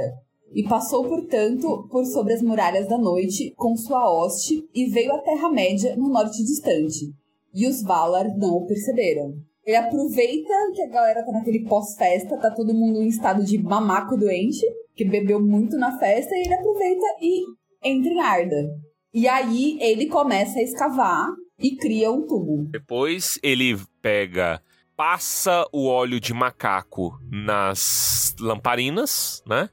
E 0.54 0.64
passou, 0.64 1.08
portanto, 1.08 1.88
por 1.90 2.06
sobre 2.06 2.34
as 2.34 2.42
muralhas 2.42 2.88
da 2.88 2.98
noite 2.98 3.54
com 3.56 3.76
sua 3.76 4.10
hoste 4.10 4.68
e 4.74 4.86
veio 4.86 5.14
à 5.14 5.20
Terra-média 5.20 5.96
no 5.96 6.10
norte 6.10 6.44
distante. 6.44 7.14
E 7.54 7.68
os 7.68 7.82
Valar 7.84 8.36
não 8.38 8.56
o 8.56 8.66
perceberam. 8.66 9.36
Ele 9.66 9.78
aproveita 9.78 10.54
que 10.74 10.82
a 10.82 10.90
galera 10.90 11.24
tá 11.24 11.32
naquele 11.32 11.66
pós-festa, 11.66 12.38
tá 12.38 12.50
todo 12.50 12.74
mundo 12.74 13.02
em 13.02 13.08
estado 13.08 13.44
de 13.44 13.62
mamaco 13.62 14.18
doente, 14.18 14.66
que 14.96 15.06
bebeu 15.06 15.40
muito 15.40 15.78
na 15.78 15.98
festa, 16.00 16.36
e 16.36 16.42
ele 16.46 16.54
aproveita 16.54 17.06
e 17.22 17.44
entra 17.84 18.12
em 18.12 18.20
Arda. 18.20 18.70
E 19.14 19.28
aí 19.28 19.78
ele 19.80 20.08
começa 20.08 20.60
a 20.60 20.64
escavar 20.64 21.28
e 21.60 21.76
cria 21.76 22.12
um 22.12 22.26
tubo. 22.26 22.68
Depois 22.72 23.38
ele 23.44 23.78
pega, 24.02 24.62
passa 24.96 25.68
o 25.72 25.86
óleo 25.86 26.20
de 26.20 26.34
macaco 26.34 27.20
nas 27.30 28.36
lamparinas, 28.40 29.44
né? 29.48 29.70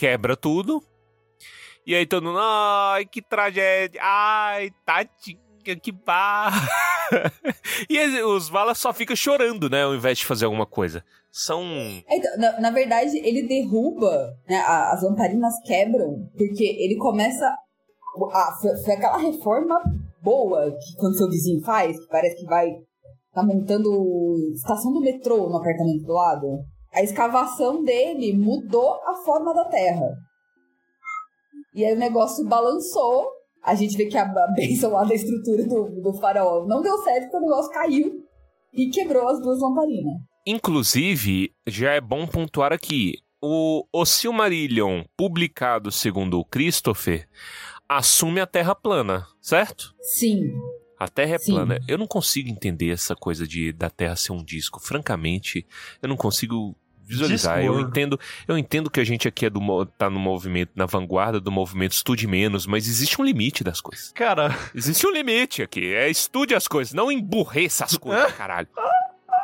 Quebra 0.00 0.34
tudo. 0.34 0.82
E 1.86 1.94
aí 1.94 2.06
todo 2.06 2.24
mundo, 2.24 2.38
ai, 2.40 3.04
que 3.04 3.20
tragédia. 3.20 4.00
Ai, 4.02 4.70
tadinha, 4.82 5.76
que 5.78 5.92
barra. 5.92 6.66
e 7.86 7.98
os 8.22 8.48
Valas 8.48 8.78
só 8.78 8.94
ficam 8.94 9.14
chorando, 9.14 9.68
né? 9.68 9.82
Ao 9.82 9.94
invés 9.94 10.16
de 10.16 10.24
fazer 10.24 10.46
alguma 10.46 10.64
coisa. 10.64 11.04
São. 11.30 11.62
Então, 12.08 12.38
na, 12.38 12.60
na 12.60 12.70
verdade, 12.70 13.18
ele 13.18 13.46
derruba, 13.46 14.34
né, 14.48 14.56
as 14.66 15.02
lamparinas 15.02 15.52
quebram, 15.66 16.26
porque 16.34 16.64
ele 16.64 16.96
começa. 16.96 17.44
a- 18.32 18.58
foi, 18.58 18.74
foi 18.82 18.94
aquela 18.94 19.18
reforma 19.18 19.78
boa 20.22 20.70
que 20.70 20.96
quando 20.96 21.18
seu 21.18 21.28
vizinho 21.28 21.62
faz, 21.62 22.00
que 22.00 22.08
parece 22.08 22.36
que 22.36 22.46
vai. 22.46 22.70
tá 23.34 23.42
montando 23.42 24.34
estação 24.54 24.94
do 24.94 25.00
metrô 25.02 25.46
no 25.50 25.58
apartamento 25.58 26.06
do 26.06 26.12
lado. 26.14 26.46
A 26.92 27.02
escavação 27.02 27.84
dele 27.84 28.32
mudou 28.36 28.94
a 29.06 29.14
forma 29.24 29.54
da 29.54 29.64
terra. 29.66 30.16
E 31.74 31.84
aí 31.84 31.94
o 31.94 31.98
negócio 31.98 32.44
balançou. 32.46 33.28
A 33.62 33.74
gente 33.74 33.96
vê 33.96 34.06
que 34.06 34.16
a 34.16 34.24
bênção 34.54 34.92
lá 34.92 35.04
da 35.04 35.14
estrutura 35.14 35.64
do, 35.66 36.00
do 36.00 36.14
faraó 36.14 36.66
não 36.66 36.82
deu 36.82 36.98
certo 36.98 37.30
porque 37.30 37.36
o 37.36 37.48
negócio 37.48 37.72
caiu 37.72 38.24
e 38.72 38.90
quebrou 38.90 39.28
as 39.28 39.40
duas 39.40 39.60
lamparinas. 39.60 40.14
Inclusive, 40.46 41.52
já 41.66 41.92
é 41.92 42.00
bom 42.00 42.26
pontuar 42.26 42.72
aqui. 42.72 43.14
O, 43.42 43.86
o 43.92 44.04
Silmarillion, 44.04 45.04
publicado 45.16 45.90
segundo 45.92 46.38
o 46.38 46.44
Christopher, 46.44 47.28
assume 47.88 48.40
a 48.40 48.46
Terra 48.46 48.74
plana, 48.74 49.26
certo? 49.40 49.94
Sim. 50.00 50.50
A 50.98 51.08
Terra 51.08 51.36
é 51.36 51.38
Sim. 51.38 51.52
plana. 51.52 51.80
Eu 51.88 51.96
não 51.96 52.06
consigo 52.06 52.50
entender 52.50 52.90
essa 52.90 53.16
coisa 53.16 53.46
de 53.46 53.72
da 53.72 53.88
Terra 53.88 54.16
ser 54.16 54.32
um 54.32 54.44
disco. 54.44 54.78
Francamente, 54.78 55.66
eu 56.02 56.08
não 56.08 56.16
consigo 56.16 56.76
visualizar. 57.10 57.62
Eu 57.62 57.80
entendo, 57.80 58.18
eu 58.46 58.56
entendo 58.56 58.90
que 58.90 59.00
a 59.00 59.04
gente 59.04 59.26
aqui 59.28 59.46
é 59.46 59.50
do 59.50 59.60
tá 59.98 60.08
no 60.08 60.18
movimento, 60.18 60.70
na 60.74 60.86
vanguarda 60.86 61.40
do 61.40 61.50
movimento 61.50 61.92
estude 61.92 62.26
menos, 62.26 62.66
mas 62.66 62.86
existe 62.88 63.20
um 63.20 63.24
limite 63.24 63.62
das 63.62 63.80
coisas. 63.80 64.12
Cara, 64.12 64.56
Existe 64.74 65.06
um 65.06 65.10
limite 65.10 65.62
aqui. 65.62 65.92
É 65.94 66.08
estude 66.08 66.54
as 66.54 66.66
coisas, 66.68 66.94
não 66.94 67.10
emburreça 67.10 67.84
as 67.84 67.96
coisas, 67.96 68.32
caralho. 68.34 68.68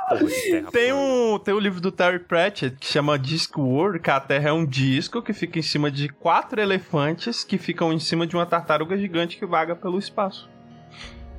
Terra 0.09 0.71
tem 0.71 0.93
um, 0.93 1.39
tem 1.39 1.53
um 1.53 1.59
livro 1.59 1.81
do 1.81 1.91
Terry 1.91 2.21
Pratchett 2.21 2.77
que 2.79 2.87
chama 2.87 3.19
Discworld, 3.19 3.99
que 3.99 4.11
a 4.11 4.21
Terra 4.21 4.51
é 4.51 4.53
um 4.53 4.65
disco 4.65 5.21
que 5.21 5.33
fica 5.33 5.59
em 5.59 5.63
cima 5.63 5.91
de 5.91 6.09
quatro 6.09 6.61
elefantes 6.61 7.43
que 7.43 7.59
ficam 7.59 7.93
em 7.93 7.99
cima 7.99 8.25
de 8.27 8.37
uma 8.37 8.47
tartaruga 8.47 8.97
gigante 8.97 9.37
que 9.37 9.45
vaga 9.45 9.75
pelo 9.75 9.99
espaço. 9.99 10.49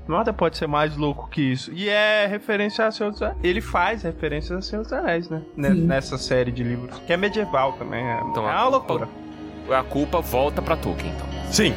Nada 0.07 0.31
pode 0.31 0.57
ser 0.57 0.67
mais 0.67 0.95
louco 0.95 1.27
que 1.29 1.41
isso. 1.41 1.71
E 1.73 1.89
é 1.89 2.25
referência 2.27 2.85
a 2.87 2.91
Senhor 2.91 3.11
dos 3.11 3.21
Anéis. 3.21 3.37
Ele 3.43 3.59
faz 3.61 4.03
referências 4.03 4.57
a 4.57 4.61
Senhor 4.61 4.83
dos 4.83 4.93
Anéis, 4.93 5.29
né? 5.29 5.41
Ne- 5.55 5.69
Sim. 5.71 5.81
Nessa 5.85 6.17
série 6.17 6.51
de 6.51 6.63
livros. 6.63 6.97
Que 6.99 7.13
é 7.13 7.17
medieval 7.17 7.73
também. 7.73 8.05
É, 8.05 8.21
Então, 8.21 8.47
é 8.49 8.53
a 8.53 8.67
uma 8.67 8.79
culpa- 8.79 8.93
loucura. 9.05 9.09
A 9.79 9.83
culpa 9.83 10.21
volta 10.21 10.61
pra 10.61 10.77
Tolkien, 10.77 11.11
então. 11.13 11.27
Sim. 11.51 11.73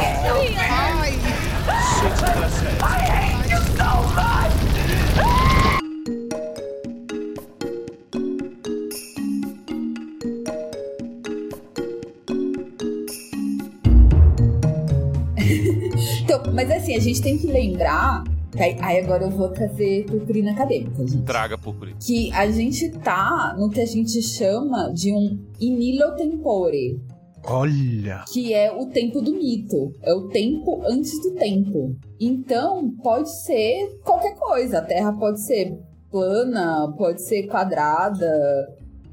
Então, 16.23 16.43
mas 16.55 16.71
assim, 16.71 16.97
a 16.97 17.01
gente 17.01 17.21
tem 17.21 17.39
que 17.39 17.47
lembrar. 17.47 18.25
Aí, 18.59 18.77
aí 18.81 18.99
agora 19.05 19.25
eu 19.25 19.31
vou 19.31 19.49
trazer 19.49 20.05
purpurina 20.07 20.53
acadêmica, 20.53 21.07
gente. 21.07 21.23
Traga 21.25 21.57
purpurina. 21.57 21.97
Que 22.01 22.33
a 22.33 22.51
gente 22.51 22.91
tá 22.99 23.55
no 23.59 23.71
que 23.71 23.81
a 23.81 23.87
gente 23.87 24.21
chama 24.23 24.93
de 24.93 25.13
um 25.13 25.39
inilo 25.61 26.15
tempore, 26.17 27.01
Olha. 27.45 28.25
que 28.33 28.53
é 28.53 28.73
o 28.73 28.87
tempo 28.87 29.21
do 29.21 29.33
mito. 29.33 29.95
É 30.03 30.13
o 30.13 30.29
tempo 30.29 30.83
antes 30.85 31.21
do 31.23 31.33
tempo. 31.35 31.97
Então, 32.21 32.91
pode 33.03 33.31
ser 33.31 33.99
qualquer 34.05 34.35
coisa. 34.37 34.79
A 34.79 34.83
Terra 34.83 35.13
pode 35.13 35.41
ser 35.41 35.79
plana, 36.11 36.93
pode 36.99 37.23
ser 37.23 37.47
quadrada, 37.47 38.29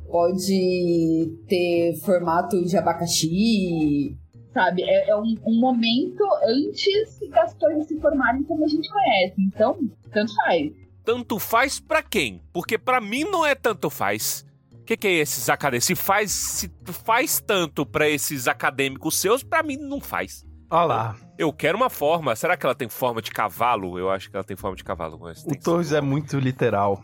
pode 0.09 1.31
ter 1.47 1.95
formato 2.03 2.63
de 2.65 2.75
abacaxi. 2.75 4.17
Sabe? 4.53 4.83
É, 4.83 5.09
é 5.09 5.15
um, 5.15 5.35
um 5.45 5.59
momento 5.59 6.23
antes 6.43 7.19
das 7.29 7.53
coisas 7.53 7.87
se 7.87 7.99
formarem 7.99 8.43
como 8.43 8.65
a 8.65 8.67
gente 8.67 8.89
conhece. 8.89 9.35
Então, 9.39 9.77
tanto 10.11 10.33
faz. 10.35 10.71
Tanto 11.03 11.39
faz 11.39 11.79
pra 11.79 12.01
quem? 12.01 12.41
Porque 12.51 12.77
pra 12.77 12.99
mim 12.99 13.23
não 13.23 13.45
é 13.45 13.55
tanto 13.55 13.89
faz. 13.89 14.45
O 14.71 14.83
que, 14.87 14.95
que 14.95 15.07
é 15.07 15.13
esses 15.19 15.49
acadêmicos? 15.49 15.85
Se 15.85 15.95
faz, 15.95 16.31
se 16.31 16.71
faz 16.85 17.41
tanto 17.41 17.85
pra 17.85 18.09
esses 18.09 18.47
acadêmicos 18.47 19.19
seus, 19.19 19.43
pra 19.43 19.61
mim 19.61 19.75
não 19.77 19.99
faz. 19.99 20.46
Olha 20.69 20.83
lá. 20.85 21.15
Eu 21.37 21.53
quero 21.53 21.77
uma 21.77 21.89
forma. 21.89 22.35
Será 22.35 22.57
que 22.57 22.65
ela 22.65 22.73
tem 22.75 22.89
forma 22.89 23.21
de 23.21 23.29
cavalo? 23.31 23.97
Eu 23.99 24.09
acho 24.09 24.29
que 24.29 24.35
ela 24.35 24.43
tem 24.43 24.57
forma 24.57 24.75
de 24.75 24.83
cavalo. 24.83 25.17
Mas 25.21 25.43
O 25.45 25.49
Torres 25.63 25.91
é 25.93 26.01
muito 26.01 26.37
literal. 26.39 27.03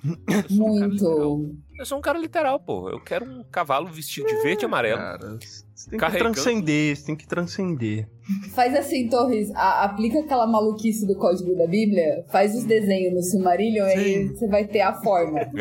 Muito. 0.49 1.55
Eu 1.79 1.85
sou 1.85 1.97
um 1.99 2.01
cara 2.01 2.17
literal, 2.17 2.59
pô. 2.59 2.89
Eu 2.89 2.99
quero 2.99 3.25
um 3.25 3.43
cavalo 3.43 3.87
vestido 3.87 4.27
de 4.27 4.35
verde 4.41 4.63
e 4.63 4.65
amarelo. 4.65 4.97
Cara, 4.99 5.37
você 5.73 5.89
tem 5.89 5.99
que 5.99 6.17
transcender, 6.17 6.95
você 6.97 7.05
tem 7.05 7.15
que 7.15 7.27
transcender. 7.27 8.09
Faz 8.55 8.75
assim, 8.75 9.07
Torres, 9.07 9.51
a- 9.55 9.83
aplica 9.83 10.19
aquela 10.19 10.47
maluquice 10.47 11.05
do 11.05 11.15
código 11.15 11.55
da 11.55 11.67
Bíblia, 11.67 12.25
faz 12.31 12.55
os 12.55 12.63
desenhos 12.63 13.13
no 13.13 13.21
Silmarillion 13.21 13.85
e 13.85 13.91
aí 13.91 14.27
você 14.29 14.47
vai 14.47 14.65
ter 14.65 14.81
a 14.81 14.93
forma. 14.95 15.39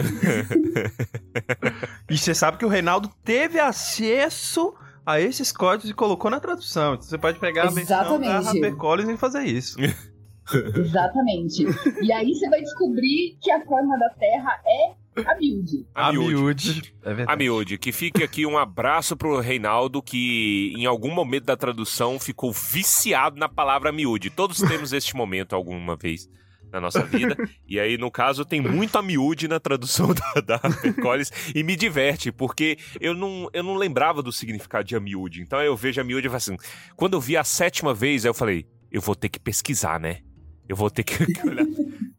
E 2.11 2.18
você 2.18 2.34
sabe 2.34 2.59
que 2.59 2.64
o 2.64 2.68
Reinaldo 2.68 3.09
teve 3.24 3.59
acesso 3.59 4.74
a 5.05 5.20
esses 5.20 5.53
códigos 5.53 5.90
e 5.90 5.94
colocou 5.94 6.30
na 6.30 6.40
tradução. 6.40 6.94
Então 6.94 7.03
você 7.07 7.18
pode 7.18 7.38
pegar 7.38 7.64
a 7.64 7.70
versão 7.70 8.20
da 8.20 8.38
Exatamente. 8.38 8.64
HarperCollins 8.64 9.09
e 9.09 9.16
fazer 9.16 9.44
isso. 9.44 9.76
Exatamente. 10.76 11.64
e 12.03 12.12
aí 12.12 12.34
você 12.34 12.48
vai 12.48 12.61
descobrir 12.61 13.36
que 13.40 13.50
a 13.50 13.64
forma 13.64 13.96
da 13.98 14.11
Terra 14.11 14.61
é 14.66 15.03
a 15.24 15.36
miúde. 15.36 15.86
A 15.94 16.12
miúde. 16.12 16.94
É 17.05 17.11
A 17.11 17.14
verdade. 17.14 17.38
miúde, 17.38 17.78
que 17.78 17.90
fique 17.92 18.22
aqui 18.22 18.46
um 18.46 18.57
abraço 18.57 19.16
pro 19.16 19.40
Reinaldo, 19.40 20.00
que 20.00 20.72
em 20.76 20.86
algum 20.86 21.12
momento 21.12 21.44
da 21.46 21.57
tradução 21.57 22.18
ficou 22.18 22.53
viciado 22.53 23.36
na 23.36 23.48
palavra 23.48 23.90
miúde. 23.90 24.30
Todos 24.30 24.59
temos 24.61 24.92
este 24.92 25.16
momento 25.16 25.55
alguma 25.55 25.96
vez 25.96 26.28
na 26.73 26.81
nossa 26.81 27.05
vida. 27.05 27.37
E 27.68 27.79
aí, 27.79 27.99
no 27.99 28.11
caso, 28.11 28.45
tem 28.45 28.61
muito 28.61 28.97
a 28.97 29.03
miúde 29.03 29.47
na 29.47 29.61
tradução 29.61 30.12
da, 30.14 30.41
da 30.41 30.55
HarperCollins 30.57 31.31
e 31.55 31.62
me 31.62 31.77
diverte, 31.77 32.33
porque 32.33 32.79
eu 33.01 33.14
não, 33.14 33.49
eu 33.53 33.62
não 33.62 33.75
lembrava 33.75 34.23
do 34.23 34.33
significado 34.33 34.85
de 34.85 34.99
miúde. 34.99 35.43
Então 35.43 35.61
eu 35.61 35.77
vejo 35.77 36.01
a 36.01 36.05
miúde 36.05 36.27
e 36.27 36.31
falo 36.31 36.39
assim. 36.39 36.57
Quando 36.97 37.14
eu 37.14 37.20
vi 37.20 37.37
a 37.37 37.45
sétima 37.45 37.93
vez, 37.93 38.25
eu 38.25 38.33
falei, 38.33 38.66
eu 38.91 39.01
vou 39.01 39.14
ter 39.14 39.29
que 39.29 39.39
pesquisar, 39.39 40.01
né? 40.01 40.20
Eu 40.68 40.75
vou 40.75 40.91
ter 40.91 41.05
que 41.05 41.14
olhar. 41.47 41.66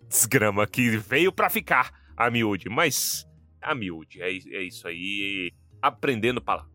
Desgrama 0.08 0.68
que 0.68 0.98
veio 0.98 1.32
pra 1.32 1.50
ficar 1.50 1.92
a 2.16 2.30
miúde. 2.30 2.70
Mas 2.70 3.28
a 3.62 3.74
miúde, 3.74 4.22
é, 4.22 4.30
é 4.30 4.62
isso 4.62 4.88
aí. 4.88 5.52
Aprendendo 5.82 6.42
palavras. 6.42 6.72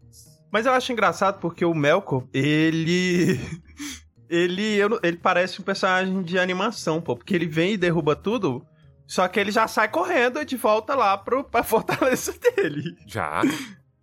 Mas 0.51 0.67
eu 0.67 0.73
acho 0.73 0.93
engraçado 0.93 1.41
porque 1.41 1.65
o 1.65 1.75
Melkor, 1.75 2.27
ele. 2.33 3.39
Ele, 4.31 4.77
eu 4.77 4.99
ele 5.03 5.17
parece 5.17 5.61
um 5.61 5.65
personagem 5.65 6.23
de 6.23 6.39
animação, 6.39 7.01
pô. 7.01 7.17
Porque 7.17 7.35
ele 7.35 7.47
vem 7.47 7.73
e 7.73 7.77
derruba 7.77 8.15
tudo, 8.15 8.65
só 9.07 9.27
que 9.29 9.41
ele 9.41 9.51
já 9.51 9.67
sai 9.67 9.89
correndo 9.91 10.45
de 10.45 10.57
volta 10.57 10.95
lá 10.95 11.17
pro, 11.17 11.43
pra 11.45 11.63
fortaleza 11.65 12.35
dele. 12.57 12.95
Já. 13.07 13.41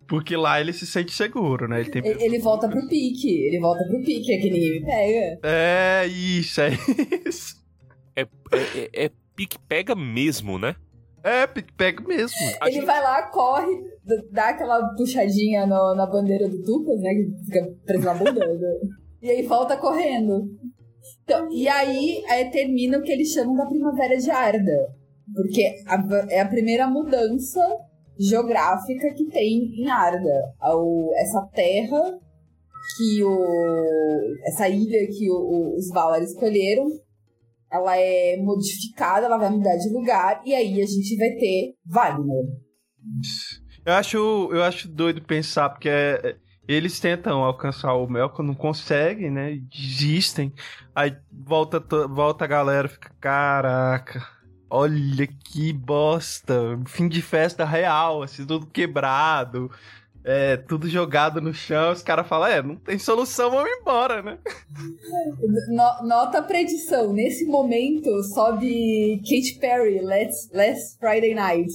Porque 0.08 0.36
lá 0.36 0.60
ele 0.60 0.72
se 0.72 0.86
sente 0.86 1.12
seguro, 1.12 1.66
né? 1.68 1.80
Ele 1.80 1.90
tem. 1.90 2.06
Ele, 2.06 2.38
volta 2.38 2.68
pro 2.68 2.86
pique, 2.88 3.28
ele 3.46 3.58
volta 3.60 3.84
pro 3.88 4.02
pique, 4.04 4.32
é 4.32 4.38
que 4.38 4.50
ninguém 4.50 4.80
me 4.80 4.86
pega. 4.86 5.38
É 5.42 6.06
isso, 6.06 6.60
é 6.60 6.70
isso. 7.28 7.56
É, 8.14 8.22
é, 8.22 8.26
é, 9.02 9.04
é 9.06 9.10
pique-pega 9.34 9.94
mesmo, 9.96 10.58
né? 10.58 10.76
É, 11.24 11.44
pique-pega 11.46 12.02
mesmo. 12.06 12.36
A 12.60 12.66
ele 12.68 12.76
gente- 12.76 12.86
vai 12.86 13.02
lá, 13.02 13.22
corre, 13.30 13.66
dá 14.30 14.50
aquela 14.50 14.94
puxadinha 14.94 15.66
no- 15.66 15.94
na 15.96 16.06
bandeira 16.06 16.48
do 16.48 16.62
Tucas, 16.62 17.00
né? 17.00 17.10
Que 17.14 17.44
fica 17.44 17.68
preso 17.84 18.04
na 18.04 18.14
bunda. 18.14 18.40
E 19.22 19.30
aí 19.30 19.42
volta 19.42 19.76
correndo. 19.76 20.48
Então, 21.22 21.48
e 21.52 21.68
aí, 21.68 22.24
aí 22.28 22.50
termina 22.50 22.98
o 22.98 23.02
que 23.02 23.12
eles 23.12 23.32
chamam 23.32 23.54
da 23.54 23.66
Primavera 23.66 24.16
de 24.16 24.30
Arda. 24.30 24.94
Porque 25.34 25.74
a- 25.86 26.26
é 26.30 26.40
a 26.40 26.48
primeira 26.48 26.86
mudança 26.88 27.60
geográfica 28.18 29.12
que 29.14 29.26
tem 29.26 29.72
em 29.82 29.88
Arda. 29.88 30.54
Ao- 30.60 31.12
essa 31.16 31.42
terra 31.52 32.18
que 32.96 33.22
o. 33.24 34.36
Essa 34.46 34.68
ilha 34.68 35.06
que 35.08 35.30
o- 35.30 35.34
o- 35.34 35.76
os 35.76 35.88
Valar 35.90 36.22
escolheram. 36.22 36.86
Ela 37.72 37.96
é 37.98 38.36
modificada, 38.38 39.26
ela 39.26 39.36
vai 39.38 39.50
mudar 39.50 39.76
de 39.76 39.88
lugar, 39.90 40.40
e 40.46 40.54
aí 40.54 40.80
a 40.80 40.86
gente 40.86 41.16
vai 41.16 41.30
ter 41.32 41.74
Valinor. 41.84 42.44
Eu 43.84 43.92
acho, 43.92 44.16
eu 44.52 44.62
acho 44.62 44.88
doido 44.88 45.20
pensar, 45.22 45.68
porque 45.70 45.88
é- 45.88 46.20
é- 46.22 46.36
eles 46.68 46.98
tentam 46.98 47.44
alcançar 47.44 47.94
o 47.94 48.08
Melkor, 48.08 48.44
não 48.44 48.54
conseguem, 48.54 49.30
né? 49.30 49.56
Desistem. 49.70 50.52
Aí 50.94 51.16
volta, 51.30 51.80
volta 52.08 52.44
a 52.44 52.48
galera 52.48 52.88
fica, 52.88 53.10
caraca, 53.20 54.26
olha 54.68 55.26
que 55.26 55.72
bosta. 55.72 56.78
Fim 56.86 57.08
de 57.08 57.22
festa 57.22 57.64
real, 57.64 58.22
assim, 58.22 58.44
tudo 58.44 58.66
quebrado. 58.66 59.70
É, 60.28 60.56
tudo 60.56 60.88
jogado 60.88 61.40
no 61.40 61.54
chão, 61.54 61.92
os 61.92 62.02
caras 62.02 62.26
falam, 62.26 62.48
é, 62.48 62.60
não 62.60 62.74
tem 62.74 62.98
solução, 62.98 63.48
vamos 63.48 63.70
embora, 63.70 64.20
né? 64.22 64.38
No- 65.68 66.06
nota 66.08 66.38
a 66.38 66.42
predição. 66.42 67.12
Nesse 67.12 67.44
momento, 67.46 68.10
sobe 68.34 69.18
Katy 69.22 69.58
Perry, 69.60 70.00
Let's, 70.00 70.50
Last 70.52 70.98
Friday 70.98 71.32
Night. 71.32 71.72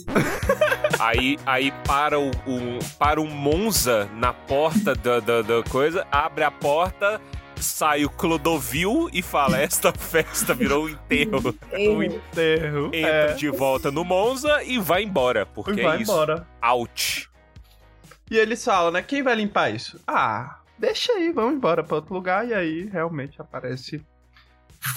Aí, 1.00 1.38
aí 1.46 1.72
para 1.88 2.20
o, 2.20 2.30
o- 2.30 2.80
para 3.00 3.22
o 3.22 3.26
Monza 3.26 4.10
na 4.18 4.34
porta 4.34 4.94
da, 4.96 5.22
da, 5.22 5.42
da 5.42 5.64
coisa, 5.64 6.06
abre 6.12 6.44
a 6.44 6.52
porta, 6.52 7.22
sai 7.56 8.04
o 8.04 8.10
Clodovil 8.10 9.10
e 9.14 9.22
fala: 9.22 9.60
Esta 9.60 9.94
festa 9.94 10.54
virou 10.54 10.86
um 10.86 10.90
enterro. 10.90 11.56
O 11.96 12.04
enterro. 12.04 12.86
Entra 12.94 13.10
é. 13.32 13.34
de 13.34 13.50
volta 13.50 13.90
no 13.90 14.04
Monza 14.04 14.62
e 14.64 14.78
vai 14.78 15.04
embora, 15.04 15.46
porque 15.46 15.80
E 15.80 15.84
vai 15.84 15.98
é 16.00 16.02
isso. 16.02 16.12
embora. 16.12 16.46
Out. 16.62 17.31
E 18.32 18.38
eles 18.38 18.64
falam, 18.64 18.92
né? 18.92 19.02
Quem 19.02 19.22
vai 19.22 19.36
limpar 19.36 19.76
isso? 19.76 20.00
Ah, 20.08 20.62
deixa 20.80 21.12
aí, 21.12 21.34
vamos 21.34 21.56
embora 21.56 21.84
pra 21.84 21.98
outro 21.98 22.14
lugar. 22.14 22.48
E 22.48 22.54
aí 22.54 22.86
realmente 22.86 23.42
aparece 23.42 24.02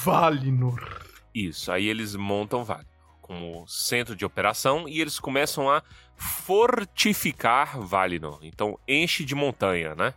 Valinor. 0.05 1.03
Isso, 1.35 1.72
aí 1.72 1.89
eles 1.89 2.14
montam 2.14 2.62
Vale 2.62 2.87
como 3.20 3.66
centro 3.66 4.14
de 4.14 4.24
operação 4.24 4.89
e 4.89 5.01
eles 5.01 5.18
começam 5.18 5.68
a 5.68 5.82
fortificar 6.14 7.80
Valinor. 7.80 8.39
Então 8.43 8.78
enche 8.87 9.24
de 9.24 9.35
montanha, 9.35 9.97
né? 9.97 10.14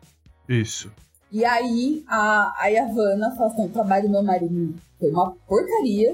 Isso. 0.47 0.91
E 1.31 1.43
aí, 1.43 2.03
a, 2.07 2.53
a 2.55 2.67
Yavanna 2.67 3.35
fala 3.35 3.51
assim: 3.51 3.65
o 3.65 3.69
trabalho 3.69 4.03
do 4.03 4.11
meu 4.11 4.21
marido 4.21 4.75
foi 4.99 5.09
uma 5.09 5.31
porcaria. 5.47 6.13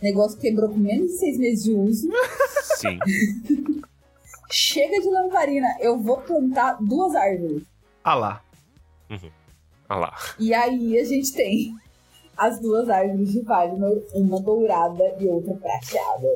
O 0.00 0.04
negócio 0.04 0.38
quebrou 0.38 0.68
com 0.68 0.76
menos 0.76 1.10
de 1.10 1.18
seis 1.18 1.38
meses 1.38 1.64
de 1.64 1.72
uso. 1.72 2.08
Sim. 2.76 2.98
Chega 4.50 5.00
de 5.00 5.08
lamparina, 5.10 5.68
eu 5.80 5.98
vou 6.00 6.18
plantar 6.18 6.76
duas 6.80 7.14
árvores. 7.14 7.62
Ah 8.04 8.14
lá. 8.14 8.42
Uhum. 9.10 9.30
Ah 9.88 9.96
lá. 9.96 10.16
E 10.38 10.52
aí 10.54 10.98
a 10.98 11.04
gente 11.04 11.32
tem 11.32 11.76
as 12.36 12.60
duas 12.60 12.88
árvores 12.88 13.32
de 13.32 13.40
Valinor, 13.42 14.02
uma 14.14 14.40
dourada 14.40 15.16
e 15.20 15.26
outra 15.26 15.54
prateada. 15.54 16.28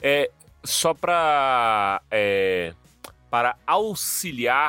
É, 0.00 0.30
só 0.64 0.94
para 0.94 2.00
é, 2.10 2.72
para 3.30 3.56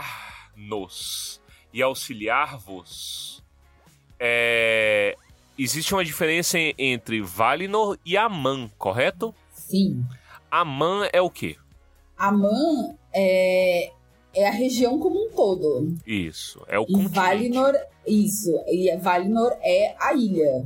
auxiliar-nos 0.07 1.41
e 1.73 1.81
auxiliar-vos, 1.81 3.43
é, 4.19 5.15
existe 5.57 5.93
uma 5.93 6.03
diferença 6.03 6.57
en- 6.57 6.73
entre 6.77 7.21
Valinor 7.21 7.97
e 8.05 8.17
Aman, 8.17 8.69
correto? 8.77 9.33
Sim. 9.53 10.03
Aman 10.49 11.07
é 11.13 11.21
o 11.21 11.29
quê? 11.29 11.55
Amã 12.17 12.95
é, 13.13 13.91
é 14.33 14.47
a 14.47 14.51
região 14.51 14.97
como 14.99 15.27
um 15.27 15.31
todo. 15.31 15.95
Isso, 16.05 16.61
é 16.67 16.79
o 16.79 16.83
E 16.83 16.85
continente. 16.87 17.13
Valinor, 17.13 17.73
isso. 18.05 18.51
E 18.67 18.95
Valinor 18.97 19.51
é 19.61 19.95
a 19.99 20.13
ilha, 20.13 20.65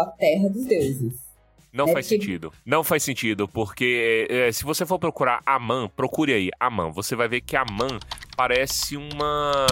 a 0.00 0.06
terra 0.18 0.48
dos 0.48 0.64
deuses. 0.64 1.26
Não 1.72 1.86
É 1.88 1.92
faz 1.92 2.06
porque- 2.06 2.22
sentido. 2.24 2.52
Não 2.64 2.82
faz 2.82 3.02
sentido, 3.02 3.46
porque 3.46 4.26
é, 4.30 4.50
se 4.50 4.64
você 4.64 4.86
for 4.86 4.98
procurar 4.98 5.42
Aman, 5.44 5.90
procure 5.94 6.32
aí, 6.32 6.50
Aman. 6.58 6.90
Você 6.92 7.14
vai 7.14 7.28
ver 7.28 7.42
que 7.42 7.54
Aman 7.54 7.98
parece 8.34 8.96
uma. 8.96 9.66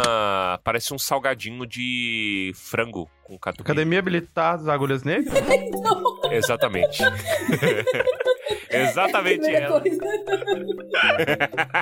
Parece 0.63 0.93
um 0.93 0.99
salgadinho 0.99 1.67
de 1.67 2.53
frango 2.55 3.09
com 3.25 3.39
catupiry. 3.39 3.73
Academia 3.73 4.03
Militar 4.03 4.59
das 4.59 4.69
Agulhas 4.69 5.03
Negras? 5.03 5.33
Exatamente. 6.31 7.03
Exatamente 8.71 9.41
Primeira 9.41 9.67
ela. 9.67 9.83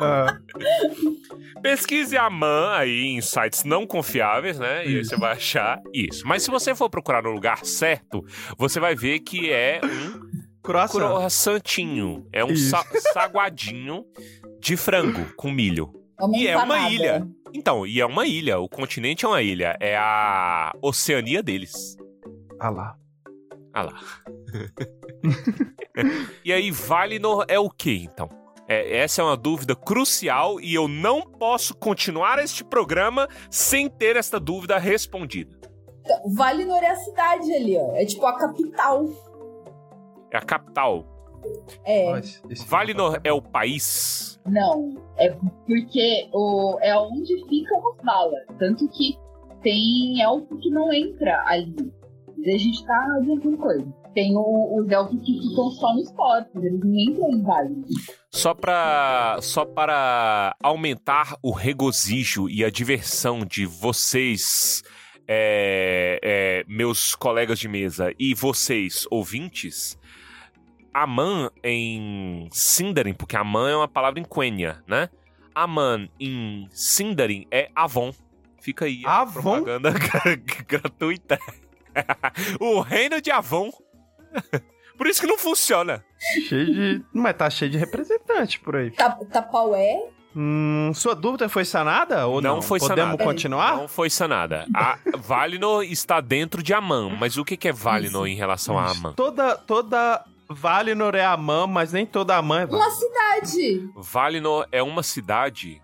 Ah, 0.00 0.38
Pesquise 1.62 2.16
a 2.16 2.28
MAN 2.30 2.72
aí 2.74 3.06
em 3.06 3.20
sites 3.20 3.64
não 3.64 3.86
confiáveis, 3.86 4.58
né? 4.58 4.86
E 4.86 4.96
aí 4.96 5.04
você 5.04 5.16
vai 5.16 5.32
achar 5.32 5.80
isso. 5.92 6.26
Mas 6.26 6.42
se 6.42 6.50
você 6.50 6.74
for 6.74 6.88
procurar 6.90 7.22
no 7.22 7.30
lugar 7.30 7.64
certo, 7.64 8.24
você 8.56 8.80
vai 8.80 8.94
ver 8.94 9.20
que 9.20 9.50
é 9.52 9.80
um 9.84 10.20
Croissant. 10.62 10.98
Croissantinho. 10.98 12.26
É 12.32 12.44
um 12.44 12.56
sa 12.56 12.84
saguadinho 13.12 14.04
de 14.58 14.76
frango 14.76 15.26
com 15.36 15.50
milho. 15.50 15.92
É 16.18 16.24
uma 16.24 16.36
e 16.36 16.46
é 16.46 16.56
uma 16.56 16.64
empanada. 16.64 16.94
ilha. 16.94 17.28
Então, 17.52 17.86
e 17.86 18.00
é 18.00 18.06
uma 18.06 18.26
ilha. 18.26 18.58
O 18.58 18.68
continente 18.68 19.24
é 19.24 19.28
uma 19.28 19.42
ilha. 19.42 19.76
É 19.78 19.96
a 19.96 20.72
Oceania 20.82 21.42
deles. 21.42 21.96
Ah 22.58 22.70
lá. 22.70 22.96
Ah 23.74 23.82
lá. 23.82 23.92
e 26.44 26.52
aí, 26.52 26.70
Valinor 26.70 27.44
é 27.48 27.58
o 27.58 27.68
que, 27.68 28.04
então? 28.04 28.28
É, 28.68 28.98
essa 28.98 29.20
é 29.20 29.24
uma 29.24 29.36
dúvida 29.36 29.74
crucial 29.74 30.60
e 30.60 30.72
eu 30.74 30.86
não 30.86 31.22
posso 31.22 31.76
continuar 31.76 32.38
este 32.38 32.64
programa 32.64 33.28
sem 33.50 33.90
ter 33.90 34.16
esta 34.16 34.38
dúvida 34.38 34.78
respondida. 34.78 35.58
Então, 36.00 36.20
Valinor 36.34 36.82
é 36.82 36.90
a 36.90 36.96
cidade 36.96 37.52
ali, 37.52 37.76
ó. 37.76 37.96
É 37.96 38.06
tipo 38.06 38.24
a 38.24 38.38
capital. 38.38 39.06
É 40.30 40.36
a 40.36 40.42
capital. 40.42 41.04
É. 41.84 42.20
Valinor 42.66 43.20
é 43.24 43.32
o 43.32 43.42
país. 43.42 44.40
Não, 44.46 44.90
é 45.18 45.30
porque 45.66 46.28
o, 46.32 46.78
é 46.80 46.96
onde 46.96 47.34
ficam 47.48 47.78
os 47.78 48.04
Valar. 48.04 48.44
Tanto 48.58 48.88
que 48.88 49.18
tem 49.62 50.20
elfo 50.22 50.56
que 50.58 50.70
não 50.70 50.92
entra 50.92 51.42
ali. 51.46 51.92
A 52.46 52.58
gente 52.58 52.84
tá 52.86 53.06
adiantando 53.18 53.56
coisa. 53.56 53.86
Tem 54.14 54.36
o- 54.36 54.78
os 54.80 54.90
elfos 54.90 55.18
que 55.24 55.40
ficam 55.40 55.70
só 55.70 55.94
nos 55.94 56.10
portos, 56.12 56.62
eles 56.62 56.80
não 56.80 56.94
entram 56.94 57.30
em 57.32 57.42
Valinor. 57.42 57.84
Só 58.30 58.54
para 58.54 59.38
só 59.40 59.64
para 59.64 60.54
aumentar 60.62 61.36
o 61.42 61.50
regozijo 61.52 62.48
e 62.48 62.64
a 62.64 62.70
diversão 62.70 63.40
de 63.44 63.64
vocês, 63.66 64.82
é, 65.26 66.20
é, 66.22 66.64
meus 66.68 67.14
colegas 67.14 67.58
de 67.58 67.66
mesa, 67.68 68.12
e 68.18 68.34
vocês, 68.34 69.06
ouvintes, 69.10 69.98
Aman 70.92 71.50
em 71.64 72.48
Sindarin, 72.52 73.14
porque 73.14 73.36
Aman 73.36 73.70
é 73.70 73.76
uma 73.76 73.88
palavra 73.88 74.20
em 74.20 74.24
Quenya, 74.24 74.82
né? 74.86 75.08
Aman 75.54 76.08
em 76.20 76.68
Sindarin 76.70 77.46
é 77.50 77.68
Avon. 77.74 78.12
Fica 78.60 78.84
aí 78.84 79.02
a 79.04 79.22
Avon? 79.22 79.40
propaganda 79.42 79.92
gratuita. 80.68 81.38
o 82.60 82.80
reino 82.80 83.20
de 83.20 83.30
Avon. 83.30 83.70
Por 84.96 85.06
isso 85.08 85.20
que 85.20 85.26
não 85.26 85.36
funciona. 85.38 86.04
Cheio 86.48 86.66
de. 86.66 87.04
Mas 87.12 87.36
tá 87.36 87.50
cheio 87.50 87.70
de 87.70 87.76
representante 87.76 88.60
por 88.60 88.76
aí. 88.76 88.92
Ta- 88.92 89.18
Tapaué. 89.32 90.08
Hum, 90.36 90.92
sua 90.94 91.14
dúvida 91.16 91.48
foi 91.48 91.64
sanada 91.64 92.26
ou 92.28 92.40
não? 92.40 92.56
Não 92.56 92.62
foi 92.62 92.78
Podemos 92.78 93.02
sanada. 93.02 93.24
continuar? 93.24 93.76
Não 93.76 93.88
foi 93.88 94.08
sanada. 94.08 94.66
A 94.74 94.96
Valinor 95.16 95.82
está 95.84 96.20
dentro 96.20 96.62
de 96.62 96.72
Aman, 96.72 97.10
mas 97.18 97.36
o 97.36 97.44
que 97.44 97.68
é 97.68 97.72
Valinor 97.72 98.26
em 98.28 98.36
relação 98.36 98.78
a 98.78 98.88
Aman? 98.90 99.12
Toda, 99.14 99.56
toda 99.56 100.24
Valinor 100.48 101.14
é 101.16 101.24
Amã, 101.24 101.66
mas 101.66 101.92
nem 101.92 102.06
toda 102.06 102.36
Amã 102.36 102.60
é 102.60 102.64
Uma 102.64 102.78
Valinor. 102.78 102.92
cidade. 102.96 103.88
Valinor 103.96 104.66
é 104.70 104.82
uma 104.82 105.02
cidade? 105.02 105.82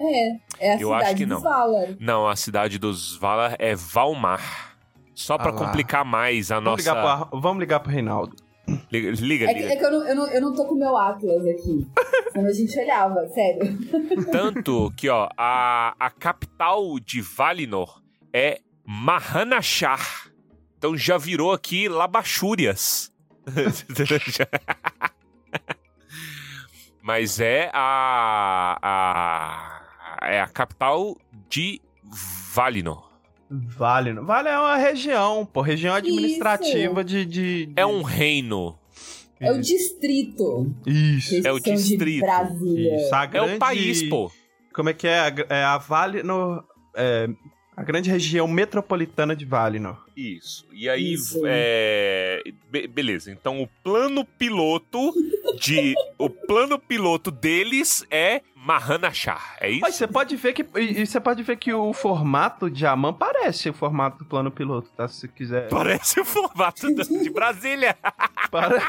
É. 0.00 0.28
É 0.58 0.72
a 0.72 0.80
Eu 0.80 0.88
cidade 0.88 1.04
acho 1.04 1.14
que 1.16 1.26
dos 1.26 1.34
não. 1.42 1.50
Valar. 1.50 1.88
Não, 2.00 2.28
a 2.28 2.34
cidade 2.36 2.76
dos 2.78 3.16
Valar 3.16 3.54
é 3.60 3.74
Valmar. 3.76 4.71
Só 5.14 5.36
pra 5.36 5.50
Ah 5.50 5.52
complicar 5.52 6.04
mais 6.04 6.50
a 6.50 6.56
Vamos, 6.56 6.84
nossa. 6.84 6.90
ligar 6.90 7.28
pro, 7.28 7.40
vamos 7.40 7.60
ligar 7.60 7.80
pro 7.80 7.90
Reinaldo. 7.92 8.36
Liga, 8.90 9.10
liga. 9.10 9.50
É 9.50 9.54
que, 9.54 9.62
é 9.64 9.76
que 9.76 9.84
eu, 9.84 9.90
não, 9.90 10.06
eu, 10.08 10.14
não, 10.14 10.26
eu 10.28 10.40
não 10.40 10.54
tô 10.54 10.64
com 10.66 10.74
o 10.74 10.78
meu 10.78 10.96
Atlas 10.96 11.44
aqui. 11.46 11.86
Quando 12.32 12.46
a 12.46 12.52
gente 12.52 12.78
olhava, 12.78 13.26
sério. 13.28 13.78
Tanto 14.30 14.92
que, 14.96 15.08
ó, 15.08 15.28
a, 15.36 15.94
a 15.98 16.10
capital 16.10 16.98
de 17.00 17.20
Valinor 17.20 18.00
é 18.32 18.60
Mahanashar. 18.86 20.30
Então 20.78 20.96
já 20.96 21.18
virou 21.18 21.52
aqui 21.52 21.88
Labachúrias. 21.88 23.12
Mas 27.02 27.40
é 27.40 27.68
a, 27.74 28.78
a. 28.80 30.28
É 30.28 30.40
a 30.40 30.46
capital 30.46 31.16
de 31.48 31.80
Valinor. 32.54 33.11
Valinor. 33.76 34.24
Valinor 34.24 34.52
é 34.52 34.58
uma 34.58 34.76
região, 34.76 35.44
pô. 35.46 35.60
Região 35.60 35.94
administrativa 35.94 37.02
de, 37.04 37.24
de, 37.24 37.66
de- 37.66 37.72
É 37.76 37.84
um 37.86 38.02
reino. 38.02 38.78
É 39.40 39.50
o 39.52 39.60
distrito. 39.60 40.72
Isso. 40.86 41.46
É 41.46 41.52
o 41.52 41.58
distrito. 41.58 42.20
Brasília. 42.20 42.96
Isso, 42.96 43.14
a 43.14 43.24
É 43.24 43.26
grande... 43.26 43.54
o 43.54 43.58
país, 43.58 44.02
pô. 44.08 44.30
Como 44.72 44.88
é 44.88 44.94
que 44.94 45.06
é? 45.06 45.18
A, 45.18 45.34
é 45.50 45.64
a 45.64 45.78
Valinor... 45.78 46.64
É, 46.94 47.28
a 47.74 47.82
grande 47.82 48.10
região 48.10 48.46
metropolitana 48.46 49.34
de 49.34 49.44
Valinor. 49.46 50.04
Isso. 50.16 50.66
E 50.72 50.88
aí, 50.90 51.14
Isso. 51.14 51.40
é... 51.46 52.42
be- 52.70 52.86
beleza. 52.86 53.32
Então, 53.32 53.62
o 53.62 53.66
plano 53.82 54.24
piloto 54.26 55.12
de... 55.58 55.94
o 56.18 56.28
plano 56.28 56.78
piloto 56.78 57.30
deles 57.30 58.04
é 58.10 58.42
Mahanashar. 58.64 59.56
É 59.60 59.68
isso? 59.70 59.80
Mas 59.80 59.96
você 59.96 60.06
pode 60.06 60.36
ver 60.36 60.52
que 60.52 60.62
você 61.04 61.20
pode 61.20 61.42
ver 61.42 61.56
que 61.56 61.72
o 61.72 61.92
formato 61.92 62.70
de 62.70 62.86
Amã 62.86 63.12
parece 63.12 63.68
o 63.70 63.74
formato 63.74 64.18
do 64.18 64.24
plano 64.24 64.50
piloto, 64.50 64.88
tá? 64.96 65.08
Se 65.08 65.26
quiser. 65.28 65.68
Parece 65.68 66.20
o 66.20 66.24
formato 66.24 66.86
de 66.94 67.30
Brasília. 67.30 67.96
Parece. 68.52 68.86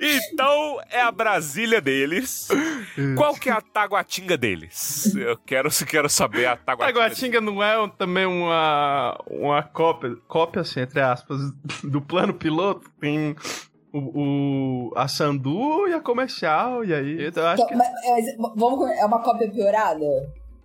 Então, 0.00 0.80
é 0.90 1.00
a 1.02 1.10
Brasília 1.12 1.80
deles. 1.80 2.48
Qual 3.16 3.34
que 3.34 3.50
é 3.50 3.52
a 3.52 3.60
Taguatinga 3.60 4.36
deles? 4.38 5.14
Eu 5.14 5.36
quero, 5.36 5.68
quero 5.86 6.08
saber 6.08 6.46
a 6.46 6.56
Taguatinga. 6.56 6.98
Taguatinga 7.00 7.40
não 7.40 7.62
é 7.62 7.78
um- 7.80 7.88
também 7.88 8.24
uma, 8.26 9.18
uma 9.26 9.62
cópia, 9.62 10.16
cópia 10.26 10.62
assim, 10.62 10.80
entre 10.80 11.00
aspas, 11.00 11.38
do 11.84 12.00
plano 12.00 12.32
piloto? 12.32 12.90
Tem 13.00 13.36
o, 13.92 13.98
o- 13.98 14.92
a 14.96 15.08
Sandu 15.08 15.86
e 15.88 15.94
a 15.94 16.00
comercial, 16.00 16.84
e 16.84 16.92
aí 16.94 17.22
eu 17.22 17.46
acho 17.46 17.62
Então, 17.62 17.66
que... 17.66 17.74
mas, 17.74 17.88
mas 18.38 18.54
vamos, 18.56 18.90
é 18.90 19.04
uma 19.04 19.22
cópia 19.22 19.50
piorada? 19.50 20.04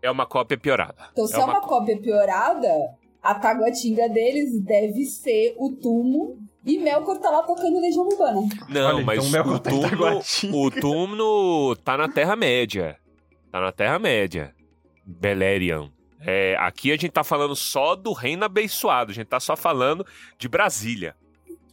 É 0.01 0.11
uma 0.11 0.26
cópia 0.26 0.57
piorada. 0.57 0.95
Então, 1.13 1.26
se 1.28 1.36
é 1.36 1.43
uma, 1.43 1.61
cópia 1.61 1.97
piorada, 1.99 2.69
a 3.21 3.36
taguatinga 3.36 4.09
deles 4.09 4.59
deve 4.61 5.05
ser 5.05 5.55
o 5.57 5.71
Tumo 5.71 6.38
e 6.65 6.78
Melkor 6.80 7.17
tá 7.19 7.30
lá 7.30 7.41
tocando 7.43 7.80
Legião 7.80 8.05
Urbana. 8.07 8.41
Não, 8.69 8.95
Olha, 8.97 9.05
mas 9.05 9.26
então 9.26 9.53
o 9.53 9.59
tá 9.59 9.69
túmulo, 9.69 9.89
Taguatinga. 9.89 10.57
o 10.57 10.71
túmulo 10.71 11.76
tá 11.78 11.97
na 11.97 12.09
Terra-média. 12.09 12.97
Tá 13.51 13.61
na 13.61 13.71
Terra-média. 13.71 14.53
Beleriand. 15.05 15.89
É, 16.26 16.55
aqui 16.59 16.89
a 16.91 16.95
gente 16.95 17.11
tá 17.11 17.24
falando 17.24 17.55
só 17.55 17.95
do 17.95 18.13
reino 18.13 18.43
abençoado. 18.45 19.11
A 19.11 19.13
gente 19.13 19.28
tá 19.28 19.39
só 19.39 19.55
falando 19.55 20.05
de 20.38 20.47
Brasília. 20.47 21.15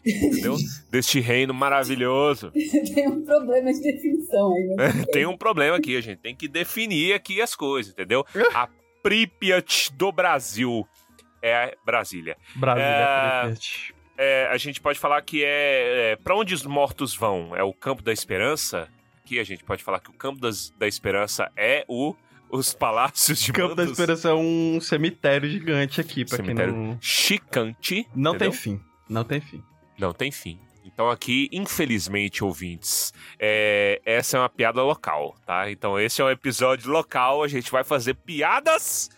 Entendeu? 0.04 0.56
Deste 0.90 1.20
reino 1.20 1.52
maravilhoso. 1.52 2.50
Tem 2.94 3.08
um 3.08 3.22
problema 3.24 3.72
de 3.72 3.80
definição 3.80 4.52
aí, 4.54 4.66
né? 4.76 5.04
Tem 5.12 5.26
um 5.26 5.36
problema 5.36 5.76
aqui, 5.76 5.96
a 5.96 6.00
gente 6.00 6.18
tem 6.20 6.34
que 6.34 6.48
definir 6.48 7.12
aqui 7.14 7.40
as 7.42 7.54
coisas, 7.54 7.92
entendeu? 7.92 8.24
A 8.54 8.68
Pripyat 9.02 9.92
do 9.94 10.12
Brasil 10.12 10.86
é 11.42 11.76
Brasília. 11.84 12.36
Brasília, 12.54 12.86
É, 12.88 13.40
Pripyat. 13.42 13.94
É, 14.16 14.48
a 14.50 14.56
gente 14.58 14.80
pode 14.80 14.98
falar 14.98 15.20
que 15.22 15.42
é, 15.44 16.12
é 16.12 16.16
para 16.16 16.34
onde 16.36 16.52
os 16.54 16.64
mortos 16.64 17.14
vão? 17.16 17.56
É 17.56 17.62
o 17.62 17.72
Campo 17.72 18.02
da 18.02 18.12
Esperança? 18.12 18.88
Aqui 19.24 19.38
a 19.38 19.44
gente 19.44 19.64
pode 19.64 19.82
falar 19.82 20.00
que 20.00 20.10
o 20.10 20.14
Campo 20.14 20.40
das- 20.40 20.70
da 20.78 20.86
Esperança 20.86 21.50
é 21.56 21.84
o 21.88 22.14
os 22.52 22.74
palácios 22.74 23.40
de 23.40 23.52
Campo 23.52 23.74
da. 23.76 23.84
Esperança 23.84 24.28
é 24.30 24.34
um 24.34 24.78
cemitério 24.80 25.48
gigante 25.48 26.00
aqui, 26.00 26.24
pra 26.24 26.36
Cemitério 26.36 26.72
quem 26.74 26.82
não... 26.82 26.98
Chicante. 27.00 28.06
Não 28.14 28.34
entendeu? 28.34 28.50
tem 28.50 28.58
fim, 28.60 28.80
não 29.08 29.24
tem 29.24 29.40
fim. 29.40 29.62
Não 30.00 30.12
tem 30.12 30.30
fim. 30.30 30.58
Então 30.84 31.08
aqui, 31.10 31.48
infelizmente, 31.52 32.42
ouvintes, 32.42 33.12
é, 33.38 34.00
essa 34.04 34.36
é 34.36 34.40
uma 34.40 34.48
piada 34.48 34.82
local, 34.82 35.36
tá? 35.46 35.70
Então 35.70 36.00
esse 36.00 36.20
é 36.20 36.24
um 36.24 36.30
episódio 36.30 36.90
local, 36.90 37.42
a 37.42 37.48
gente 37.48 37.70
vai 37.70 37.84
fazer 37.84 38.14
piadas 38.14 39.10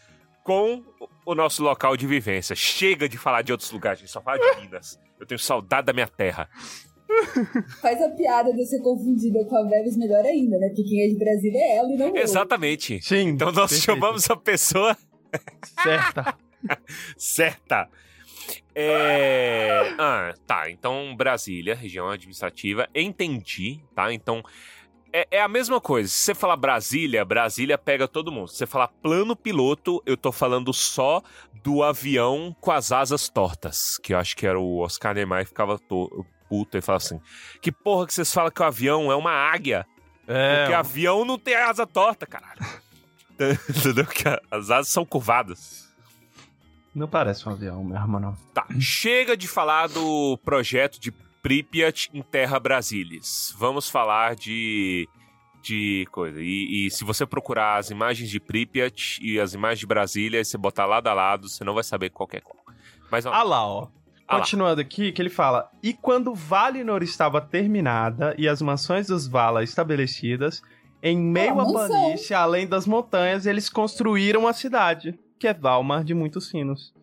com 0.45 0.83
o 1.25 1.35
nosso 1.35 1.63
local 1.63 1.97
de 1.97 2.07
vivência. 2.07 2.55
Chega 2.57 3.09
de 3.09 3.17
falar 3.17 3.43
de 3.43 3.53
outros 3.53 3.71
lugares, 3.71 4.01
a 4.01 4.03
gente 4.03 4.13
só 4.13 4.21
fala 4.21 4.39
de 4.39 4.61
Minas. 4.61 4.99
Eu 5.19 5.27
tenho 5.27 5.39
saudade 5.39 5.87
da 5.87 5.93
minha 5.93 6.09
terra. 6.09 6.49
Faz 7.81 8.03
a 8.03 8.09
piada 8.11 8.53
de 8.53 8.65
ser 8.67 8.81
confundida 8.81 9.45
com 9.45 9.57
a 9.57 9.63
Vélez 9.69 9.97
melhor 9.97 10.25
ainda, 10.25 10.59
né? 10.59 10.69
Porque 10.69 10.83
quem 10.83 11.05
é 11.05 11.09
de 11.09 11.17
Brasília 11.17 11.59
é 11.59 11.77
ela 11.77 11.93
e 11.93 11.97
não 11.97 12.09
eu. 12.09 12.17
Exatamente. 12.17 13.01
Sim. 13.03 13.29
Então 13.29 13.53
nós 13.53 13.71
perfeito. 13.71 13.85
chamamos 13.85 14.29
a 14.31 14.37
pessoa 14.37 14.97
Certa. 15.83 16.37
certa. 17.17 17.89
É... 18.75 19.95
Ah, 19.99 20.35
tá. 20.47 20.71
Então, 20.71 21.15
Brasília, 21.17 21.75
região 21.75 22.09
administrativa. 22.09 22.89
Entendi, 22.95 23.81
tá? 23.95 24.13
Então, 24.13 24.43
é, 25.13 25.27
é 25.31 25.43
a 25.43 25.49
mesma 25.49 25.81
coisa. 25.81 26.09
Se 26.09 26.17
você 26.19 26.35
falar 26.35 26.57
Brasília, 26.57 27.25
Brasília 27.25 27.77
pega 27.77 28.09
todo 28.09 28.33
mundo. 28.33 28.49
Se 28.49 28.57
você 28.57 28.67
falar 28.67 28.89
plano 28.89 29.37
piloto, 29.37 30.03
eu 30.07 30.17
tô 30.17 30.33
falando 30.33 30.73
só 30.73 31.23
do 31.63 31.83
avião 31.83 32.57
com 32.61 32.71
as 32.73 32.93
asas 32.93 33.29
tortas. 33.29 33.99
Que 34.03 34.15
eu 34.15 34.19
acho 34.19 34.37
que 34.37 34.47
era 34.47 34.59
o 34.59 34.79
Oscar 34.79 35.15
Niemeyer 35.15 35.45
que 35.45 35.51
ficava 35.51 35.79
to- 35.79 36.25
puto 36.49 36.77
e 36.77 36.81
falava 36.81 37.05
assim: 37.05 37.21
Que 37.61 37.71
porra 37.71 38.07
que 38.07 38.15
vocês 38.15 38.33
falam 38.33 38.51
que 38.51 38.63
o 38.63 38.65
avião 38.65 39.13
é 39.13 39.17
uma 39.17 39.33
águia? 39.33 39.87
É, 40.27 40.61
Porque 40.63 40.75
avião 40.75 41.25
não 41.25 41.39
tem 41.39 41.55
asa 41.57 41.87
torta, 41.87 42.27
caralho. 42.27 42.61
Entendeu? 43.69 44.07
As 44.51 44.71
asas 44.71 44.93
são 44.93 45.05
curvadas. 45.05 45.82
Não 46.95 47.09
parece 47.09 47.49
um 47.49 47.53
avião 47.53 47.83
mesmo, 47.83 48.21
não. 48.21 48.35
Tá, 48.53 48.67
chega 48.79 49.37
de 49.37 49.49
falar 49.49 49.89
do 49.89 50.39
projeto 50.45 51.01
de 51.01 51.11
Pripyat 51.43 52.11
em 52.13 52.23
Terra 52.23 52.61
Brasilis. 52.61 53.55
Vamos 53.59 53.89
falar 53.89 54.37
de 54.37 55.09
de 55.63 56.07
coisa. 56.11 56.41
E, 56.41 56.87
e, 56.87 56.91
se 56.91 57.05
você 57.05 57.25
procurar 57.25 57.77
as 57.77 57.89
imagens 57.89 58.29
de 58.29 58.41
Pripyat 58.41 59.21
e 59.23 59.39
as 59.39 59.55
imagens 59.55 59.79
de 59.79 59.87
Brasília, 59.87 60.41
e 60.41 60.45
você 60.45 60.59
botar 60.59 60.87
lado 60.87 61.07
a 61.07 61.15
lado, 61.15 61.49
você 61.49 61.63
não 61.63 61.73
vai 61.73 61.85
saber 61.85 62.11
qual 62.11 62.29
é 62.33 62.41
qual. 62.41 62.63
Mas, 63.11 63.25
ó, 63.25 63.33
ah 63.33 63.43
lá, 63.43 63.67
ó. 63.67 63.89
Ah 64.27 64.39
Continuando 64.39 64.81
lá. 64.81 64.83
aqui, 64.83 65.13
que 65.13 65.23
ele 65.23 65.31
fala: 65.31 65.71
E 65.83 65.93
quando 65.93 66.35
Valinor 66.35 67.03
estava 67.03 67.41
terminada 67.41 68.35
e 68.37 68.49
as 68.49 68.61
mansões 68.61 69.07
dos 69.07 69.29
Vala 69.29 69.63
estabelecidas, 69.63 70.63
em 71.03 71.17
meio 71.17 71.61
à 71.61 71.65
planície, 71.65 72.35
além 72.35 72.67
das 72.67 72.87
montanhas, 72.87 73.47
eles 73.47 73.69
construíram 73.69 74.49
a 74.49 74.53
cidade, 74.53 75.19
que 75.43 75.49
é 75.49 75.53
Valmar 75.53 76.05
de 76.05 76.15
Muitos 76.15 76.51
Sinos. 76.51 76.95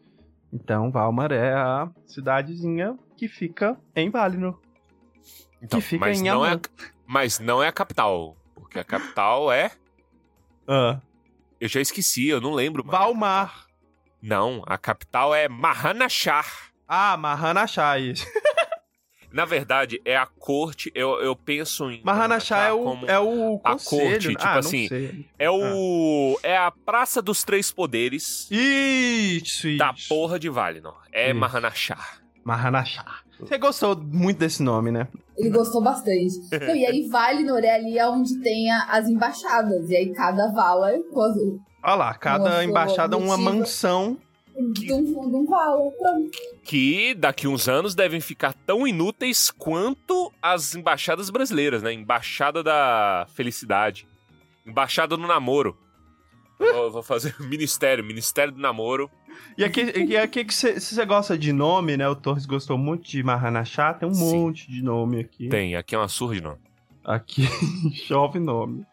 Então, 0.53 0.89
Valmar 0.89 1.29
é 1.33 1.53
a 1.53 1.89
cidadezinha 2.07 2.97
que 3.17 3.27
fica 3.27 3.77
em 3.93 4.09
Valinor. 4.09 4.57
Então, 5.61 5.81
que 5.81 5.85
fica 5.85 6.05
mas, 6.05 6.21
em 6.21 6.23
não 6.23 6.45
é, 6.45 6.57
mas 7.05 7.37
não 7.37 7.61
é 7.61 7.67
a 7.67 7.71
capital, 7.73 8.37
porque 8.55 8.79
a 8.79 8.83
capital 8.85 9.51
é. 9.51 9.71
Ah. 10.65 11.01
Eu 11.59 11.67
já 11.67 11.81
esqueci, 11.81 12.29
eu 12.29 12.39
não 12.39 12.53
lembro. 12.53 12.81
Valmar. 12.81 13.65
Não, 14.21 14.63
a 14.65 14.77
capital 14.77 15.35
é 15.35 15.49
Mahanachar. 15.49 16.71
Ah, 16.87 17.17
Mahanachar, 17.17 17.99
isso. 17.99 18.25
Na 19.31 19.45
verdade, 19.45 20.01
é 20.03 20.17
a 20.17 20.25
corte, 20.25 20.91
eu, 20.95 21.21
eu 21.21 21.35
penso 21.35 21.89
em. 21.91 22.01
Mahanachar 22.03 22.69
é 22.69 22.73
o, 22.73 23.05
é 23.05 23.19
o 23.19 23.59
conselho. 23.59 23.63
A 23.63 23.77
corte, 23.77 24.27
tipo 24.29 24.43
ah, 24.43 24.57
assim, 24.57 25.25
é 25.37 25.49
o. 25.49 26.37
Ah. 26.43 26.47
É 26.47 26.57
a 26.57 26.71
Praça 26.71 27.21
dos 27.21 27.43
Três 27.43 27.71
Poderes. 27.71 28.47
Isso, 28.49 29.67
isso. 29.67 29.77
Da 29.77 29.93
porra 30.07 30.39
de 30.39 30.49
Valinor. 30.49 30.97
É 31.11 31.31
Mahanachar. 31.31 32.19
Mahanachar. 32.43 33.23
Você 33.39 33.57
gostou 33.57 33.95
muito 33.95 34.39
desse 34.39 34.61
nome, 34.61 34.91
né? 34.91 35.07
Ele 35.37 35.49
gostou 35.49 35.81
bastante. 35.81 36.33
Então, 36.51 36.75
e 36.75 36.85
aí, 36.85 37.07
Valinor 37.07 37.59
é 37.59 37.75
ali 37.75 38.01
onde 38.01 38.41
tem 38.41 38.69
as 38.71 39.07
embaixadas. 39.07 39.89
E 39.89 39.95
aí, 39.95 40.13
cada 40.13 40.51
vala. 40.51 40.91
Olha 41.81 41.95
lá, 41.95 42.13
cada 42.15 42.63
embaixada 42.63 43.15
uma 43.15 43.37
mansão 43.37 44.17
de 44.73 44.93
um, 44.93 45.03
de 45.03 45.35
um. 45.35 46.29
Que 46.63 47.13
daqui 47.13 47.47
uns 47.47 47.67
anos 47.67 47.95
devem 47.95 48.19
ficar 48.19 48.53
tão 48.53 48.87
inúteis 48.87 49.49
quanto 49.49 50.31
as 50.41 50.75
embaixadas 50.75 51.29
brasileiras, 51.29 51.81
né? 51.81 51.93
Embaixada 51.93 52.61
da 52.61 53.27
Felicidade. 53.33 54.07
Embaixada 54.65 55.15
do 55.15 55.25
Namoro. 55.25 55.77
Eu 56.59 56.91
vou 56.91 57.01
fazer 57.01 57.35
Ministério, 57.39 58.03
Ministério 58.03 58.53
do 58.53 58.59
Namoro. 58.59 59.09
E 59.57 59.63
aqui, 59.63 59.81
e 59.81 60.17
aqui 60.17 60.43
que 60.43 60.53
se 60.53 60.79
você 60.79 61.05
gosta 61.05 61.37
de 61.37 61.53
nome, 61.53 61.95
né? 61.95 62.07
O 62.07 62.15
Torres 62.15 62.45
gostou 62.45 62.77
muito 62.77 63.07
de 63.07 63.23
Mahanachá, 63.23 63.93
tem 63.93 64.09
um 64.09 64.13
Sim. 64.13 64.37
monte 64.37 64.69
de 64.69 64.83
nome 64.83 65.21
aqui. 65.21 65.47
Tem, 65.47 65.75
aqui 65.75 65.95
é 65.95 65.97
uma 65.97 66.07
surra 66.07 66.35
de 66.35 66.41
nome. 66.41 66.59
Aqui 67.03 67.43
chove 68.05 68.39
nome. 68.39 68.85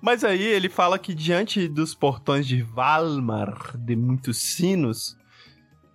Mas 0.00 0.24
aí 0.24 0.42
ele 0.42 0.68
fala 0.68 0.98
que 0.98 1.14
diante 1.14 1.68
dos 1.68 1.94
portões 1.94 2.46
de 2.46 2.62
Valmar, 2.62 3.76
de 3.76 3.96
muitos 3.96 4.38
sinos, 4.38 5.16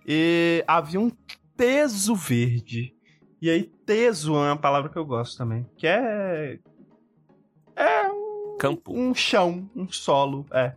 e 0.06 0.62
havia 0.66 1.00
um 1.00 1.10
teso 1.56 2.14
verde. 2.14 2.94
E 3.40 3.50
aí, 3.50 3.64
teso 3.84 4.34
é 4.36 4.48
uma 4.52 4.56
palavra 4.56 4.90
que 4.90 4.96
eu 4.96 5.04
gosto 5.04 5.36
também. 5.36 5.66
Que 5.76 5.86
é. 5.86 6.58
É 7.76 8.08
um. 8.08 8.56
Campo. 8.58 8.92
Um 8.92 9.14
chão, 9.14 9.68
um 9.74 9.90
solo, 9.90 10.46
é. 10.52 10.74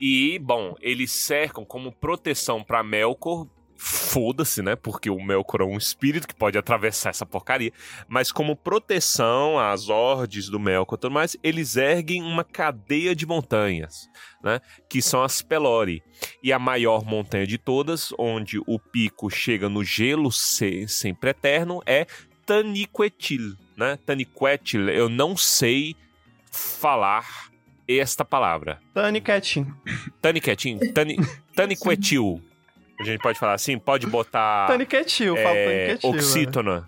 E, 0.00 0.38
bom, 0.38 0.74
eles 0.80 1.12
cercam 1.12 1.64
como 1.64 1.92
proteção 1.92 2.62
para 2.62 2.82
Melkor. 2.82 3.46
Foda-se, 3.84 4.62
né? 4.62 4.76
Porque 4.76 5.10
o 5.10 5.20
Melkor 5.20 5.60
é 5.60 5.64
um 5.64 5.76
espírito 5.76 6.28
que 6.28 6.34
pode 6.36 6.56
atravessar 6.56 7.10
essa 7.10 7.26
porcaria. 7.26 7.72
Mas 8.06 8.30
como 8.30 8.54
proteção 8.54 9.58
às 9.58 9.88
ordens 9.88 10.48
do 10.48 10.60
Melkor 10.60 10.96
e 10.96 11.00
tudo 11.00 11.12
mais, 11.12 11.36
eles 11.42 11.76
erguem 11.76 12.22
uma 12.22 12.44
cadeia 12.44 13.12
de 13.12 13.26
montanhas, 13.26 14.08
né? 14.40 14.60
Que 14.88 15.02
são 15.02 15.20
as 15.24 15.42
Pelori. 15.42 16.00
E 16.40 16.52
a 16.52 16.60
maior 16.60 17.04
montanha 17.04 17.44
de 17.44 17.58
todas, 17.58 18.14
onde 18.16 18.60
o 18.68 18.78
pico 18.78 19.28
chega 19.28 19.68
no 19.68 19.82
gelo 19.82 20.30
sempre 20.30 21.30
eterno, 21.30 21.82
é 21.84 22.06
Taniquetil, 22.46 23.56
né? 23.76 23.98
Taniquetil, 24.06 24.90
eu 24.90 25.08
não 25.08 25.36
sei 25.36 25.96
falar 26.52 27.50
esta 27.88 28.24
palavra. 28.24 28.80
Tani 30.20 30.40
Quietinho. 30.40 30.78
Tani 31.56 31.74
Quietinho? 31.74 32.51
A 33.00 33.04
gente 33.04 33.20
pode 33.20 33.38
falar 33.38 33.54
assim? 33.54 33.78
Pode 33.78 34.06
botar... 34.06 34.66
Tani 34.66 34.86
Quietil, 34.86 35.36
é, 35.36 35.42
fala 35.42 35.54
Tani 35.54 35.86
Quietil. 35.86 36.10
Oxítona. 36.10 36.80
Né? 36.80 36.86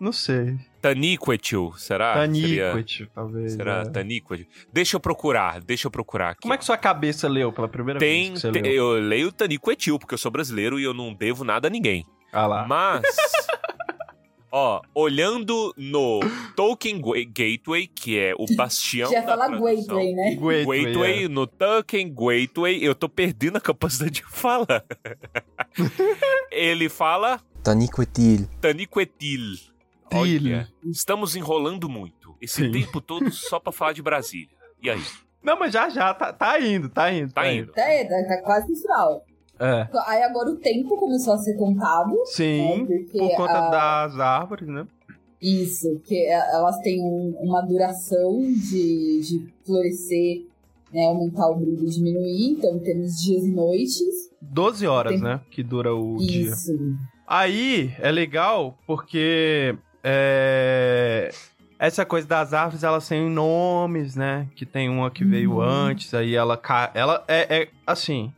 Não 0.00 0.12
sei. 0.12 0.58
Taniquetil, 0.82 1.72
será? 1.78 2.14
Taniquetil, 2.14 3.08
talvez. 3.14 3.52
Será? 3.52 3.80
É. 3.80 3.84
Taniquetil. 3.84 4.46
Deixa 4.70 4.96
eu 4.96 5.00
procurar, 5.00 5.60
deixa 5.60 5.86
eu 5.86 5.90
procurar 5.90 6.30
aqui. 6.30 6.42
Como 6.42 6.52
é 6.52 6.58
que 6.58 6.64
sua 6.64 6.76
cabeça 6.76 7.26
leu 7.26 7.50
pela 7.52 7.68
primeira 7.68 7.98
tem, 7.98 8.34
vez 8.34 8.42
tem? 8.42 8.66
Eu 8.66 8.92
leio 8.92 9.32
Taniquetil, 9.32 9.98
porque 9.98 10.14
eu 10.14 10.18
sou 10.18 10.30
brasileiro 10.30 10.78
e 10.78 10.84
eu 10.84 10.92
não 10.92 11.14
devo 11.14 11.42
nada 11.42 11.68
a 11.68 11.70
ninguém. 11.70 12.04
Ah 12.32 12.46
lá. 12.46 12.66
Mas... 12.66 13.02
Ó, 14.56 14.80
olhando 14.94 15.74
no 15.76 16.20
Tolkien 16.54 17.00
Gateway, 17.00 17.88
que 17.88 18.16
é 18.16 18.34
o 18.38 18.46
bastião 18.54 19.10
Já 19.10 19.22
da 19.22 19.26
falar 19.26 19.48
Gateway, 19.48 20.14
né? 20.14 20.30
Gateway, 20.36 20.84
Gateway 20.84 21.24
é. 21.24 21.28
no 21.28 21.44
Tolkien 21.44 22.14
Gateway, 22.14 22.78
eu 22.80 22.94
tô 22.94 23.08
perdendo 23.08 23.56
a 23.56 23.60
capacidade 23.60 24.12
de 24.12 24.22
falar. 24.22 24.84
Ele 26.52 26.88
fala... 26.88 27.40
Taniquetil. 27.64 28.48
Taniquetil. 28.60 29.56
Olha, 30.12 30.68
estamos 30.84 31.34
enrolando 31.34 31.88
muito. 31.88 32.36
Esse 32.40 32.66
Sim. 32.66 32.70
tempo 32.70 33.00
todo 33.00 33.28
só 33.34 33.58
pra 33.58 33.72
falar 33.72 33.92
de 33.92 34.02
Brasília. 34.02 34.56
E 34.80 34.88
aí? 34.88 35.02
Não, 35.42 35.58
mas 35.58 35.72
já, 35.72 35.88
já, 35.88 36.14
tá, 36.14 36.32
tá 36.32 36.60
indo, 36.60 36.88
tá 36.88 37.12
indo. 37.12 37.32
Tá, 37.32 37.42
tá 37.42 37.52
indo. 37.52 37.72
Tá, 37.72 37.82
tá, 37.82 38.28
tá 38.28 38.42
quase 38.44 38.70
no 38.70 38.76
final. 38.76 39.24
É. 39.58 39.88
Aí 40.06 40.22
agora 40.22 40.50
o 40.50 40.56
tempo 40.56 40.96
começou 40.96 41.34
a 41.34 41.38
ser 41.38 41.54
contado. 41.56 42.14
Sim, 42.26 42.84
né, 42.84 43.04
por 43.12 43.36
conta 43.36 43.58
a... 43.58 43.70
das 44.06 44.18
árvores, 44.18 44.68
né? 44.68 44.86
Isso, 45.40 46.00
que 46.04 46.26
elas 46.26 46.78
têm 46.78 47.02
um, 47.02 47.36
uma 47.40 47.60
duração 47.60 48.40
de, 48.40 49.20
de 49.20 49.52
florescer, 49.64 50.46
né, 50.90 51.04
aumentar 51.04 51.48
o 51.50 51.56
brilho 51.56 51.84
e 51.84 51.90
diminuir, 51.90 52.52
então 52.52 52.78
temos 52.78 53.20
dias 53.20 53.44
e 53.44 53.50
noites. 53.50 54.30
12 54.40 54.86
horas, 54.86 55.12
Tem... 55.12 55.22
né, 55.22 55.40
que 55.50 55.62
dura 55.62 55.94
o 55.94 56.16
Isso. 56.16 56.26
dia. 56.26 56.50
Isso. 56.50 56.72
Aí 57.26 57.94
é 57.98 58.10
legal 58.10 58.78
porque 58.86 59.76
é, 60.02 61.30
essa 61.78 62.06
coisa 62.06 62.26
das 62.26 62.54
árvores, 62.54 62.82
elas 62.82 63.06
têm 63.06 63.28
nomes, 63.28 64.16
né? 64.16 64.48
Que 64.54 64.64
tem 64.64 64.88
uma 64.88 65.10
que 65.10 65.24
veio 65.24 65.54
uhum. 65.54 65.60
antes, 65.60 66.14
aí 66.14 66.34
ela... 66.34 66.60
Ela 66.94 67.22
é, 67.28 67.62
é 67.62 67.68
assim 67.86 68.32